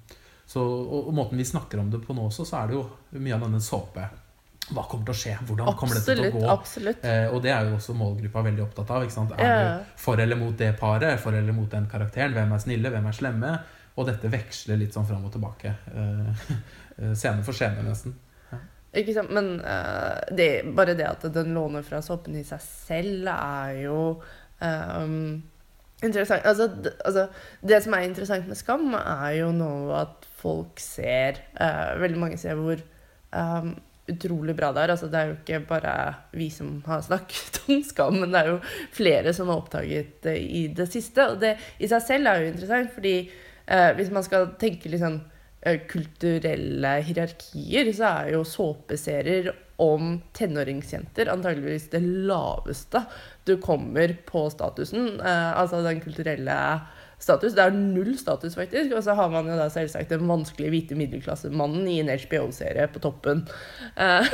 så, 0.51 0.61
og, 0.63 1.07
og, 1.07 1.13
måten 1.15 1.39
vi 1.39 1.45
snakker 1.47 1.79
om 1.79 1.91
det 1.91 2.01
på 2.03 2.15
nå 2.15 2.27
også, 2.27 2.45
så 2.47 2.59
er 2.59 2.71
det 2.71 2.75
jo 2.75 2.83
mye 3.23 3.37
av 3.37 3.45
denne 3.45 3.61
såpe. 3.63 4.07
Hva 4.71 4.83
kommer 4.87 5.07
til 5.07 5.13
å 5.13 5.19
skje? 5.21 5.35
Hvordan 5.47 5.77
kommer 5.79 5.97
dette 5.97 6.15
til 6.15 6.25
å 6.27 6.31
gå? 6.33 6.41
Absolutt. 6.51 7.05
Eh, 7.07 7.27
og 7.31 7.41
det 7.43 7.51
er 7.53 7.67
jo 7.67 7.77
også 7.77 7.95
målgruppa 7.97 8.43
veldig 8.45 8.63
opptatt 8.65 8.91
av. 8.93 9.05
Er 9.05 9.47
ja. 9.47 9.61
du 9.79 9.95
for 9.99 10.21
eller 10.21 10.39
mot 10.39 10.55
det 10.57 10.73
paret? 10.79 11.19
For 11.23 11.35
eller 11.35 11.55
mot 11.55 11.71
den 11.71 11.87
karakteren? 11.91 12.35
Hvem 12.35 12.51
er 12.55 12.63
snille? 12.63 12.91
Hvem 12.93 13.07
er 13.09 13.17
slemme? 13.17 13.53
Og 13.99 14.07
dette 14.07 14.31
veksler 14.31 14.79
litt 14.79 14.95
sånn 14.95 15.07
fram 15.07 15.25
og 15.27 15.33
tilbake. 15.33 15.73
Eh, 15.91 16.43
eh 17.01 17.15
scene 17.17 17.43
for 17.47 17.57
scene, 17.57 17.83
nesten. 17.87 18.15
Ikke 18.91 19.13
sant? 19.15 19.31
Men 19.31 19.53
uh, 19.63 20.19
det, 20.35 20.49
bare 20.75 20.97
det 20.99 21.07
at 21.07 21.23
den 21.31 21.53
låner 21.55 21.85
fra 21.87 22.01
såpen 22.03 22.35
i 22.35 22.43
seg 22.47 22.59
selv, 22.63 23.29
er 23.31 23.77
jo 23.85 23.99
um, 24.59 25.37
interessant. 26.03 26.43
Altså, 26.45 26.67
altså, 27.05 27.27
det 27.63 27.79
som 27.85 27.95
er 27.95 28.07
interessant 28.07 28.49
med 28.49 28.59
Skam, 28.59 28.89
er 28.99 29.37
jo 29.39 29.53
nå 29.55 29.71
at 29.95 30.27
folk 30.41 30.81
ser 30.81 31.39
uh, 31.55 31.95
Veldig 32.01 32.19
mange 32.19 32.41
ser 32.41 32.59
hvor 32.59 32.81
um, 33.31 33.73
utrolig 34.11 34.57
bra 34.59 34.73
det 34.75 34.83
er. 34.83 34.95
Altså, 34.97 35.07
det 35.07 35.21
er 35.21 35.31
jo 35.31 35.39
ikke 35.39 35.63
bare 35.69 35.95
vi 36.35 36.49
som 36.51 36.79
har 36.87 37.03
snakket 37.05 37.61
om 37.69 37.83
Skam, 37.87 38.19
men 38.19 38.35
det 38.35 38.43
er 38.43 38.51
jo 38.51 38.59
flere 38.97 39.35
som 39.37 39.53
har 39.53 39.63
oppdaget 39.63 40.17
det 40.27 40.35
i 40.41 40.65
det 40.75 40.91
siste. 40.91 41.31
Og 41.31 41.39
det 41.39 41.55
i 41.79 41.87
seg 41.91 42.03
selv 42.09 42.27
er 42.27 42.41
jo 42.41 42.51
interessant, 42.51 42.91
fordi 42.97 43.15
uh, 43.71 43.91
hvis 43.95 44.11
man 44.11 44.27
skal 44.27 44.51
tenke 44.59 44.91
litt 44.91 45.05
sånn 45.05 45.21
kulturelle 45.61 46.95
hierarkier, 47.05 47.91
så 47.93 48.15
er 48.23 48.31
jo 48.35 48.45
såpeserier 48.47 49.51
om 49.81 50.15
tenåringsjenter 50.37 51.29
antageligvis 51.33 51.87
det 51.93 52.01
laveste 52.01 53.03
du 53.49 53.55
kommer 53.61 54.13
på 54.27 54.45
statusen. 54.53 55.15
Eh, 55.19 55.51
altså 55.57 55.81
den 55.85 56.01
kulturelle 56.03 56.57
status. 57.21 57.55
Det 57.57 57.63
er 57.63 57.73
null 57.77 58.13
status, 58.17 58.55
faktisk. 58.57 58.93
Og 58.97 59.03
så 59.05 59.15
har 59.17 59.31
man 59.33 59.49
jo 59.49 59.57
da 59.57 59.67
selvsagt 59.73 60.13
den 60.13 60.27
vanskelige 60.29 60.73
hvite 60.73 60.97
middelklassemannen 60.99 61.87
i 61.89 61.99
en 62.01 62.13
HBO-serie 62.13 62.87
på 62.93 63.01
toppen. 63.03 63.45
Eh, 63.97 64.31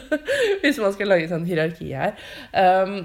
hvis 0.62 0.80
man 0.82 0.94
skal 0.94 1.10
lage 1.10 1.30
sånn 1.30 1.46
hierarki 1.48 1.90
her. 1.94 2.18
Um, 2.54 3.04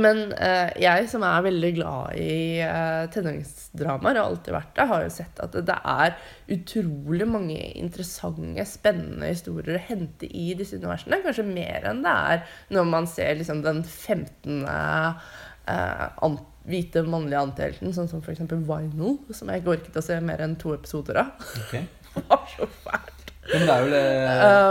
men 0.00 0.32
eh, 0.34 0.70
jeg 0.82 1.08
som 1.10 1.24
er 1.26 1.44
veldig 1.46 1.70
glad 1.76 2.18
i 2.20 2.58
eh, 2.64 3.04
tenåringsdramaer, 3.14 4.20
og 4.20 4.32
alltid 4.32 4.54
vært 4.56 4.74
det, 4.76 4.86
har 4.90 5.04
jo 5.04 5.14
sett 5.14 5.42
at 5.44 5.56
det 5.68 5.78
er 5.92 6.16
utrolig 6.56 7.28
mange 7.28 7.58
interessante, 7.80 8.66
spennende 8.68 9.32
historier 9.32 9.78
å 9.78 9.86
hente 9.88 10.28
i 10.28 10.52
disse 10.58 10.78
universene. 10.80 11.20
Kanskje 11.24 11.46
mer 11.48 11.88
enn 11.90 12.04
det 12.06 12.14
er 12.32 12.44
når 12.74 12.88
man 12.92 13.10
ser 13.10 13.38
liksom, 13.40 13.64
den 13.66 13.82
15. 13.84 14.64
Eh, 14.68 16.38
hvite 16.68 17.04
mannlige 17.08 17.40
antihelten, 17.40 17.94
sånn 17.96 18.10
som 18.10 18.22
f.eks. 18.24 18.44
Vinyl, 18.48 19.18
som 19.34 19.52
jeg 19.52 19.62
ikke 19.62 19.76
orket 19.76 20.00
å 20.00 20.04
se 20.04 20.18
mer 20.24 20.42
enn 20.44 20.58
to 20.60 20.74
episoder 20.76 21.22
av. 21.24 21.46
Okay. 21.64 21.86
det 22.14 22.26
var 22.28 22.44
så 22.52 22.68
fælt. 22.84 23.17
Men 23.48 23.64
det 23.64 23.74
er 23.74 23.84
vel 23.86 23.96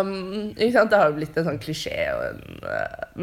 um, 0.06 0.12
ikke 0.54 0.74
sant? 0.76 0.92
Det 0.92 1.00
har 1.02 1.12
jo 1.12 1.18
blitt 1.18 1.38
en 1.40 1.48
sånn 1.48 1.62
klisjé. 1.62 1.96
en, 2.14 2.42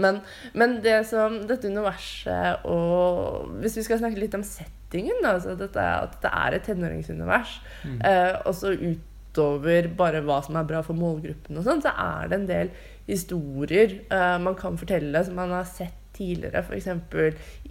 men, 0.05 0.21
men, 0.53 0.77
det 0.85 0.99
som 1.09 1.41
dette 1.49 1.71
universet 1.71 2.67
og 2.71 3.51
Hvis 3.63 3.79
vi 3.79 3.87
skal 3.87 4.03
snakke 4.03 4.21
litt 4.21 4.37
om 4.37 4.45
settingen, 4.47 5.23
da, 5.25 5.37
så 5.43 5.57
dette, 5.59 5.81
at 5.81 6.19
det 6.23 6.31
er 6.31 6.59
et 6.59 6.69
tenåringsunivers, 6.69 7.59
mm. 7.83 7.99
uh, 8.03 8.33
og 8.45 8.55
så 8.59 8.75
utover 8.75 9.91
bare 9.99 10.23
hva 10.27 10.41
som 10.47 10.59
er 10.59 10.69
bra 10.69 10.83
for 10.87 10.99
målgruppen, 10.99 11.59
og 11.59 11.67
sånn, 11.67 11.83
så 11.83 11.95
er 11.95 12.31
det 12.31 12.41
en 12.41 12.49
del 12.51 12.73
historier 13.09 13.99
uh, 14.13 14.39
man 14.43 14.57
kan 14.59 14.79
fortelle 14.81 15.23
som 15.27 15.39
man 15.39 15.55
har 15.55 15.67
sett 15.69 16.01
tidligere, 16.15 16.63
f.eks. 16.63 16.89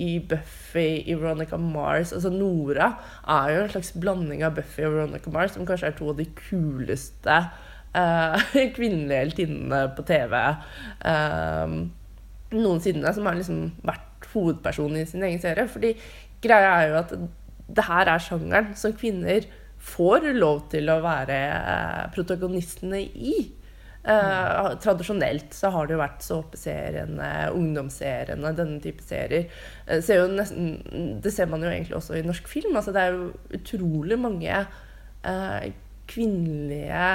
i 0.04 0.18
Buffy, 0.20 1.04
i 1.08 1.16
Veronica 1.16 1.58
Mars. 1.58 2.12
Altså 2.14 2.32
Nora 2.34 2.90
er 3.24 3.54
jo 3.54 3.62
en 3.64 3.72
slags 3.72 3.94
blanding 3.96 4.44
av 4.44 4.58
Buffy 4.58 4.84
og 4.84 4.98
Veronica 4.98 5.32
Mars, 5.32 5.56
som 5.56 5.68
kanskje 5.68 5.92
er 5.92 5.96
to 5.98 6.10
av 6.12 6.20
de 6.20 6.28
kuleste 6.36 7.38
kvinnelige 8.78 9.22
heltinnene 9.22 9.82
på 9.94 10.06
TV 10.08 10.34
uh, 10.40 11.76
noensinne, 12.54 13.14
som 13.14 13.30
har 13.30 13.38
liksom 13.38 13.66
vært 13.86 14.30
hovedperson 14.34 14.98
i 14.98 15.08
sin 15.10 15.26
egen 15.26 15.42
serie. 15.42 15.68
Fordi 15.70 15.94
greia 16.44 16.78
er 16.80 16.92
jo 16.92 17.02
at 17.02 17.18
det 17.74 17.86
her 17.88 18.10
er 18.12 18.24
sjangeren 18.24 18.74
som 18.78 18.96
kvinner 18.98 19.46
får 19.84 20.32
lov 20.38 20.66
til 20.72 20.90
å 20.90 21.02
være 21.04 21.42
uh, 21.54 22.08
protagonistene 22.16 23.04
i. 23.04 23.36
Eh, 24.04 24.74
tradisjonelt 24.84 25.54
så 25.56 25.70
har 25.72 25.88
det 25.88 25.96
jo 25.96 26.02
vært 26.02 26.26
såpeseriene, 26.26 27.28
ungdomsseriene, 27.56 28.52
denne 28.58 28.82
type 28.84 29.04
serier. 29.08 29.48
Eh, 29.88 30.02
ser 30.04 30.26
nesten, 30.28 30.74
det 31.24 31.32
ser 31.32 31.48
man 31.52 31.64
jo 31.64 31.72
egentlig 31.72 31.96
også 31.96 32.18
i 32.20 32.26
norsk 32.26 32.50
film. 32.52 32.76
Altså, 32.76 32.92
det 32.92 33.02
er 33.06 33.16
jo 33.16 33.30
utrolig 33.56 34.20
mange 34.20 34.58
eh, 34.60 35.70
kvinnelige 36.12 37.06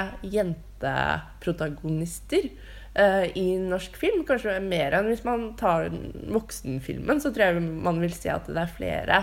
jenteprotagonister 0.81 2.49
eh, 2.93 3.37
i 3.37 3.57
norsk 3.57 3.97
film. 3.97 4.23
Kanskje 4.27 4.59
mer 4.59 4.91
enn 4.97 5.09
hvis 5.11 5.23
man 5.23 5.53
tar 5.57 5.89
voksenfilmen, 6.29 7.21
så 7.21 7.33
tror 7.33 7.49
jeg 7.49 7.61
man 7.61 7.99
vil 8.01 8.13
si 8.13 8.29
at 8.29 8.47
det 8.47 8.61
er 8.61 8.73
flere 8.73 9.21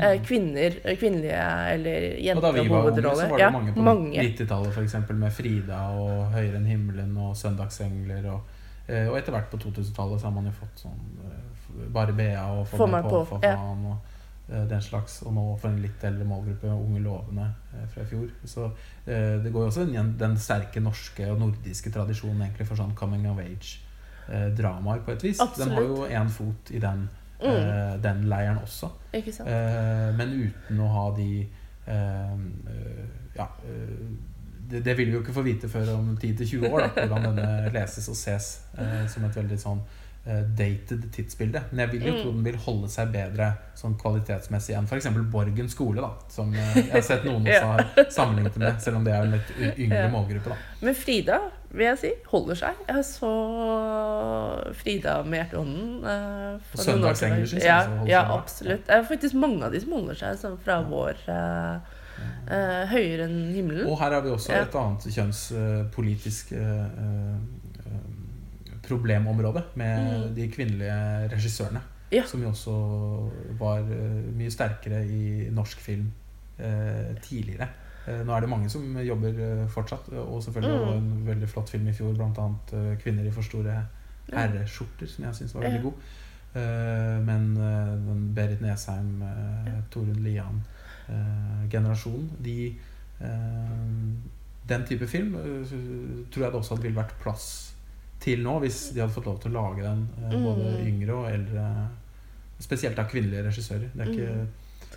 eh, 0.00 0.22
kvinner, 0.24 0.80
kvinnelige 0.98 1.44
eller 1.74 2.08
jenter 2.18 2.42
Og 2.42 2.46
da 2.48 2.52
vi 2.56 2.68
var 2.68 2.90
unge, 2.90 3.02
så 3.02 3.28
var 3.28 3.36
det 3.36 3.44
Ja, 3.44 3.50
mange 3.50 3.72
på 3.74 4.26
90-tallet 4.28 4.78
f.eks. 4.78 4.96
med 5.10 5.32
Frida 5.32 5.80
og 5.98 6.34
Høyere 6.34 6.58
enn 6.60 6.66
himmelen 6.68 7.16
og 7.16 7.36
Søndagsengler. 7.36 8.30
Og, 8.32 8.40
eh, 8.88 9.08
og 9.08 9.18
etter 9.18 9.36
hvert 9.36 9.50
på 9.52 9.60
2000-tallet 9.68 10.20
så 10.20 10.30
har 10.30 10.34
man 10.34 10.50
jo 10.50 10.56
fått 10.58 10.86
sånn 10.86 11.04
eh, 11.28 11.40
Bare 11.94 12.14
Bea 12.14 12.44
og 12.54 12.68
Få 12.70 12.86
meg 12.86 13.06
på, 13.10 13.24
for 13.26 13.42
ja. 13.42 13.56
faen 13.58 13.88
og 13.90 13.96
eh, 13.96 14.13
den 14.68 14.80
slags. 14.84 15.22
Og 15.24 15.32
nå 15.34 15.44
for 15.58 15.70
en 15.70 15.78
litt 15.82 16.02
eldre 16.04 16.24
målgruppe, 16.28 16.68
Unge 16.68 17.00
lovende 17.00 17.46
eh, 17.74 17.86
fra 17.88 18.02
i 18.02 18.08
fjor. 18.10 18.28
Så 18.44 18.66
eh, 19.06 19.40
det 19.44 19.52
går 19.52 19.64
jo 19.64 19.70
også 19.72 19.86
igjen 19.88 20.14
den 20.20 20.36
sterke 20.38 20.80
norske 20.84 21.30
og 21.32 21.38
nordiske 21.40 21.90
tradisjonen 21.94 22.42
egentlig 22.48 22.66
for 22.68 22.76
sånn 22.76 22.94
coming 22.98 23.24
of 23.30 23.38
age-dramaer 23.44 25.02
på 25.04 25.12
et 25.14 25.24
vis. 25.30 25.40
Den 25.58 25.70
har 25.76 25.82
jo 25.82 26.06
én 26.08 26.28
fot 26.32 26.70
i 26.70 26.78
den, 26.82 27.08
Mm, 27.44 27.50
eh, 27.50 27.96
den 28.00 28.22
leiren 28.30 28.56
også. 28.62 28.88
Eh, 29.12 30.12
men 30.16 30.30
uten 30.46 30.78
å 30.80 30.86
ha 30.88 31.10
de 31.16 31.46
eh, 31.86 32.32
eh, 32.32 33.08
Ja. 33.36 33.48
eh, 33.66 34.06
det, 34.70 34.96
vil 34.96 35.06
vi 35.10 35.12
jo 35.12 35.20
ikke 35.20 35.34
få 35.34 35.42
vite 35.44 35.68
før 35.68 35.90
om 35.98 36.16
10-20 36.16 36.70
år, 36.70 36.80
da, 36.80 37.04
hvordan 37.06 37.36
denne 37.36 37.72
leses 37.74 38.08
og 38.08 38.16
ses 38.16 38.46
eh, 38.78 39.06
som 39.12 39.24
et 39.24 39.36
veldig 39.36 39.58
sånn 39.60 39.82
eh, 39.82 40.03
dated 40.56 41.02
tidsbilde. 41.12 41.60
Men 41.70 41.78
jeg 41.84 41.90
vil 41.92 42.06
jo 42.08 42.12
Mm. 42.14 42.20
tro 42.22 42.30
den 42.32 42.44
vil 42.44 42.56
holde 42.64 42.88
seg 42.88 43.10
bedre 43.12 43.50
sånn 43.76 43.96
kvalitetsmessig 44.00 44.74
enn 44.78 44.86
f.eks. 44.88 45.06
Borgen 45.32 45.68
skole, 45.68 46.00
da, 46.00 46.10
som 46.32 46.54
eh, 46.54 46.76
jeg 46.78 46.92
har 46.94 47.04
sett 47.04 47.24
noen 47.28 47.44
også 47.50 47.66
har 47.74 48.10
sammenlignet 48.10 48.56
med, 48.56 48.80
selv 48.80 48.96
om 48.96 49.04
det 49.04 49.12
er 49.12 49.26
en 49.26 49.34
litt 49.36 49.50
yngre 49.76 50.06
målgruppe. 50.14 50.48
da. 50.54 50.56
Men 50.80 50.94
Frida, 50.96 51.40
vil 51.74 51.86
jeg 51.90 51.98
si, 51.98 52.12
holder 52.30 52.54
seg. 52.62 52.80
Jeg 52.88 53.04
så 53.04 53.32
Frida 54.78 55.16
med 55.26 55.40
hjertehånden. 55.42 55.90
Uh, 56.04 56.54
Og 56.72 56.80
Søndagsengler 56.86 57.46
synes 57.50 57.64
jeg 57.64 57.68
ja, 57.68 57.80
også 57.82 58.08
ja, 58.12 58.22
absolutt. 58.38 58.86
Det 58.86 58.94
er 58.96 59.04
faktisk 59.10 59.34
mange 59.34 59.64
av 59.66 59.74
de 59.74 59.80
som 59.82 59.92
holder 59.98 60.20
seg 60.22 60.38
sånn 60.40 60.56
fra 60.64 60.78
vår 60.86 61.20
eh, 61.34 61.92
eh, 62.48 62.84
høyere 62.94 63.26
enn 63.28 63.38
himmelen. 63.56 63.86
Og 63.90 63.98
her 64.00 64.14
har 64.16 64.24
vi 64.24 64.32
også 64.34 64.54
et 64.56 64.78
annet 64.80 65.08
kjønnspolitisk 65.18 66.54
eh, 66.56 66.86
eh, 68.84 68.88
problemområde 68.88 69.62
med 69.74 69.98
Mm. 70.28 70.34
de 70.34 70.48
kvinnelige 70.48 71.28
regissørene. 71.32 71.80
Ja. 72.12 72.22
Som 72.26 72.42
jo 72.42 72.48
også 72.50 72.70
var 73.58 73.78
eh, 73.78 74.34
mye 74.36 74.50
sterkere 74.50 75.06
i 75.06 75.50
norsk 75.50 75.78
film 75.80 76.12
eh, 76.58 77.14
tidligere. 77.22 77.68
Eh, 78.06 78.24
nå 78.26 78.32
er 78.36 78.40
det 78.40 78.48
mange 78.48 78.68
som 78.70 78.98
jobber 79.00 79.28
eh, 79.28 79.68
fortsatt, 79.68 80.08
og 80.12 80.42
selvfølgelig 80.42 80.80
Mm. 80.80 80.86
var 80.86 80.94
en 80.96 81.26
veldig 81.26 81.48
flott 81.48 81.70
film 81.70 81.88
i 81.88 81.92
fjor, 81.92 82.12
bl.a. 82.14 82.24
annet 82.38 82.98
'Kvinner 83.02 83.24
i 83.26 83.30
for 83.30 83.42
store 83.42 83.86
herreskjorter', 84.32 85.06
som 85.08 85.24
jeg 85.24 85.34
syns 85.34 85.54
var 85.54 85.62
veldig 85.62 85.82
god. 85.82 85.92
Eh, 86.54 87.20
men 87.26 87.54
den 87.56 88.32
Berit 88.34 88.60
Nesheim, 88.60 89.22
Torunn 89.90 90.22
Lian-generasjonen, 90.24 92.30
de 92.44 92.66
eh, 93.20 93.70
Den 94.68 94.84
type 94.86 95.06
film 95.06 95.32
tror 96.32 96.42
jeg 96.42 96.52
det 96.52 96.60
også 96.60 96.76
ville 96.80 96.96
vært 96.96 97.14
plass 97.20 97.73
til 98.24 98.40
nå, 98.44 98.58
hvis 98.64 98.78
de 98.94 99.00
hadde 99.02 99.12
fått 99.14 99.26
lov 99.28 99.38
til 99.42 99.50
å 99.52 99.54
lage 99.58 99.82
den, 99.84 100.04
eh, 100.24 100.30
både 100.40 100.64
Mm. 100.78 100.86
yngre 100.88 101.14
og 101.18 101.30
eldre. 101.32 101.64
Spesielt 102.60 102.98
av 102.98 103.08
kvinnelige 103.10 103.42
regissører. 103.48 103.90
Det 103.92 104.00
er 104.06 104.12
ikke, 104.12 104.32
Mm. 104.34 104.48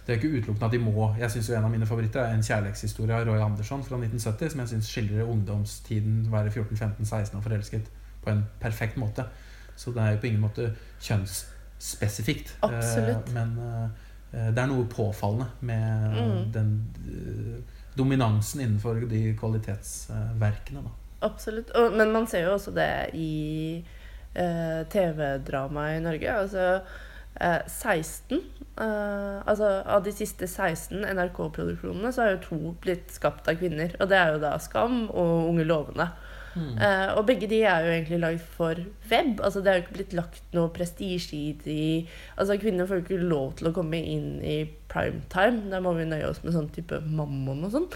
det 0.05 0.09
er 0.13 0.19
ikke 0.21 0.37
utelukkende 0.37 0.65
at 0.65 0.71
de 0.71 0.79
må 0.79 1.07
Jeg 1.19 1.29
synes 1.31 1.49
jo 1.49 1.55
En 1.55 1.63
av 1.65 1.71
mine 1.71 1.85
favoritter 1.85 2.19
er 2.21 2.33
en 2.33 2.41
kjærlighetshistorie 2.43 3.11
av 3.15 3.27
Roy 3.27 3.39
Andersson 3.41 3.83
fra 3.83 3.97
1970, 3.97 4.49
som 4.51 4.59
jeg 4.59 4.69
syns 4.69 4.87
skildrer 4.87 5.25
ungdomstiden, 5.27 6.29
være 6.31 6.51
14-15-16 6.51 7.35
og 7.35 7.43
forelsket, 7.43 7.81
på 8.23 8.29
en 8.31 8.45
perfekt 8.61 8.95
måte. 8.97 9.25
Så 9.75 9.91
det 9.93 10.01
er 10.03 10.11
jo 10.13 10.17
på 10.17 10.27
ingen 10.27 10.41
måte 10.41 10.75
kjønnsspesifikt. 11.01 12.53
Eh, 12.63 12.69
Absolutt. 12.69 13.33
Men 13.33 13.57
eh, 13.59 14.51
det 14.51 14.57
er 14.57 14.67
noe 14.67 14.85
påfallende 14.85 15.47
med 15.61 16.13
Mm. 16.15 16.51
den 16.51 16.87
dominansen 17.97 18.61
innenfor 18.61 19.07
de 19.09 19.33
kvalitetsverkene. 19.33 20.83
Da. 20.83 20.89
Absolutt. 21.25 21.71
Og, 21.75 21.95
men 21.97 22.13
man 22.13 22.27
ser 22.29 22.45
jo 22.45 22.53
også 22.55 22.73
det 22.75 22.91
i 23.17 23.83
eh, 24.35 24.81
TV-drama 24.93 25.89
i 25.95 26.01
Norge. 26.03 26.33
Altså 26.43 26.67
eh, 27.41 27.61
16 27.65 28.37
eh, 28.37 29.37
Altså 29.47 29.71
av 29.85 30.05
de 30.05 30.13
siste 30.13 30.47
16 30.47 31.05
NRK-produksjonene 31.07 32.13
så 32.13 32.25
har 32.25 32.35
jo 32.35 32.43
to 32.45 32.59
blitt 32.85 33.13
skapt 33.13 33.49
av 33.49 33.59
kvinner. 33.61 33.95
Og 33.99 34.11
det 34.11 34.19
er 34.19 34.35
jo 34.35 34.43
da 34.45 34.57
Skam 34.61 35.05
og 35.09 35.49
Unge 35.51 35.67
lovende. 35.67 36.11
Eh, 36.57 37.09
og 37.17 37.25
begge 37.27 37.47
de 37.49 37.59
er 37.61 37.85
jo 37.85 37.91
egentlig 37.91 38.19
lagd 38.19 38.41
for 38.57 38.79
web. 39.11 39.39
Altså 39.43 39.61
Det 39.61 39.71
er 39.71 39.77
jo 39.77 39.83
ikke 39.85 39.97
blitt 39.97 40.13
lagt 40.17 40.55
noe 40.57 40.71
prestisje 40.73 41.37
i 41.37 41.51
de 41.63 42.07
Altså 42.37 42.57
Kvinner 42.57 42.87
får 42.87 42.99
jo 42.99 43.05
ikke 43.05 43.29
lov 43.29 43.53
til 43.59 43.69
å 43.69 43.73
komme 43.75 43.99
inn 44.01 44.41
i 44.41 44.57
primetime. 44.89 45.67
Der 45.71 45.83
må 45.83 45.93
vi 45.97 46.07
nøye 46.09 46.29
oss 46.29 46.41
med 46.43 46.55
sånn 46.55 46.69
type 46.73 46.99
Mammon 47.05 47.65
og 47.67 47.75
sånn. 47.75 47.87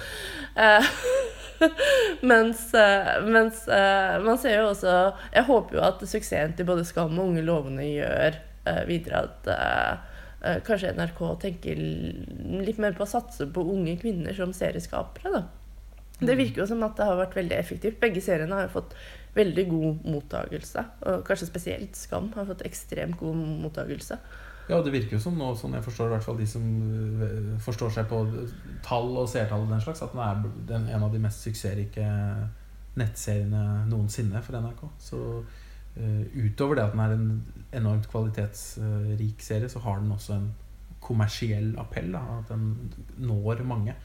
Eh, 0.55 0.91
mens 2.31 2.73
eh, 2.73 3.11
mens 3.25 3.65
eh, 3.67 4.15
man 4.23 4.39
ser 4.41 4.57
jo 4.59 4.69
også 4.71 4.95
Jeg 5.33 5.47
håper 5.49 5.77
jo 5.77 5.83
at 5.85 6.03
suksessen 6.03 6.55
til 6.57 6.67
både 6.69 6.85
Skam 6.87 7.17
og 7.19 7.31
Unge 7.31 7.43
lovende 7.45 7.85
gjør 7.87 8.39
eh, 8.65 8.83
videre 8.89 9.27
at 9.27 9.51
kanskje 10.65 10.95
NRK 10.97 11.19
tenker 11.43 11.77
litt 11.77 12.79
mer 12.81 12.95
på 12.97 13.05
å 13.05 13.09
satse 13.11 13.45
på 13.53 13.61
unge 13.75 13.93
kvinner 14.01 14.33
som 14.33 14.49
serieskapere. 14.57 15.29
da. 15.35 15.41
Det 16.17 16.33
virker 16.33 16.63
jo 16.63 16.65
som 16.71 16.81
at 16.81 16.95
det 16.97 17.05
har 17.05 17.19
vært 17.19 17.35
veldig 17.37 17.59
effektivt. 17.59 17.99
Begge 18.01 18.23
seriene 18.25 18.57
har 18.57 18.71
fått 18.73 18.95
veldig 19.37 19.65
god 19.69 20.07
mottagelse. 20.15 20.83
Og 21.05 21.21
kanskje 21.27 21.49
spesielt 21.51 21.99
Skam 21.99 22.31
har 22.33 22.49
fått 22.49 22.65
ekstremt 22.65 23.19
god 23.21 23.37
mottagelse. 23.67 24.17
Ja, 24.71 24.77
det 24.79 24.93
virker 24.93 25.17
jo 25.17 25.19
som 25.19 25.35
nå, 25.35 25.49
sånn 25.59 25.73
jeg 25.75 25.83
forstår 25.83 26.07
i 26.07 26.13
hvert 26.13 26.23
fall 26.23 26.37
de 26.39 26.45
som 26.47 26.63
øh, 27.25 27.47
forstår 27.59 27.91
seg 27.91 28.05
på 28.07 28.21
tall 28.85 29.09
og 29.19 29.27
seertall 29.27 29.65
og 29.65 29.73
den 29.73 29.81
slags, 29.83 29.99
at 30.05 30.13
den 30.13 30.21
er 30.23 30.45
den, 30.69 30.85
en 30.95 31.03
av 31.03 31.11
de 31.11 31.19
mest 31.19 31.43
suksessrike 31.43 32.05
nettseriene 32.99 33.63
noensinne 33.89 34.39
for 34.45 34.59
NRK. 34.63 34.85
Så 34.99 35.19
uh, 35.41 36.23
utover 36.35 36.79
det 36.79 36.85
at 36.85 36.95
den 36.95 37.03
er 37.03 37.15
en 37.15 37.27
enormt 37.81 38.07
kvalitetsrik 38.11 39.43
serie, 39.43 39.69
så 39.71 39.79
har 39.83 39.99
den 39.99 40.11
også 40.11 40.37
en 40.37 40.47
kommersiell 41.03 41.73
appell. 41.81 42.11
Da, 42.15 42.23
at 42.39 42.51
den 42.51 42.93
når 43.19 43.63
mange. 43.67 43.95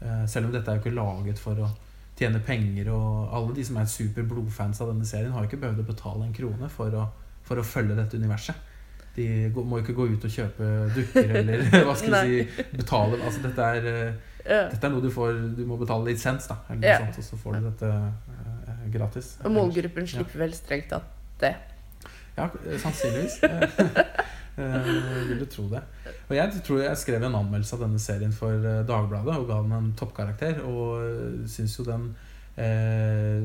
Uh, 0.00 0.24
selv 0.28 0.48
om 0.48 0.56
dette 0.56 0.70
er 0.70 0.78
jo 0.78 0.84
ikke 0.84 0.96
laget 0.96 1.40
for 1.40 1.64
å 1.64 1.70
tjene 2.18 2.40
penger, 2.44 2.90
og 2.92 3.32
alle 3.36 3.56
de 3.56 3.64
som 3.64 3.80
er 3.80 3.92
super 3.92 4.24
blodfans 4.28 4.80
av 4.84 4.92
denne 4.92 5.08
serien, 5.08 5.32
har 5.32 5.44
jo 5.44 5.52
ikke 5.52 5.62
behøvd 5.64 5.84
å 5.84 5.90
betale 5.92 6.26
en 6.26 6.36
krone 6.36 6.72
for 6.72 6.96
å, 6.96 7.06
for 7.44 7.60
å 7.60 7.66
følge 7.66 7.96
dette 7.96 8.20
universet. 8.20 8.67
De 9.18 9.26
må 9.56 9.78
jo 9.80 9.82
ikke 9.82 9.96
gå 9.98 10.04
ut 10.12 10.24
og 10.28 10.30
kjøpe 10.30 10.66
dukker 10.94 11.32
eller 11.40 11.62
hva 11.88 11.94
skal 11.98 12.14
vi 12.28 12.42
si, 12.44 12.66
betale 12.78 13.18
Altså 13.18 13.40
dette 13.48 13.70
er, 13.74 13.88
eh, 13.90 14.12
Ja. 14.48 14.60
dette 14.70 14.86
er 14.86 14.92
noe 14.94 15.02
du 15.02 15.10
får 15.12 15.40
Du 15.58 15.64
må 15.66 15.76
betale 15.80 16.06
lisens, 16.12 16.46
da, 16.48 16.56
Ja. 16.80 17.00
sånt, 17.02 17.18
og 17.18 17.26
så 17.26 17.38
får 17.40 17.56
du 17.58 17.66
dette 17.66 17.90
uh, 17.90 18.84
gratis. 18.94 19.32
Og 19.44 19.52
målgruppen 19.52 20.06
slipper 20.08 20.44
vel 20.44 20.54
strengt 20.56 20.88
tatt 20.92 21.10
det. 21.42 21.50
Ja, 22.38 22.46
sannsynligvis. 22.80 23.40
uh, 23.42 24.88
vil 25.28 25.42
du 25.42 25.46
tro 25.50 25.66
det. 25.74 25.82
Og 26.28 26.36
jeg 26.38 26.62
tror 26.64 26.80
jeg 26.84 26.96
skrev 27.02 27.26
en 27.26 27.34
anmeldelse 27.42 27.74
av 27.76 27.82
denne 27.84 28.00
serien 28.02 28.32
for 28.32 28.64
Dagbladet 28.88 29.34
og 29.34 29.46
ga 29.50 29.58
den 29.66 29.74
en 29.76 29.92
toppkarakter. 29.98 30.62
Og 30.62 31.48
syns 31.50 31.76
jo 31.78 31.84
den 31.90 32.08
uh, 32.58 33.44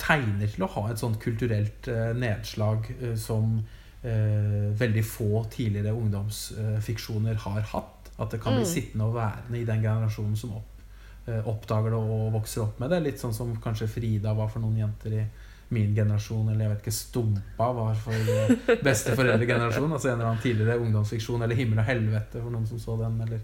tegner 0.00 0.48
til 0.52 0.64
å 0.66 0.72
ha 0.74 0.88
et 0.90 1.00
sånt 1.00 1.20
kulturelt 1.22 1.86
nedslag 2.18 2.88
som 3.20 3.60
veldig 4.06 5.02
få 5.04 5.44
tidligere 5.50 5.92
ungdomsfiksjoner 5.96 7.34
har 7.42 7.60
hatt. 7.72 8.10
At 8.18 8.30
det 8.30 8.40
kan 8.40 8.54
bli 8.54 8.62
Mm. 8.62 8.70
sittende 8.70 9.04
og 9.04 9.14
værende 9.14 9.58
i 9.60 9.64
den 9.64 9.82
generasjonen 9.82 10.36
som 10.36 10.52
opp, 10.56 10.80
eh, 11.26 11.42
oppdager 11.48 11.90
det 11.90 11.98
og 11.98 12.32
vokser 12.32 12.62
opp 12.62 12.78
med 12.80 12.90
det. 12.90 13.02
Litt 13.02 13.18
sånn 13.20 13.34
som 13.34 13.56
kanskje 13.56 13.88
Frida 13.88 14.32
var 14.34 14.48
for 14.48 14.60
noen 14.60 14.76
jenter 14.78 15.12
i 15.12 15.26
min 15.70 15.94
generasjon, 15.94 16.48
eller 16.48 16.64
jeg 16.64 16.70
vet 16.70 16.82
ikke, 16.84 16.92
Stumpa 16.92 17.72
var 17.74 17.94
for 17.94 18.12
besteforeldregenerasjonen. 18.12 18.82
besteforeldregenerasjon. 18.84 19.92
Altså 19.92 20.08
en 20.08 20.14
eller 20.20 20.30
annen 20.30 20.42
tidligere 20.42 20.78
ungdomsfiksjon, 20.80 21.42
eller 21.42 21.56
Himmel 21.56 21.78
og 21.78 21.84
helvete 21.84 22.40
for 22.42 22.50
noen 22.50 22.66
som 22.66 22.78
så 22.78 22.96
den. 23.02 23.20
Eller, 23.20 23.40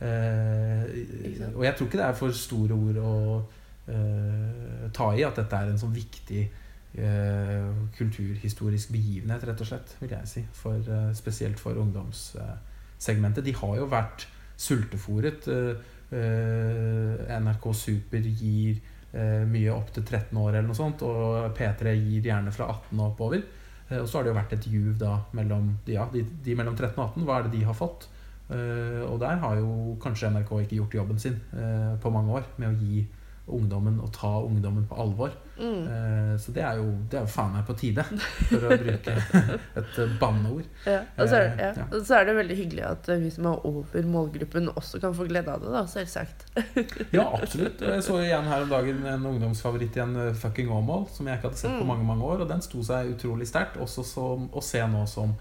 eh, 0.00 1.50
og 1.56 1.64
jeg 1.64 1.74
tror 1.76 1.86
ikke 1.86 1.98
det 1.98 2.06
er 2.06 2.12
for 2.14 2.30
store 2.30 2.72
ord 2.74 2.96
å 2.96 3.42
eh, 3.88 4.90
ta 4.92 5.10
i 5.14 5.22
at 5.24 5.36
dette 5.36 5.52
er 5.56 5.68
en 5.70 5.78
sånn 5.78 5.92
viktig 5.94 6.40
eh, 6.42 6.48
kulturhistorisk 6.96 8.92
begivenhet, 8.94 9.44
rett 9.44 9.60
og 9.60 9.68
slett, 9.68 9.92
vil 10.00 10.14
jeg 10.14 10.30
si. 10.30 10.44
For, 10.56 10.80
eh, 10.80 11.12
spesielt 11.14 11.60
for 11.60 11.76
ungdomssegmentet. 11.82 13.44
De 13.44 13.54
har 13.54 13.76
jo 13.76 13.86
vært 13.92 14.26
sultefòret. 14.56 15.48
Eh, 15.48 15.76
eh, 16.16 17.38
NRK 17.40 17.72
Super 17.74 18.20
gir 18.20 18.80
eh, 19.12 19.44
mye 19.44 19.72
opp 19.72 19.92
til 19.92 20.04
13 20.04 20.36
år 20.38 20.54
eller 20.54 20.68
noe 20.68 20.78
sånt, 20.78 21.02
og 21.02 21.54
P3 21.56 21.94
gir 21.94 22.22
gjerne 22.30 22.52
fra 22.52 22.68
18 22.72 23.00
og 23.00 23.12
oppover. 23.12 23.42
Eh, 23.88 24.00
og 24.00 24.08
så 24.08 24.18
har 24.18 24.26
det 24.26 24.32
jo 24.32 24.40
vært 24.40 24.56
et 24.56 24.68
juv 24.72 24.98
da 24.98 25.16
mellom 25.36 25.74
ja, 25.86 26.08
de, 26.12 26.24
de 26.44 26.54
mellom 26.58 26.76
13 26.76 26.96
og 26.96 27.08
18. 27.10 27.26
Hva 27.26 27.38
er 27.38 27.46
det 27.46 27.58
de 27.58 27.64
har 27.68 27.76
fått? 27.76 28.08
Eh, 28.50 29.02
og 29.06 29.18
der 29.20 29.40
har 29.42 29.58
jo 29.58 29.96
kanskje 30.02 30.30
NRK 30.30 30.52
ikke 30.62 30.80
gjort 30.80 30.98
jobben 31.00 31.18
sin 31.18 31.38
eh, 31.52 31.94
på 32.02 32.12
mange 32.14 32.38
år 32.38 32.46
med 32.56 32.70
å 32.70 32.78
gi 32.78 33.06
ungdommen 33.46 34.00
og 34.02 34.12
ta 34.14 34.32
ungdommen 34.42 34.86
på 34.88 34.98
alvor. 35.02 35.34
Mm. 35.56 35.86
Eh, 35.88 36.32
så 36.42 36.52
det 36.52 36.62
er 36.68 36.76
jo, 36.76 36.86
det 37.08 37.16
er 37.16 37.22
jo 37.24 37.30
faen 37.32 37.52
meg 37.54 37.62
på 37.64 37.74
tide, 37.80 38.02
for 38.50 38.66
å 38.68 38.76
bruke 38.82 39.14
et 39.16 39.98
eh, 40.02 40.10
banneord. 40.20 40.66
Ja. 40.84 40.98
Og, 41.16 41.22
så 41.30 41.38
er, 41.38 41.46
det- 41.46 41.62
ja. 41.62 41.68
Eh, 41.70 41.78
ja. 41.80 41.86
og 41.96 42.04
så 42.04 42.18
er 42.18 42.26
det 42.28 42.34
veldig 42.36 42.56
hyggelig 42.58 42.84
at 42.90 43.08
vi 43.22 43.30
som 43.32 43.48
er 43.48 43.64
over 43.70 44.08
målgruppen, 44.12 44.68
også 44.76 45.00
kan 45.00 45.14
få 45.16 45.24
glede 45.30 45.54
av 45.54 45.64
det, 45.64 45.72
da, 45.72 45.84
selvsagt. 45.88 46.44
Ja, 47.16 47.24
absolutt. 47.38 47.80
Jeg 47.80 48.02
så 48.04 48.18
igjen 48.20 48.50
her 48.50 48.66
om 48.66 48.72
dagen 48.74 49.00
en 49.08 49.24
ungdomsfavoritt 49.32 49.96
i 49.96 50.02
en 50.04 50.16
fucking 50.36 50.68
Åmål, 50.76 51.06
som 51.16 51.26
jeg 51.30 51.38
ikke 51.40 51.48
hadde 51.50 51.62
sett 51.62 51.72
på 51.78 51.84
Mm. 51.86 51.88
mange 51.94 52.04
mange 52.10 52.24
år. 52.34 52.42
Og 52.44 52.50
den 52.50 52.60
sto 52.64 52.82
seg 52.84 53.14
utrolig 53.14 53.46
sterkt, 53.48 53.78
også 53.80 54.04
som, 54.04 54.48
å 54.52 54.60
se 54.64 54.82
nå 54.92 55.06
som 55.08 55.32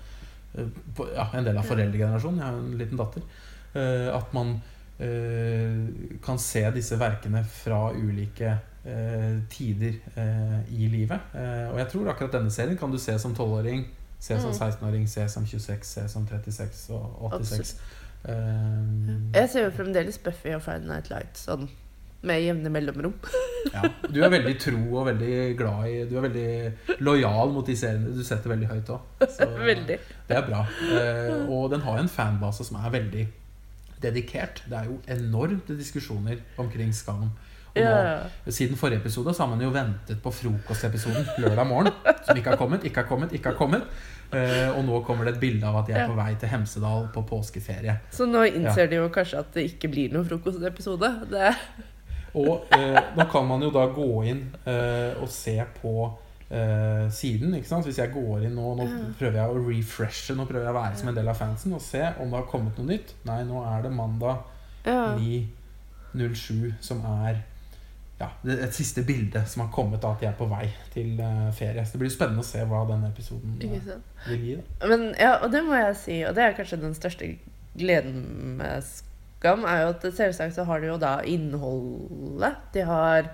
ja, 0.55 1.25
en 1.35 1.43
del 1.43 1.57
av 1.59 1.67
foreldregenerasjonen. 1.67 2.39
Jeg 2.39 2.47
har 2.47 2.61
en 2.61 2.77
liten 2.79 3.01
datter. 3.01 3.25
At 4.15 4.31
man 4.37 4.55
kan 6.23 6.37
se 6.39 6.61
disse 6.71 6.95
verkene 6.95 7.41
fra 7.43 7.89
ulike 7.91 8.53
tider 9.49 9.95
eh, 10.15 10.59
i 10.71 10.87
livet. 10.91 11.19
Eh, 11.33 11.71
Og 11.73 11.79
jeg 11.79 11.87
tror 11.93 12.09
akkurat 12.11 12.31
denne 12.37 12.51
serien 12.53 12.77
kan 12.77 12.91
du 12.91 12.97
se 13.01 13.17
som 13.19 13.33
12-åring, 13.35 13.85
se 14.19 14.37
som 14.39 14.51
Mm. 14.51 14.59
16-åring, 14.59 15.07
se 15.09 15.27
som 15.29 15.45
26, 15.45 15.85
se 15.85 16.07
som 16.09 16.27
36 16.27 16.89
og 16.93 17.31
86. 17.41 17.75
Eh, 18.25 18.31
Jeg 19.33 19.49
ser 19.49 19.65
jo 19.67 19.71
fremdeles 19.77 20.17
Buffy 20.17 20.53
og 20.55 20.61
Friday 20.61 20.87
Night 20.87 21.09
Light 21.09 21.37
sånn 21.37 21.67
med 22.25 22.41
jevne 22.41 22.69
mellomrom. 22.73 23.13
Ja, 23.73 23.81
du 24.13 24.19
er 24.23 24.29
veldig 24.29 24.51
tro 24.61 24.77
og 24.99 25.07
veldig 25.07 25.55
glad 25.57 25.87
i 25.89 25.93
Du 26.05 26.11
er 26.19 26.21
veldig 26.27 26.99
lojal 27.01 27.49
mot 27.51 27.65
de 27.65 27.73
seriene 27.75 28.11
du 28.13 28.21
setter 28.23 28.51
veldig 28.53 28.67
høyt 28.69 28.91
òg. 28.93 29.25
Veldig. 29.71 29.97
Det 30.29 30.37
er 30.37 30.43
bra. 30.45 30.59
Eh, 30.85 31.49
og 31.49 31.71
den 31.73 31.81
har 31.81 31.97
en 31.97 32.07
fanbase 32.13 32.63
som 32.67 32.77
er 32.77 32.93
veldig 32.93 33.23
dedikert. 34.05 34.61
Det 34.69 34.77
er 34.77 34.85
jo 34.91 34.99
enorme 35.09 35.59
diskusjoner 35.79 36.43
omkring 36.61 36.93
Skam. 36.93 37.31
Ja. 37.75 38.51
Siden 38.51 38.79
forrige 38.79 39.01
episode 39.03 39.33
så 39.35 39.43
har 39.43 39.49
man 39.51 39.61
jo 39.61 39.71
ventet 39.73 40.21
på 40.23 40.31
frokostepisoden 40.31 41.25
lørdag 41.43 41.67
morgen. 41.67 41.91
Som 42.25 42.37
ikke 42.39 42.53
har 42.53 42.59
kommet, 42.59 42.85
ikke 42.87 43.03
har 43.03 43.09
kommet, 43.09 43.33
ikke 43.35 43.51
har 43.51 43.57
kommet. 43.59 43.87
Uh, 44.33 44.77
og 44.77 44.85
nå 44.87 44.99
kommer 45.05 45.27
det 45.27 45.35
et 45.35 45.41
bilde 45.43 45.67
av 45.69 45.77
at 45.79 45.89
de 45.89 45.93
er 45.95 46.09
på 46.09 46.15
vei 46.17 46.31
til 46.39 46.49
Hemsedal 46.49 47.09
på 47.13 47.21
påskeferie. 47.29 47.99
Så 48.11 48.25
nå 48.27 48.41
innser 48.49 48.89
de 48.91 48.97
jo 48.97 49.09
kanskje 49.13 49.41
at 49.43 49.51
det 49.55 49.67
ikke 49.69 49.91
blir 49.93 50.15
noen 50.15 50.25
frokostepisode. 50.27 51.11
Det 51.31 51.51
Og 52.35 52.65
uh, 52.73 52.99
nå 53.15 53.27
kan 53.31 53.47
man 53.47 53.63
jo 53.63 53.71
da 53.75 53.85
gå 53.95 54.09
inn 54.31 54.45
uh, 54.65 55.21
og 55.21 55.27
se 55.31 55.59
på 55.81 56.13
siden. 57.09 57.55
ikke 57.57 57.67
sant? 57.67 57.87
Hvis 57.89 57.97
jeg 57.97 58.11
går 58.13 58.43
inn 58.45 58.53
nå, 58.55 58.75
nå 58.77 58.85
prøver 59.17 59.39
jeg 59.39 59.49
å 59.49 59.63
refreshe, 59.65 60.35
nå 60.37 60.45
prøver 60.45 60.67
jeg 60.67 60.75
å 60.75 60.77
være 60.77 60.99
som 60.99 61.09
en 61.09 61.17
del 61.17 61.31
av 61.31 61.39
fansen 61.39 61.73
og 61.73 61.81
se 61.81 62.03
om 62.21 62.29
det 62.29 62.37
har 62.37 62.45
kommet 62.47 62.77
noe 62.77 62.85
nytt. 62.91 63.15
Nei, 63.25 63.39
nå 63.49 63.63
er 63.65 63.81
det 63.83 63.91
mandag 63.91 64.45
Ja. 64.85 65.17
9.07 65.17 66.77
som 66.85 67.01
er 67.25 67.41
ja, 68.19 68.29
et 68.47 68.75
siste 68.75 69.03
bilde 69.03 69.41
som 69.49 69.65
har 69.65 69.71
kommet 69.75 70.03
av 70.07 70.15
at 70.15 70.21
de 70.23 70.27
er 70.29 70.35
på 70.37 70.47
vei 70.47 70.69
til 70.93 71.19
eh, 71.19 71.49
ferie. 71.55 71.83
Så 71.83 71.95
det 71.95 72.03
blir 72.05 72.13
spennende 72.13 72.45
å 72.45 72.47
se 72.47 72.61
hva 72.67 72.85
denne 72.87 73.09
episoden 73.11 73.57
eh, 73.59 73.89
vil 74.29 74.45
gi. 74.49 74.59
Men 74.87 75.09
ja, 75.19 75.33
og 75.41 75.51
det 75.51 75.63
må 75.65 75.75
jeg 75.79 75.97
si, 75.99 76.21
og 76.27 76.37
det 76.37 76.45
er 76.45 76.55
kanskje 76.55 76.79
den 76.83 76.95
største 76.95 77.33
gleden 77.75 78.21
med 78.61 78.87
Skam, 78.87 79.65
er 79.67 79.83
jo 79.83 79.89
at 79.91 80.05
selvsagt 80.15 80.55
så 80.55 80.63
har 80.65 80.79
de 80.81 80.93
jo 80.93 80.95
da 81.01 81.17
innholdet. 81.27 82.55
De 82.73 82.85
har 82.87 83.27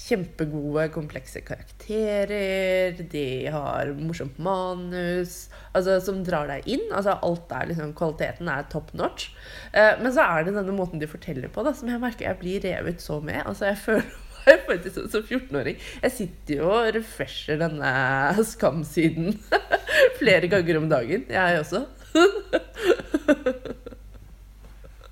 kjempegode, 0.00 0.86
komplekse 0.94 1.42
karakterer. 1.44 2.96
De 3.12 3.24
har 3.52 3.90
morsomt 4.00 4.38
manus 4.42 5.34
altså, 5.76 5.98
som 6.04 6.22
drar 6.26 6.48
deg 6.50 6.66
inn. 6.72 6.86
Altså 6.96 7.18
alt 7.26 7.52
er 7.56 7.68
liksom, 7.70 7.92
Kvaliteten 7.98 8.48
er 8.50 8.64
top 8.72 8.94
notch. 8.96 9.28
Eh, 9.76 9.92
men 10.00 10.12
så 10.16 10.24
er 10.24 10.48
det 10.48 10.56
denne 10.56 10.74
måten 10.76 11.02
de 11.02 11.10
forteller 11.10 11.52
på, 11.52 11.62
da, 11.66 11.74
som 11.76 11.90
jeg 11.92 12.00
merker 12.02 12.30
jeg 12.30 12.40
blir 12.40 12.64
revet 12.64 13.04
så 13.04 13.20
med. 13.24 13.42
Altså 13.44 13.68
jeg 13.70 13.80
føler 13.86 14.10
meg 14.46 14.64
faktisk 14.66 14.94
som- 14.96 15.10
som 15.12 15.22
14-åring. 15.28 15.76
Jeg 16.02 16.16
sitter 16.16 16.62
jo 16.62 16.70
og 16.72 16.94
refresher 16.96 17.60
denne 17.60 17.92
Skam-siden 18.54 19.34
flere 20.20 20.48
ganger 20.48 20.80
om 20.80 20.88
dagen. 20.90 21.28
Jeg 21.28 21.60
også. 21.60 21.84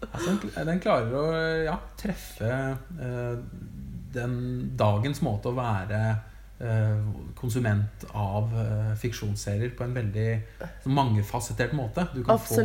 Altså, 0.08 0.32
den, 0.64 0.78
klarer 0.82 1.12
å 1.14 1.24
ja, 1.66 1.74
treffe 2.00 2.48
eh, 2.48 3.36
den 4.14 4.72
dagens 4.78 5.20
måte 5.22 5.50
å 5.50 5.56
være 5.56 5.98
eh, 6.60 7.02
konsument 7.38 8.04
av 8.14 8.54
eh, 8.56 8.94
fiksjonsserier 8.98 9.74
på 9.78 9.84
en 9.84 9.94
veldig 9.94 10.28
sånn 10.84 10.94
mangefasettert 10.96 11.74
måte. 11.76 12.06
Du 12.14 12.22
kan, 12.26 12.38
få, 12.40 12.64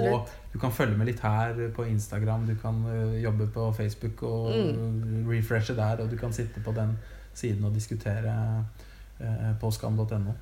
du 0.53 0.57
kan 0.61 0.71
følge 0.73 0.97
med 0.97 1.11
litt 1.11 1.19
her 1.25 1.59
på 1.75 1.85
Instagram, 1.91 2.47
du 2.47 2.55
kan 2.61 2.79
eh, 2.89 3.19
jobbe 3.25 3.49
på 3.53 3.67
Facebook 3.77 4.23
og 4.29 4.49
Mm. 4.53 5.27
refreshe 5.29 5.75
der, 5.77 6.01
og 6.01 6.09
du 6.09 6.17
kan 6.17 6.33
sitte 6.33 6.63
på 6.63 6.71
den 6.75 6.97
siden 7.33 7.65
og 7.65 7.73
diskutere 7.73 8.33
på 9.61 9.69
skam.no. 9.71 10.33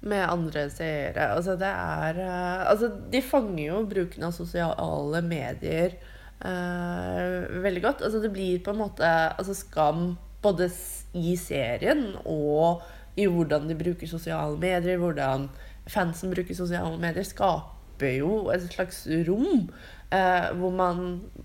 Med 0.00 0.22
andre 0.30 0.68
seere. 0.70 1.28
Altså, 1.34 1.56
det 1.58 1.68
er 1.68 2.20
Altså, 2.68 2.90
de 3.12 3.20
fanger 3.22 3.64
jo 3.66 3.80
bruken 3.90 4.24
av 4.28 4.32
sosiale 4.36 5.22
medier 5.26 5.96
eh, 6.44 7.62
veldig 7.64 7.82
godt. 7.82 8.04
Altså, 8.06 8.22
det 8.22 8.32
blir 8.34 8.62
på 8.64 8.74
en 8.74 8.82
måte 8.82 9.08
altså, 9.08 9.56
skam 9.56 10.16
både 10.42 10.70
i 11.18 11.34
serien 11.36 12.12
og 12.24 12.84
i 13.18 13.26
hvordan 13.26 13.66
de 13.66 13.74
bruker 13.78 14.06
sosiale 14.06 14.58
medier, 14.60 15.00
hvordan 15.00 15.48
fansen 15.90 16.30
bruker 16.30 16.54
sosiale 16.54 16.98
medier, 17.00 17.26
skaper 17.26 18.18
jo 18.20 18.48
et 18.54 18.68
slags 18.68 19.02
rom 19.26 19.66
uh, 20.14 20.48
hvor 20.60 20.70
man 20.70 21.00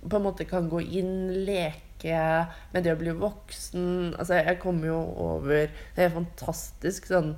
på 0.10 0.20
en 0.20 0.26
måte 0.28 0.46
kan 0.46 0.70
gå 0.70 0.84
inn, 0.84 1.32
leke 1.48 2.20
med 2.74 2.84
det 2.84 2.94
å 2.94 3.00
bli 3.00 3.16
voksen. 3.16 4.14
Altså, 4.20 4.41
jeg 4.41 4.60
kommer 4.62 4.89
jo 4.91 5.00
over 5.24 5.70
Det 5.96 6.04
er 6.04 6.12
fantastisk 6.14 7.08
sånn 7.08 7.34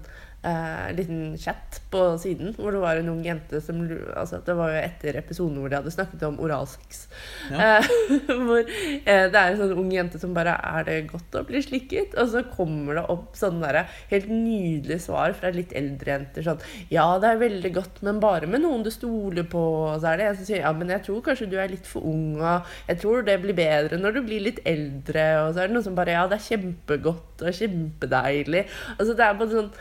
eh, 0.46 0.94
liten 0.96 1.36
chat 1.42 1.80
på 1.92 2.02
siden 2.22 2.54
hvor 2.58 2.76
det 2.76 2.82
var 2.84 3.00
en 3.00 3.10
ung 3.12 3.22
jente 3.26 3.60
som 3.64 3.82
altså 4.16 4.42
Det 4.46 4.56
var 4.58 4.74
jo 4.74 4.82
etter 4.82 5.18
episoden 5.20 5.60
hvor 5.60 5.72
de 5.72 5.78
hadde 5.80 5.94
snakket 5.94 6.26
om 6.28 6.40
oralsex. 6.44 7.06
Ja. 7.52 7.80
Eh, 7.80 7.90
hvor 8.46 8.62
eh, 8.62 9.26
det 9.32 9.42
er 9.42 9.52
en 9.52 9.60
sånn 9.62 9.76
ung 9.80 9.92
jente 9.94 10.22
som 10.22 10.36
bare 10.36 10.56
Er 10.56 10.88
det 10.88 11.00
godt 11.12 11.40
å 11.40 11.46
bli 11.48 11.62
slikket? 11.66 12.16
Og 12.22 12.32
så 12.34 12.44
kommer 12.52 13.00
det 13.00 13.06
opp 13.12 13.38
sånne 13.40 13.64
der, 13.66 13.92
helt 14.12 14.30
nydelige 14.32 15.02
svar 15.08 15.36
fra 15.38 15.52
litt 15.56 15.74
eldre 15.76 16.16
jenter. 16.16 16.46
Sånn 16.46 16.94
Ja, 16.94 17.08
det 17.22 17.32
er 17.32 17.42
veldig 17.42 17.74
godt, 17.80 18.02
men 18.06 18.22
bare 18.24 18.50
med 18.50 18.64
noen 18.66 18.86
du 18.86 18.92
stoler 18.94 19.48
på. 19.50 19.64
Og 19.86 20.00
så 20.00 20.14
er 20.14 20.22
det 20.22 20.30
en 20.30 20.40
som 20.40 20.50
sier 20.50 20.64
Ja, 20.66 20.74
men 20.76 20.94
jeg 20.94 21.06
tror 21.08 21.24
kanskje 21.26 21.50
du 21.52 21.58
er 21.62 21.72
litt 21.72 21.90
for 21.90 22.06
ung, 22.06 22.38
og 22.42 22.70
jeg 22.90 23.02
tror 23.02 23.26
det 23.26 23.40
blir 23.44 23.58
bedre 23.58 24.00
når 24.00 24.18
du 24.18 24.24
blir 24.28 24.46
litt 24.46 24.62
eldre. 24.68 25.26
Og 25.46 25.54
så 25.54 25.64
er 25.64 25.70
det 25.70 25.78
noen 25.78 25.88
som 25.90 25.98
bare 25.98 26.16
Ja, 26.16 26.26
det 26.30 26.40
er 26.40 26.48
kjempegodt 26.50 27.44
og 27.44 27.60
kjempedeilig. 27.60 28.66
Altså, 28.96 29.14
det 29.18 29.26
er 29.26 29.38
bare 29.40 29.54
sånn 29.56 29.74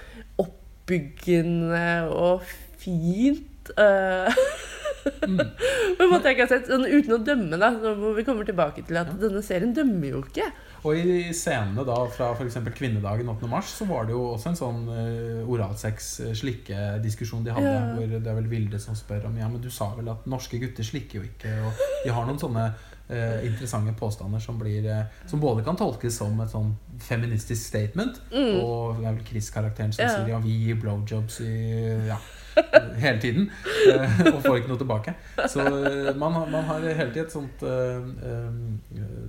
oppbyggende 0.85 2.09
og 2.13 2.45
fint. 2.77 3.71
eh, 3.79 4.29
mm. 5.25 5.39
på 5.97 6.05
en 6.05 6.11
måte 6.13 6.29
jeg 6.29 6.43
har 6.43 6.51
sett, 6.51 6.69
sånn 6.69 6.85
Uten 6.85 7.17
å 7.17 7.19
dømme, 7.25 7.57
da. 7.57 7.71
Hvor 7.73 8.13
vi 8.17 8.25
kommer 8.27 8.45
tilbake 8.45 8.85
til 8.85 8.97
at 9.01 9.09
denne 9.21 9.41
serien 9.45 9.73
dømmer 9.73 10.11
jo 10.13 10.21
ikke. 10.27 10.51
Og 10.85 11.01
i 11.01 11.33
scenene 11.33 11.81
da 11.89 11.97
fra 12.13 12.35
f.eks. 12.37 12.59
kvinnedagen 12.77 13.29
8. 13.33 13.49
mars, 13.49 13.73
så 13.73 13.89
var 13.89 14.05
det 14.05 14.13
jo 14.13 14.35
også 14.35 14.51
en 14.51 14.59
sånn 14.59 14.83
uh, 14.91 15.49
oralsex-slikke-diskusjon 15.49 17.47
de 17.47 17.55
hadde. 17.57 17.73
Ja. 17.73 17.87
Hvor 17.97 18.05
det 18.13 18.21
er 18.21 18.37
vel 18.37 18.51
Vilde 18.53 18.79
som 18.83 18.93
spør 18.99 19.31
om 19.31 19.39
Ja, 19.41 19.49
men 19.49 19.65
du 19.65 19.71
sa 19.73 19.89
vel 19.97 20.13
at 20.13 20.29
norske 20.29 20.61
gutter 20.61 20.85
slikker 20.85 21.23
jo 21.23 21.25
ikke. 21.31 21.55
Og 21.65 21.81
de 22.05 22.13
har 22.13 22.29
noen 22.29 22.43
sånne 22.43 22.69
eh, 23.09 23.47
interessante 23.47 23.93
påstander 23.99 24.39
som, 24.41 24.59
blir, 24.59 24.87
uh, 24.91 25.05
som 25.27 25.41
både 25.41 25.65
kan 25.65 25.77
tolkes 25.77 26.17
som 26.17 26.39
et 26.41 26.49
sånn 26.51 26.75
feministisk 27.01 27.61
statement, 27.67 28.21
Mm. 28.33 28.61
og 28.65 29.01
det 29.01 29.07
er 29.09 29.13
vel 29.19 29.25
Chris-karakteren 29.29 29.93
som 29.93 30.05
Ja. 30.05 30.09
sier 30.15 30.29
ja, 30.29 30.39
vi 30.39 30.55
gir 30.67 30.75
blowjobs 30.81 31.41
i 31.41 32.07
ja, 32.09 32.17
hele 33.05 33.21
tiden. 33.21 33.51
uh, 33.93 34.35
og 34.35 34.43
får 34.43 34.59
ikke 34.61 34.69
noe 34.73 34.79
tilbake. 34.79 35.15
Så 35.49 35.65
man, 36.17 36.33
man 36.51 36.65
har 36.65 36.81
hele 36.81 37.11
tiden 37.13 37.27
et 37.27 37.33
sånt 37.33 37.63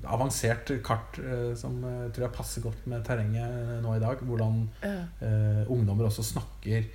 avansert 0.06 0.72
kart 0.86 1.20
som 1.58 1.80
tror 2.14 2.26
jeg 2.28 2.36
passer 2.36 2.62
godt 2.66 2.86
med 2.92 3.04
terrenget 3.08 3.82
nå 3.84 3.96
i 3.98 4.02
dag. 4.04 4.22
Hvordan 4.22 4.62
ungdommer 5.70 6.08
også 6.10 6.24
snakker 6.34 6.88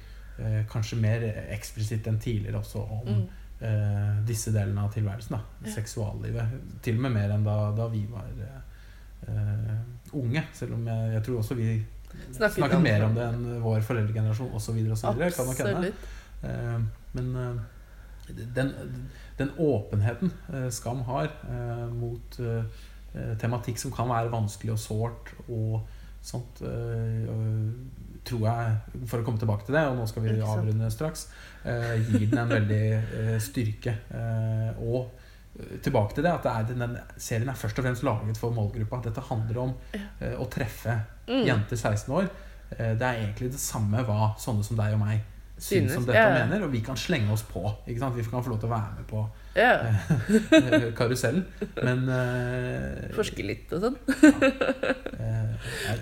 kanskje 0.70 0.96
mer 1.00 1.24
eksplisitt 1.52 2.06
enn 2.08 2.20
tidligere 2.22 2.62
også 2.62 2.80
om 2.86 3.06
Mm. 3.10 3.26
Eh, 3.60 4.20
disse 4.26 4.52
delene 4.54 4.84
av 4.86 4.92
tilværelsen. 4.94 5.36
da 5.36 5.68
Ja. 5.68 5.74
Seksuallivet. 5.74 6.58
Til 6.82 6.96
og 6.96 7.06
med 7.06 7.16
mer 7.16 7.34
enn 7.36 7.44
da, 7.44 7.56
da 7.76 7.88
vi 7.88 8.04
var 8.10 8.28
eh, 9.28 9.80
unge. 10.12 10.44
Selv 10.52 10.74
om 10.74 10.86
jeg, 10.86 11.12
jeg 11.14 11.24
tror 11.26 11.38
også 11.38 11.58
vi 11.58 11.72
Snakket 12.34 12.56
snakket, 12.56 12.80
mer 12.82 13.04
om 13.06 13.14
det 13.14 13.22
enn 13.22 13.60
vår 13.62 13.84
foreldregenerasjon 13.86 14.50
osv. 14.58 14.80
Absolutt. 14.90 16.08
Eh, 16.42 16.80
men 17.12 17.36
eh, 17.36 17.54
den, 18.54 18.72
den 19.38 19.50
åpenheten 19.58 20.32
eh, 20.52 20.68
Skam 20.70 21.02
har 21.08 21.30
eh, 21.48 21.86
mot 21.94 22.40
tematikk 23.42 23.80
som 23.82 23.90
kan 23.90 24.06
være 24.06 24.30
vanskelig 24.30 24.70
og 24.70 24.78
sårt 24.78 25.30
og 25.48 25.80
sånt, 26.22 26.60
tror 28.24 28.42
jeg, 28.46 29.04
for 29.08 29.20
å 29.22 29.24
komme 29.26 29.38
tilbake 29.40 29.64
til 29.66 29.74
det, 29.78 29.84
og 29.88 29.96
nå 29.96 30.06
skal 30.10 30.22
vi 30.26 30.34
avrunde 30.44 30.90
straks, 30.92 31.26
eh, 31.64 31.96
gir 32.10 32.26
den 32.30 32.38
en 32.44 32.48
veldig 32.52 32.82
eh, 32.92 33.38
styrke. 33.40 33.94
Eh, 34.12 34.82
og 34.84 35.10
eh, 35.58 35.78
tilbake 35.82 36.14
til 36.18 36.24
det 36.28 36.32
at 36.36 36.44
det 36.46 36.52
er, 36.52 36.68
den 36.84 36.98
serien 37.16 37.48
er 37.48 37.58
først 37.58 37.78
og 37.80 37.84
fremst 37.88 38.04
laget 38.06 38.38
for 38.38 38.52
målgruppa. 38.56 39.00
Dette 39.08 39.24
handler 39.30 39.62
om 39.68 39.74
eh, 39.96 40.36
å 40.36 40.46
treffe 40.52 40.98
Mm. 41.30 41.44
jenter 41.46 41.76
16 41.78 42.10
år. 42.10 42.24
Eh, 42.74 42.94
det 42.98 43.06
er 43.06 43.20
egentlig 43.20 43.52
det 43.52 43.60
samme 43.62 44.00
hva 44.02 44.32
sånne 44.42 44.64
som 44.66 44.74
deg 44.76 44.96
og 44.96 44.98
meg 45.04 45.20
syns 45.60 45.92
om 45.94 46.06
dette 46.08 46.16
ja. 46.18 46.30
mener, 46.32 46.64
og 46.64 46.72
vi 46.72 46.80
kan 46.82 46.96
slenge 46.98 47.30
oss 47.34 47.42
på. 47.46 47.60
Vi 47.86 47.94
kan 48.00 48.10
få 48.16 48.48
lov 48.50 48.58
til 48.62 48.66
å 48.66 48.72
være 48.72 48.96
med 48.96 49.06
på 49.06 49.20
Ja. 49.54 49.76
karusellen. 50.98 51.44
Men 51.84 52.08
eh, 52.08 53.10
Forske 53.14 53.44
litt 53.46 53.70
og 53.76 53.84
sånn. 53.84 53.98
jeg- 54.08 55.36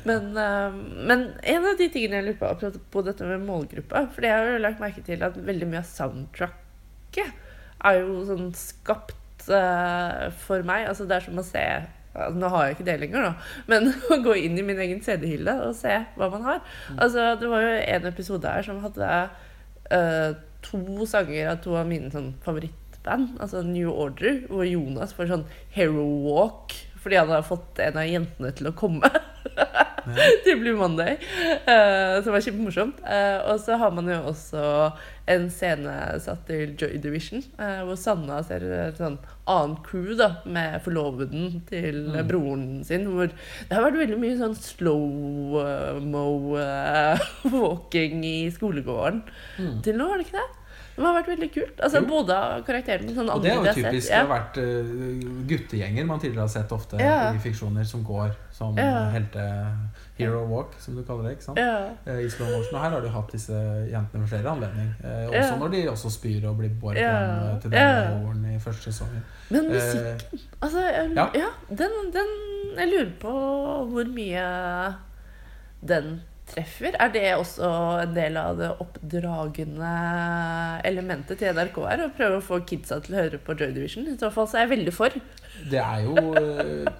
Men, 0.06 0.30
eh, 0.36 0.78
men 1.08 1.24
en 1.42 1.68
av 1.70 1.78
de 1.78 1.88
tingene 1.92 2.20
jeg 2.20 2.26
lurer 2.28 2.40
på 2.40 2.48
apropos 2.48 2.82
på 2.92 3.04
dette 3.06 3.26
med 3.26 3.44
målgruppa 3.46 4.04
For 4.14 4.26
jeg 4.26 4.36
har 4.36 4.52
jo 4.52 4.62
lagt 4.62 4.82
merke 4.82 5.02
til 5.06 5.24
at 5.26 5.36
veldig 5.36 5.68
mye 5.70 5.82
av 5.82 5.90
soundtracket 5.90 7.46
er 7.88 8.00
jo 8.00 8.24
sånn 8.26 8.50
skapt 8.58 9.46
uh, 9.46 10.28
for 10.44 10.66
meg. 10.66 10.88
Altså 10.90 11.06
det 11.08 11.18
er 11.18 11.26
som 11.28 11.38
å 11.38 11.46
se 11.46 11.62
altså, 11.62 12.34
Nå 12.38 12.50
har 12.50 12.66
jeg 12.66 12.76
ikke 12.76 12.88
det 12.88 12.96
lenger, 13.04 13.28
da, 13.28 13.60
men 13.70 13.92
å 14.14 14.18
gå 14.24 14.34
inn 14.40 14.58
i 14.58 14.64
min 14.66 14.80
egen 14.82 15.02
CD-hylle 15.04 15.54
og 15.68 15.76
se 15.78 15.94
hva 16.18 16.30
man 16.32 16.46
har. 16.48 16.58
Altså, 16.96 17.30
det 17.38 17.50
var 17.52 17.62
jo 17.62 17.76
en 17.78 18.10
episode 18.10 18.56
her 18.56 18.66
som 18.66 18.82
hadde 18.82 19.12
uh, 19.94 20.34
to 20.66 21.06
sanger 21.06 21.52
av 21.52 21.62
to 21.62 21.78
av 21.78 21.86
mine 21.86 22.10
sånn, 22.10 22.32
favorittband, 22.42 23.36
altså 23.38 23.62
New 23.62 23.92
Order, 23.92 24.42
hvor 24.50 24.66
Jonas 24.66 25.14
får 25.14 25.30
sånn 25.30 25.48
Hero 25.76 26.08
Walk 26.26 26.74
fordi 26.98 27.14
han 27.20 27.30
har 27.30 27.44
fått 27.46 27.78
en 27.78 27.96
av 28.00 28.08
jentene 28.10 28.50
til 28.58 28.68
å 28.68 28.76
komme. 28.76 29.08
til 30.44 30.56
Blue 30.62 30.76
Monday, 30.78 31.16
uh, 31.68 32.18
som 32.24 32.32
var 32.32 32.40
kjempemorsomt. 32.44 33.00
Uh, 33.04 33.38
og 33.52 33.58
så 33.60 33.76
har 33.80 33.90
man 33.92 34.08
jo 34.08 34.18
også 34.30 34.62
en 35.28 35.48
scene 35.52 35.92
satt 36.24 36.46
til 36.48 36.72
Joy 36.80 36.94
Division, 37.04 37.42
uh, 37.60 37.82
hvor 37.84 37.98
Sanna 38.00 38.38
ser 38.46 38.64
et 38.64 38.96
sånn 39.00 39.18
annet 39.48 39.82
crew 39.84 40.14
da, 40.16 40.30
med 40.48 40.78
forloveden 40.84 41.62
til 41.68 41.98
Mm. 42.08 42.22
broren 42.28 42.64
sin. 42.88 43.04
Hvor 43.12 43.28
det 43.28 43.72
har 43.76 43.84
vært 43.84 44.00
veldig 44.00 44.18
mye 44.20 44.38
sånn 44.40 44.56
slow-mo 44.56 46.24
eh, 46.60 47.26
walking 47.52 48.24
i 48.24 48.36
skolegården 48.54 49.22
Mm. 49.58 49.80
til 49.82 49.96
nå, 49.98 50.06
har 50.08 50.20
det 50.20 50.26
ikke 50.28 50.38
det? 50.38 50.48
Det 50.98 51.04
har 51.06 51.14
vært 51.14 51.28
veldig 51.30 51.48
kult. 51.54 51.80
Altså. 51.86 52.00
Både 52.08 52.34
av 52.34 52.64
karakterene 52.66 53.12
sånn 53.14 53.28
Og 53.30 53.42
det 53.44 53.52
er 53.52 53.54
jo 53.54 53.72
typisk. 53.76 54.08
Det 54.10 54.16
har 54.18 54.26
vært 54.26 54.56
uh, 54.58 55.44
guttegjenger 55.46 56.06
man 56.08 56.18
tidligere 56.18 56.40
har 56.48 56.48
sett 56.50 56.72
ofte 56.74 56.98
Ja. 56.98 57.30
i 57.32 57.38
fiksjoner 57.38 57.84
som 57.86 58.02
går 58.04 58.32
som 58.50 58.76
Ja. 58.76 59.08
helte 59.14 59.44
Hero 60.18 60.40
walk, 60.50 60.72
som 60.82 60.96
du 60.96 61.04
kaller 61.06 61.28
det. 61.28 61.36
ikke 61.38 61.44
sant? 61.44 61.58
Ja. 61.58 61.88
Eh, 62.06 62.24
I 62.26 62.28
slow 62.28 62.48
motion. 62.50 62.74
Og 62.74 62.82
her 62.82 62.90
har 62.90 63.00
du 63.00 63.08
hatt 63.08 63.30
disse 63.32 63.52
jentene 63.92 64.24
ved 64.24 64.28
flere 64.28 64.50
anledninger. 64.50 64.94
Eh, 65.04 65.28
også 65.28 65.52
Ja. 65.52 65.56
når 65.58 65.70
de 65.70 65.82
også 65.90 66.10
spyr 66.10 66.48
og 66.48 66.58
blir 66.58 66.70
båret 66.80 66.96
Ja. 66.98 67.12
hjem 67.12 67.54
eh, 67.54 67.60
til 67.60 67.70
Ja. 67.72 67.78
denne 67.78 68.26
jorden 68.26 68.44
i 68.54 68.58
første 68.58 68.92
sesongen. 68.92 69.22
Men 69.50 69.68
musikken 69.70 70.40
Altså, 70.62 70.80
jeg, 70.80 71.12
Ja. 71.14 71.28
ja, 71.34 71.50
den, 71.70 71.90
den 72.12 72.30
Jeg 72.76 72.88
lurer 72.88 73.12
på 73.20 73.32
hvor 73.92 74.04
mye 74.04 74.94
den 75.86 76.20
treffer. 76.52 76.96
Er 76.98 77.12
det 77.14 77.24
også 77.36 77.68
en 78.02 78.14
del 78.16 78.38
av 78.40 78.58
det 78.58 78.70
oppdragende 78.84 79.92
elementet 80.88 81.40
til 81.40 81.54
NRK 81.56 81.78
her? 81.84 82.04
Å 82.06 82.10
prøve 82.16 82.40
å 82.40 82.44
få 82.44 82.60
kidsa 82.68 83.00
til 83.04 83.16
å 83.16 83.22
høre 83.22 83.40
på 83.42 83.56
Joy 83.58 83.72
Division? 83.76 84.08
I 84.10 84.18
så 84.20 84.30
fall 84.34 84.48
så 84.50 84.60
er 84.60 84.66
jeg 84.66 84.74
veldig 84.76 84.94
for. 84.96 85.16
Det 85.70 85.80
er 85.82 86.04
jo 86.06 86.26
eh, 86.38 86.90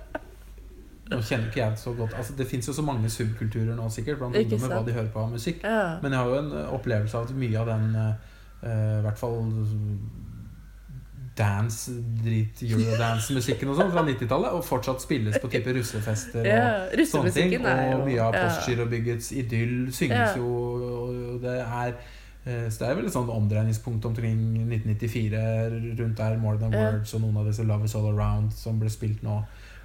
Nå 1.08 1.20
kjenner 1.24 1.48
ikke 1.48 1.60
jeg 1.62 1.74
det 1.76 1.80
så 1.80 1.92
godt 1.96 2.16
altså, 2.18 2.34
Det 2.36 2.44
fins 2.50 2.66
jo 2.68 2.74
så 2.74 2.82
mange 2.84 3.08
subkulturer 3.12 3.76
nå 3.78 3.86
sikkert 3.92 4.18
blant 4.20 4.36
ungdommer 4.36 4.74
hva 4.74 4.80
de 4.84 4.96
hører 4.96 5.12
på 5.14 5.22
av 5.22 5.36
musikk. 5.36 5.62
Ja. 5.64 5.98
Men 6.02 6.14
jeg 6.14 6.20
har 6.20 6.32
jo 6.32 6.40
en 6.42 6.56
eh, 6.62 6.72
opplevelse 6.78 7.20
av 7.20 7.28
at 7.28 7.38
mye 7.44 7.60
av 7.62 7.70
den 7.72 7.86
eh, 8.02 8.16
I 8.68 9.04
hvert 9.06 9.20
fall 9.20 9.38
dance, 11.38 11.92
drit, 12.24 12.60
eurodance-musikken 12.66 13.70
og 13.70 13.78
sånn 13.78 13.92
fra 13.94 14.02
90-tallet, 14.06 14.52
og 14.58 14.64
fortsatt 14.66 15.02
spilles 15.04 15.38
på 15.42 15.50
type 15.52 15.72
russefester 15.76 16.40
og 16.42 16.48
ja. 16.50 17.04
sånne 17.06 17.32
ting. 17.34 17.54
Og 17.62 18.04
mye 18.08 18.20
av 18.24 18.34
ja. 18.36 18.44
Postgirobyggets 18.48 19.30
idyll 19.38 19.92
synges 19.94 20.18
Ja. 20.18 20.36
jo 20.36 20.48
og 20.48 21.40
det 21.42 21.54
er 21.62 21.94
eh, 22.46 22.66
så 22.70 22.82
det 22.82 22.88
er 22.90 22.94
vel 22.98 23.06
et 23.06 23.14
sånt 23.14 23.30
omdreiningspunkt 23.30 24.04
omkring 24.10 24.40
1994 24.66 26.02
rundt 26.02 26.18
der 26.18 26.36
More 26.38 26.58
Than 26.58 26.72
Ja. 26.72 26.90
Words 26.90 27.14
og 27.14 27.20
noen 27.24 27.36
av 27.42 27.46
disse 27.50 27.62
Love 27.66 27.84
Is 27.84 27.94
All 27.94 28.10
Around 28.12 28.52
som 28.52 28.78
ble 28.80 28.90
spilt 28.90 29.22
nå. 29.22 29.40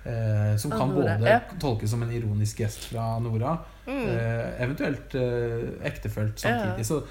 Eh, 0.05 0.57
som 0.59 0.71
kan 0.71 0.89
Nora, 0.91 1.13
både 1.17 1.29
ja. 1.29 1.39
tolkes 1.61 1.89
som 1.93 2.01
en 2.03 2.11
ironisk 2.11 2.57
gest 2.59 2.89
fra 2.91 3.19
Nora, 3.23 3.57
Mm. 3.87 4.05
eh, 4.07 4.63
eventuelt 4.63 5.13
eh, 5.15 5.69
ektefølt 5.87 6.43
Ja. 6.43 6.49
samtidig. 6.49 6.85
Så 6.85 7.03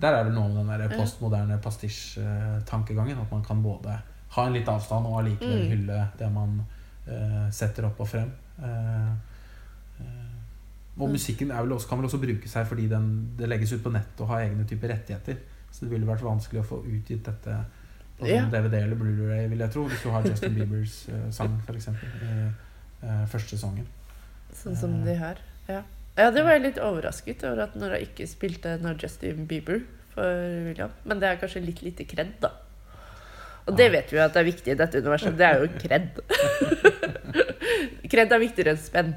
der 0.00 0.14
er 0.14 0.24
det 0.28 0.34
noe 0.34 0.48
med 0.48 0.78
den 0.80 0.88
der 0.90 0.96
postmoderne 0.98 1.58
pastisj-tankegangen. 1.64 3.18
At 3.18 3.30
man 3.32 3.42
kan 3.44 3.62
både 3.62 3.96
ha 4.36 4.46
en 4.46 4.52
litt 4.52 4.68
avstand 4.68 5.06
og 5.06 5.20
allikevel 5.22 5.62
Mm. 5.64 5.70
hylle 5.72 6.08
det 6.18 6.32
man 6.32 6.58
uh, 7.08 7.50
setter 7.50 7.86
opp 7.88 8.00
og 8.00 8.08
frem. 8.08 8.30
Uh, 8.58 9.12
uh, 10.00 10.34
og 10.98 11.08
Mm. 11.08 11.12
musikken 11.12 11.50
er 11.50 11.62
vel 11.62 11.72
også, 11.72 11.88
kan 11.88 11.98
vel 11.98 12.04
også 12.06 12.18
bruke 12.20 12.48
seg 12.48 12.66
fordi 12.66 12.88
den, 12.88 13.30
det 13.38 13.48
legges 13.48 13.72
ut 13.72 13.82
på 13.82 13.90
nett 13.92 14.20
og 14.20 14.28
har 14.28 14.40
egne 14.40 14.64
typer 14.66 14.88
rettigheter. 14.88 15.36
Så 15.70 15.84
det 15.84 15.90
ville 15.90 16.06
vært 16.06 16.22
vanskelig 16.24 16.60
å 16.62 16.66
få 16.66 16.82
utgitt 16.84 17.24
dette 17.24 17.64
på 18.18 18.26
Ja. 18.26 18.44
DVD 18.50 18.74
eller 18.82 18.96
Blu-ray, 18.96 19.48
vil 19.48 19.58
jeg 19.58 19.70
tro, 19.70 19.84
hvis 19.88 20.02
du 20.02 20.10
har 20.10 20.22
Justin 20.26 20.54
Biebers 20.54 21.06
sang, 21.30 21.60
f.eks. 21.66 21.88
eh, 21.88 23.26
første 23.26 23.56
sesongen. 23.56 23.86
Sånn 24.52 24.76
som 24.76 25.04
de 25.04 25.14
her. 25.14 25.36
Ja. 25.68 25.82
Ja, 26.18 26.30
det 26.34 26.42
var 26.44 26.56
jeg 26.56 26.64
litt 26.66 26.78
overrasket 26.82 27.44
over 27.48 27.64
at 27.68 27.76
Nora 27.78 27.98
ikke 28.02 28.26
spilte 28.28 28.76
når 28.82 28.98
Justin 29.04 29.46
Bieber 29.50 29.80
for 30.14 30.46
William. 30.68 30.90
Men 31.06 31.20
det 31.22 31.28
er 31.30 31.38
kanskje 31.40 31.62
litt 31.64 31.82
lite 31.86 32.04
kred, 32.10 32.34
da. 32.42 32.50
Og 33.68 33.76
det 33.76 33.90
vet 33.92 34.10
vi 34.12 34.16
jo 34.16 34.22
at 34.24 34.32
det 34.32 34.40
er 34.40 34.46
viktig 34.48 34.72
i 34.72 34.78
dette 34.80 35.00
universet. 35.02 35.34
Det 35.36 35.44
er 35.44 35.60
jo 35.60 35.68
kred. 35.76 36.06
kred 38.12 38.32
er 38.32 38.40
viktigere 38.40 38.72
enn 38.74 38.80
spenn. 38.80 39.10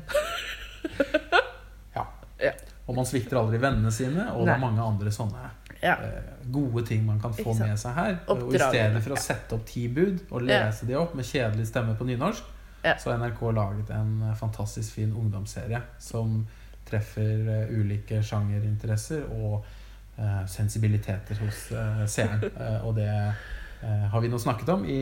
Ja. 2.41 2.51
Og 2.89 2.95
man 2.97 3.05
svikter 3.07 3.37
aldri 3.39 3.59
vennene 3.61 3.91
sine, 3.93 4.25
og 4.35 4.45
det 4.47 4.55
er 4.55 4.61
mange 4.61 4.81
andre 4.83 5.11
sånne 5.13 5.49
Ja. 5.81 5.95
eh, 6.03 6.23
gode 6.51 6.83
ting 6.85 7.05
man 7.05 7.19
kan 7.21 7.33
få 7.33 7.53
med 7.57 7.77
seg 7.79 7.93
her. 7.95 8.17
Og 8.27 8.53
i 8.53 8.57
stedet 8.59 9.01
for 9.03 9.15
å 9.15 9.17
sette 9.21 9.55
opp 9.55 9.65
ti 9.65 9.87
bud 9.87 10.19
og 10.31 10.41
Ja. 10.49 10.65
lese 10.67 10.85
de 10.85 10.95
opp 10.95 11.15
med 11.15 11.25
kjedelig 11.25 11.67
stemme 11.67 11.95
på 11.97 12.05
nynorsk, 12.05 12.43
Ja. 12.83 12.95
så 12.97 13.11
har 13.11 13.17
NRK 13.19 13.51
laget 13.53 13.89
en 13.89 14.35
fantastisk 14.35 14.93
fin 14.93 15.13
ungdomsserie 15.13 15.81
som 15.99 16.47
treffer 16.87 17.47
eh, 17.55 17.73
ulike 17.77 18.21
sjangerinteresser 18.25 19.25
og 19.37 19.65
eh, 20.17 20.43
sensibiliteter 20.51 21.41
hos 21.43 21.67
eh, 21.75 22.05
seeren. 22.11 22.45
Og 22.87 22.95
det 22.99 23.09
har 23.81 24.21
vi 24.21 24.29
nå 24.29 24.37
snakket 24.37 24.67
om 24.69 24.83
i 24.85 24.99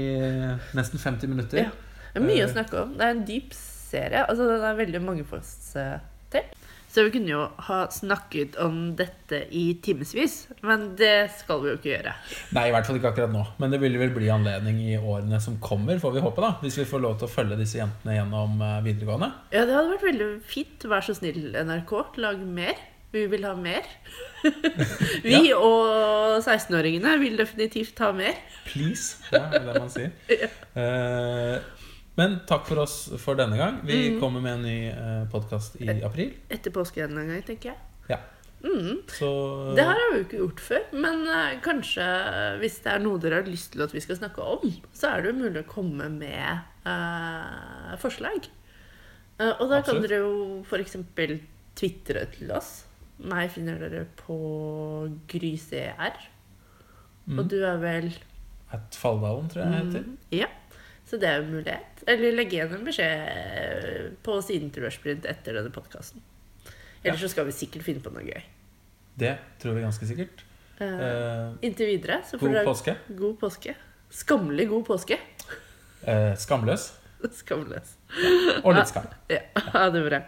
nesten 0.78 1.02
50 1.02 1.28
minutter. 1.28 1.66
Ja. 1.66 1.72
Det 2.14 2.22
er 2.22 2.24
mye 2.24 2.46
å 2.46 2.52
snakke 2.54 2.78
om. 2.80 2.94
Det 2.96 3.04
er 3.04 3.12
en 3.12 3.26
dyp 3.28 3.52
serie. 3.58 4.22
Altså, 4.24 4.46
den 4.48 4.64
er 4.64 4.78
veldig 4.78 5.02
mangefasettert. 5.04 6.56
Så 6.90 7.04
vi 7.06 7.12
kunne 7.14 7.30
jo 7.30 7.44
ha 7.68 7.80
snakket 7.94 8.56
om 8.64 8.96
dette 8.98 9.44
i 9.54 9.76
timevis, 9.86 10.48
men 10.66 10.88
det 10.98 11.30
skal 11.38 11.62
vi 11.62 11.70
jo 11.70 11.78
ikke 11.78 11.92
gjøre. 11.92 12.14
Nei, 12.58 12.64
i 12.70 12.74
hvert 12.74 12.90
fall 12.90 12.98
ikke 12.98 13.12
akkurat 13.12 13.34
nå. 13.34 13.44
Men 13.62 13.76
det 13.76 13.82
vil 13.84 13.98
vel 14.02 14.14
bli 14.16 14.32
anledning 14.34 14.82
i 14.88 14.98
årene 14.98 15.38
som 15.44 15.60
kommer, 15.62 16.02
får 16.02 16.18
vi 16.18 16.26
håpe, 16.26 16.42
da. 16.42 16.56
Hvis 16.64 16.80
vi 16.82 16.88
får 16.90 17.04
lov 17.06 17.20
til 17.20 17.30
å 17.30 17.32
følge 17.32 17.60
disse 17.62 17.78
jentene 17.78 18.18
gjennom 18.18 18.58
eh, 18.66 18.80
videregående. 18.88 19.30
Ja, 19.54 19.68
det 19.70 19.78
hadde 19.78 19.94
vært 19.94 20.08
veldig 20.10 20.30
fint. 20.50 20.90
Vær 20.90 21.06
så 21.06 21.18
snill, 21.20 21.52
NRK. 21.54 21.94
Lag 22.26 22.42
mer. 22.42 22.82
Vi 23.14 23.26
vil 23.30 23.46
ha 23.46 23.56
mer. 23.58 23.86
vi 25.26 25.48
og 25.54 26.42
16-åringene 26.42 27.16
vil 27.22 27.38
definitivt 27.38 28.02
ha 28.02 28.12
mer. 28.18 28.38
Please. 28.66 29.18
Det 29.30 29.42
er 29.42 29.70
det 29.70 29.78
man 29.78 29.94
sier. 29.94 30.14
Eh, 30.80 31.56
men 32.20 32.40
takk 32.50 32.68
for 32.68 32.82
oss 32.84 32.96
for 33.24 33.40
denne 33.40 33.58
gang. 33.60 33.80
Vi 33.88 34.10
Mm. 34.12 34.20
kommer 34.22 34.42
med 34.44 34.60
en 34.60 34.66
ny 34.68 34.78
uh, 34.92 35.24
podkast 35.32 35.80
i 35.82 35.88
april. 36.04 36.34
Etter 36.52 36.72
påske 36.76 37.04
en 37.06 37.16
gang, 37.16 37.32
tenker 37.48 37.72
jeg. 37.72 37.80
Ja. 38.12 38.20
Mm. 38.60 39.04
Så 39.08 39.28
Det 39.78 39.86
her 39.88 39.96
har 39.96 40.10
vi 40.12 40.18
jo 40.20 40.26
ikke 40.26 40.40
gjort 40.42 40.60
før, 40.60 40.82
men 41.00 41.22
eh, 41.32 41.60
kanskje 41.64 42.04
eh, 42.04 42.58
hvis 42.60 42.82
det 42.84 42.92
er 42.92 43.00
noe 43.00 43.20
dere 43.24 43.38
har 43.40 43.48
lyst 43.48 43.72
til 43.72 43.86
at 43.86 43.94
vi 43.96 44.02
skal 44.04 44.18
snakke 44.20 44.44
om, 44.44 44.66
så 44.92 45.14
er 45.14 45.22
det 45.24 45.32
jo 45.32 45.38
mulig 45.46 45.62
å 45.64 45.70
komme 45.72 46.10
med 46.12 46.60
eh, 46.84 47.94
forslag. 48.02 48.50
Eh, 49.40 49.54
og 49.62 49.70
da 49.72 49.80
kan 49.88 50.02
dere 50.04 50.20
jo 50.26 50.34
f.eks. 50.68 50.98
tvitre 51.80 52.26
til 52.36 52.52
oss. 52.52 52.82
Meg 53.24 53.52
finner 53.56 53.80
dere 53.80 54.04
på 54.20 54.36
GryCR. 55.32 56.20
mm, 57.28 57.40
Og 57.40 57.48
du 57.52 57.58
er 57.64 57.78
vel 57.80 58.12
At 58.76 58.94
Falldalen, 59.00 59.48
tror 59.50 59.64
jeg 59.64 59.72
det 59.72 59.80
heter. 59.86 60.04
Mm, 60.04 60.18
Ja. 60.36 60.48
Så 61.10 61.18
det 61.18 61.30
er 61.30 61.40
jo 61.40 61.48
en 61.48 61.56
mulighet. 61.58 62.04
Eller 62.10 62.36
legge 62.38 62.60
igjen 62.60 62.76
en 62.78 62.86
beskjed 62.86 64.20
på 64.26 64.36
siden 64.46 64.70
til 64.74 64.86
Rushprint 64.86 65.26
etter 65.30 65.58
denne 65.58 65.74
podkasten. 65.74 66.22
Ellers 67.02 67.24
så 67.24 67.32
skal 67.32 67.48
vi 67.48 67.56
sikkert 67.56 67.88
finne 67.88 68.04
på 68.04 68.12
noe 68.14 68.26
gøy. 68.28 68.44
Det 69.20 69.34
tror 69.62 69.78
vi 69.78 69.84
ganske 69.88 70.08
sikkert. 70.08 70.44
Eh, 70.80 71.50
inntil 71.66 71.90
videre 71.96 72.22
så 72.28 72.38
får 72.38 72.46
god 72.46 72.56
dere 72.56 72.68
påske. 72.68 72.96
god 73.20 73.36
påske. 73.42 73.76
Skammelig 74.16 74.68
god 74.70 74.86
påske. 74.88 75.18
Uh, 76.06 76.36
skamløs. 76.40 76.92
Skamløs. 77.42 77.96
Og 78.64 78.72
litt 78.78 78.90
skam. 78.90 79.10
Ja, 79.32 79.42
ha 79.74 79.90
det 79.92 80.06
bra. 80.06 80.22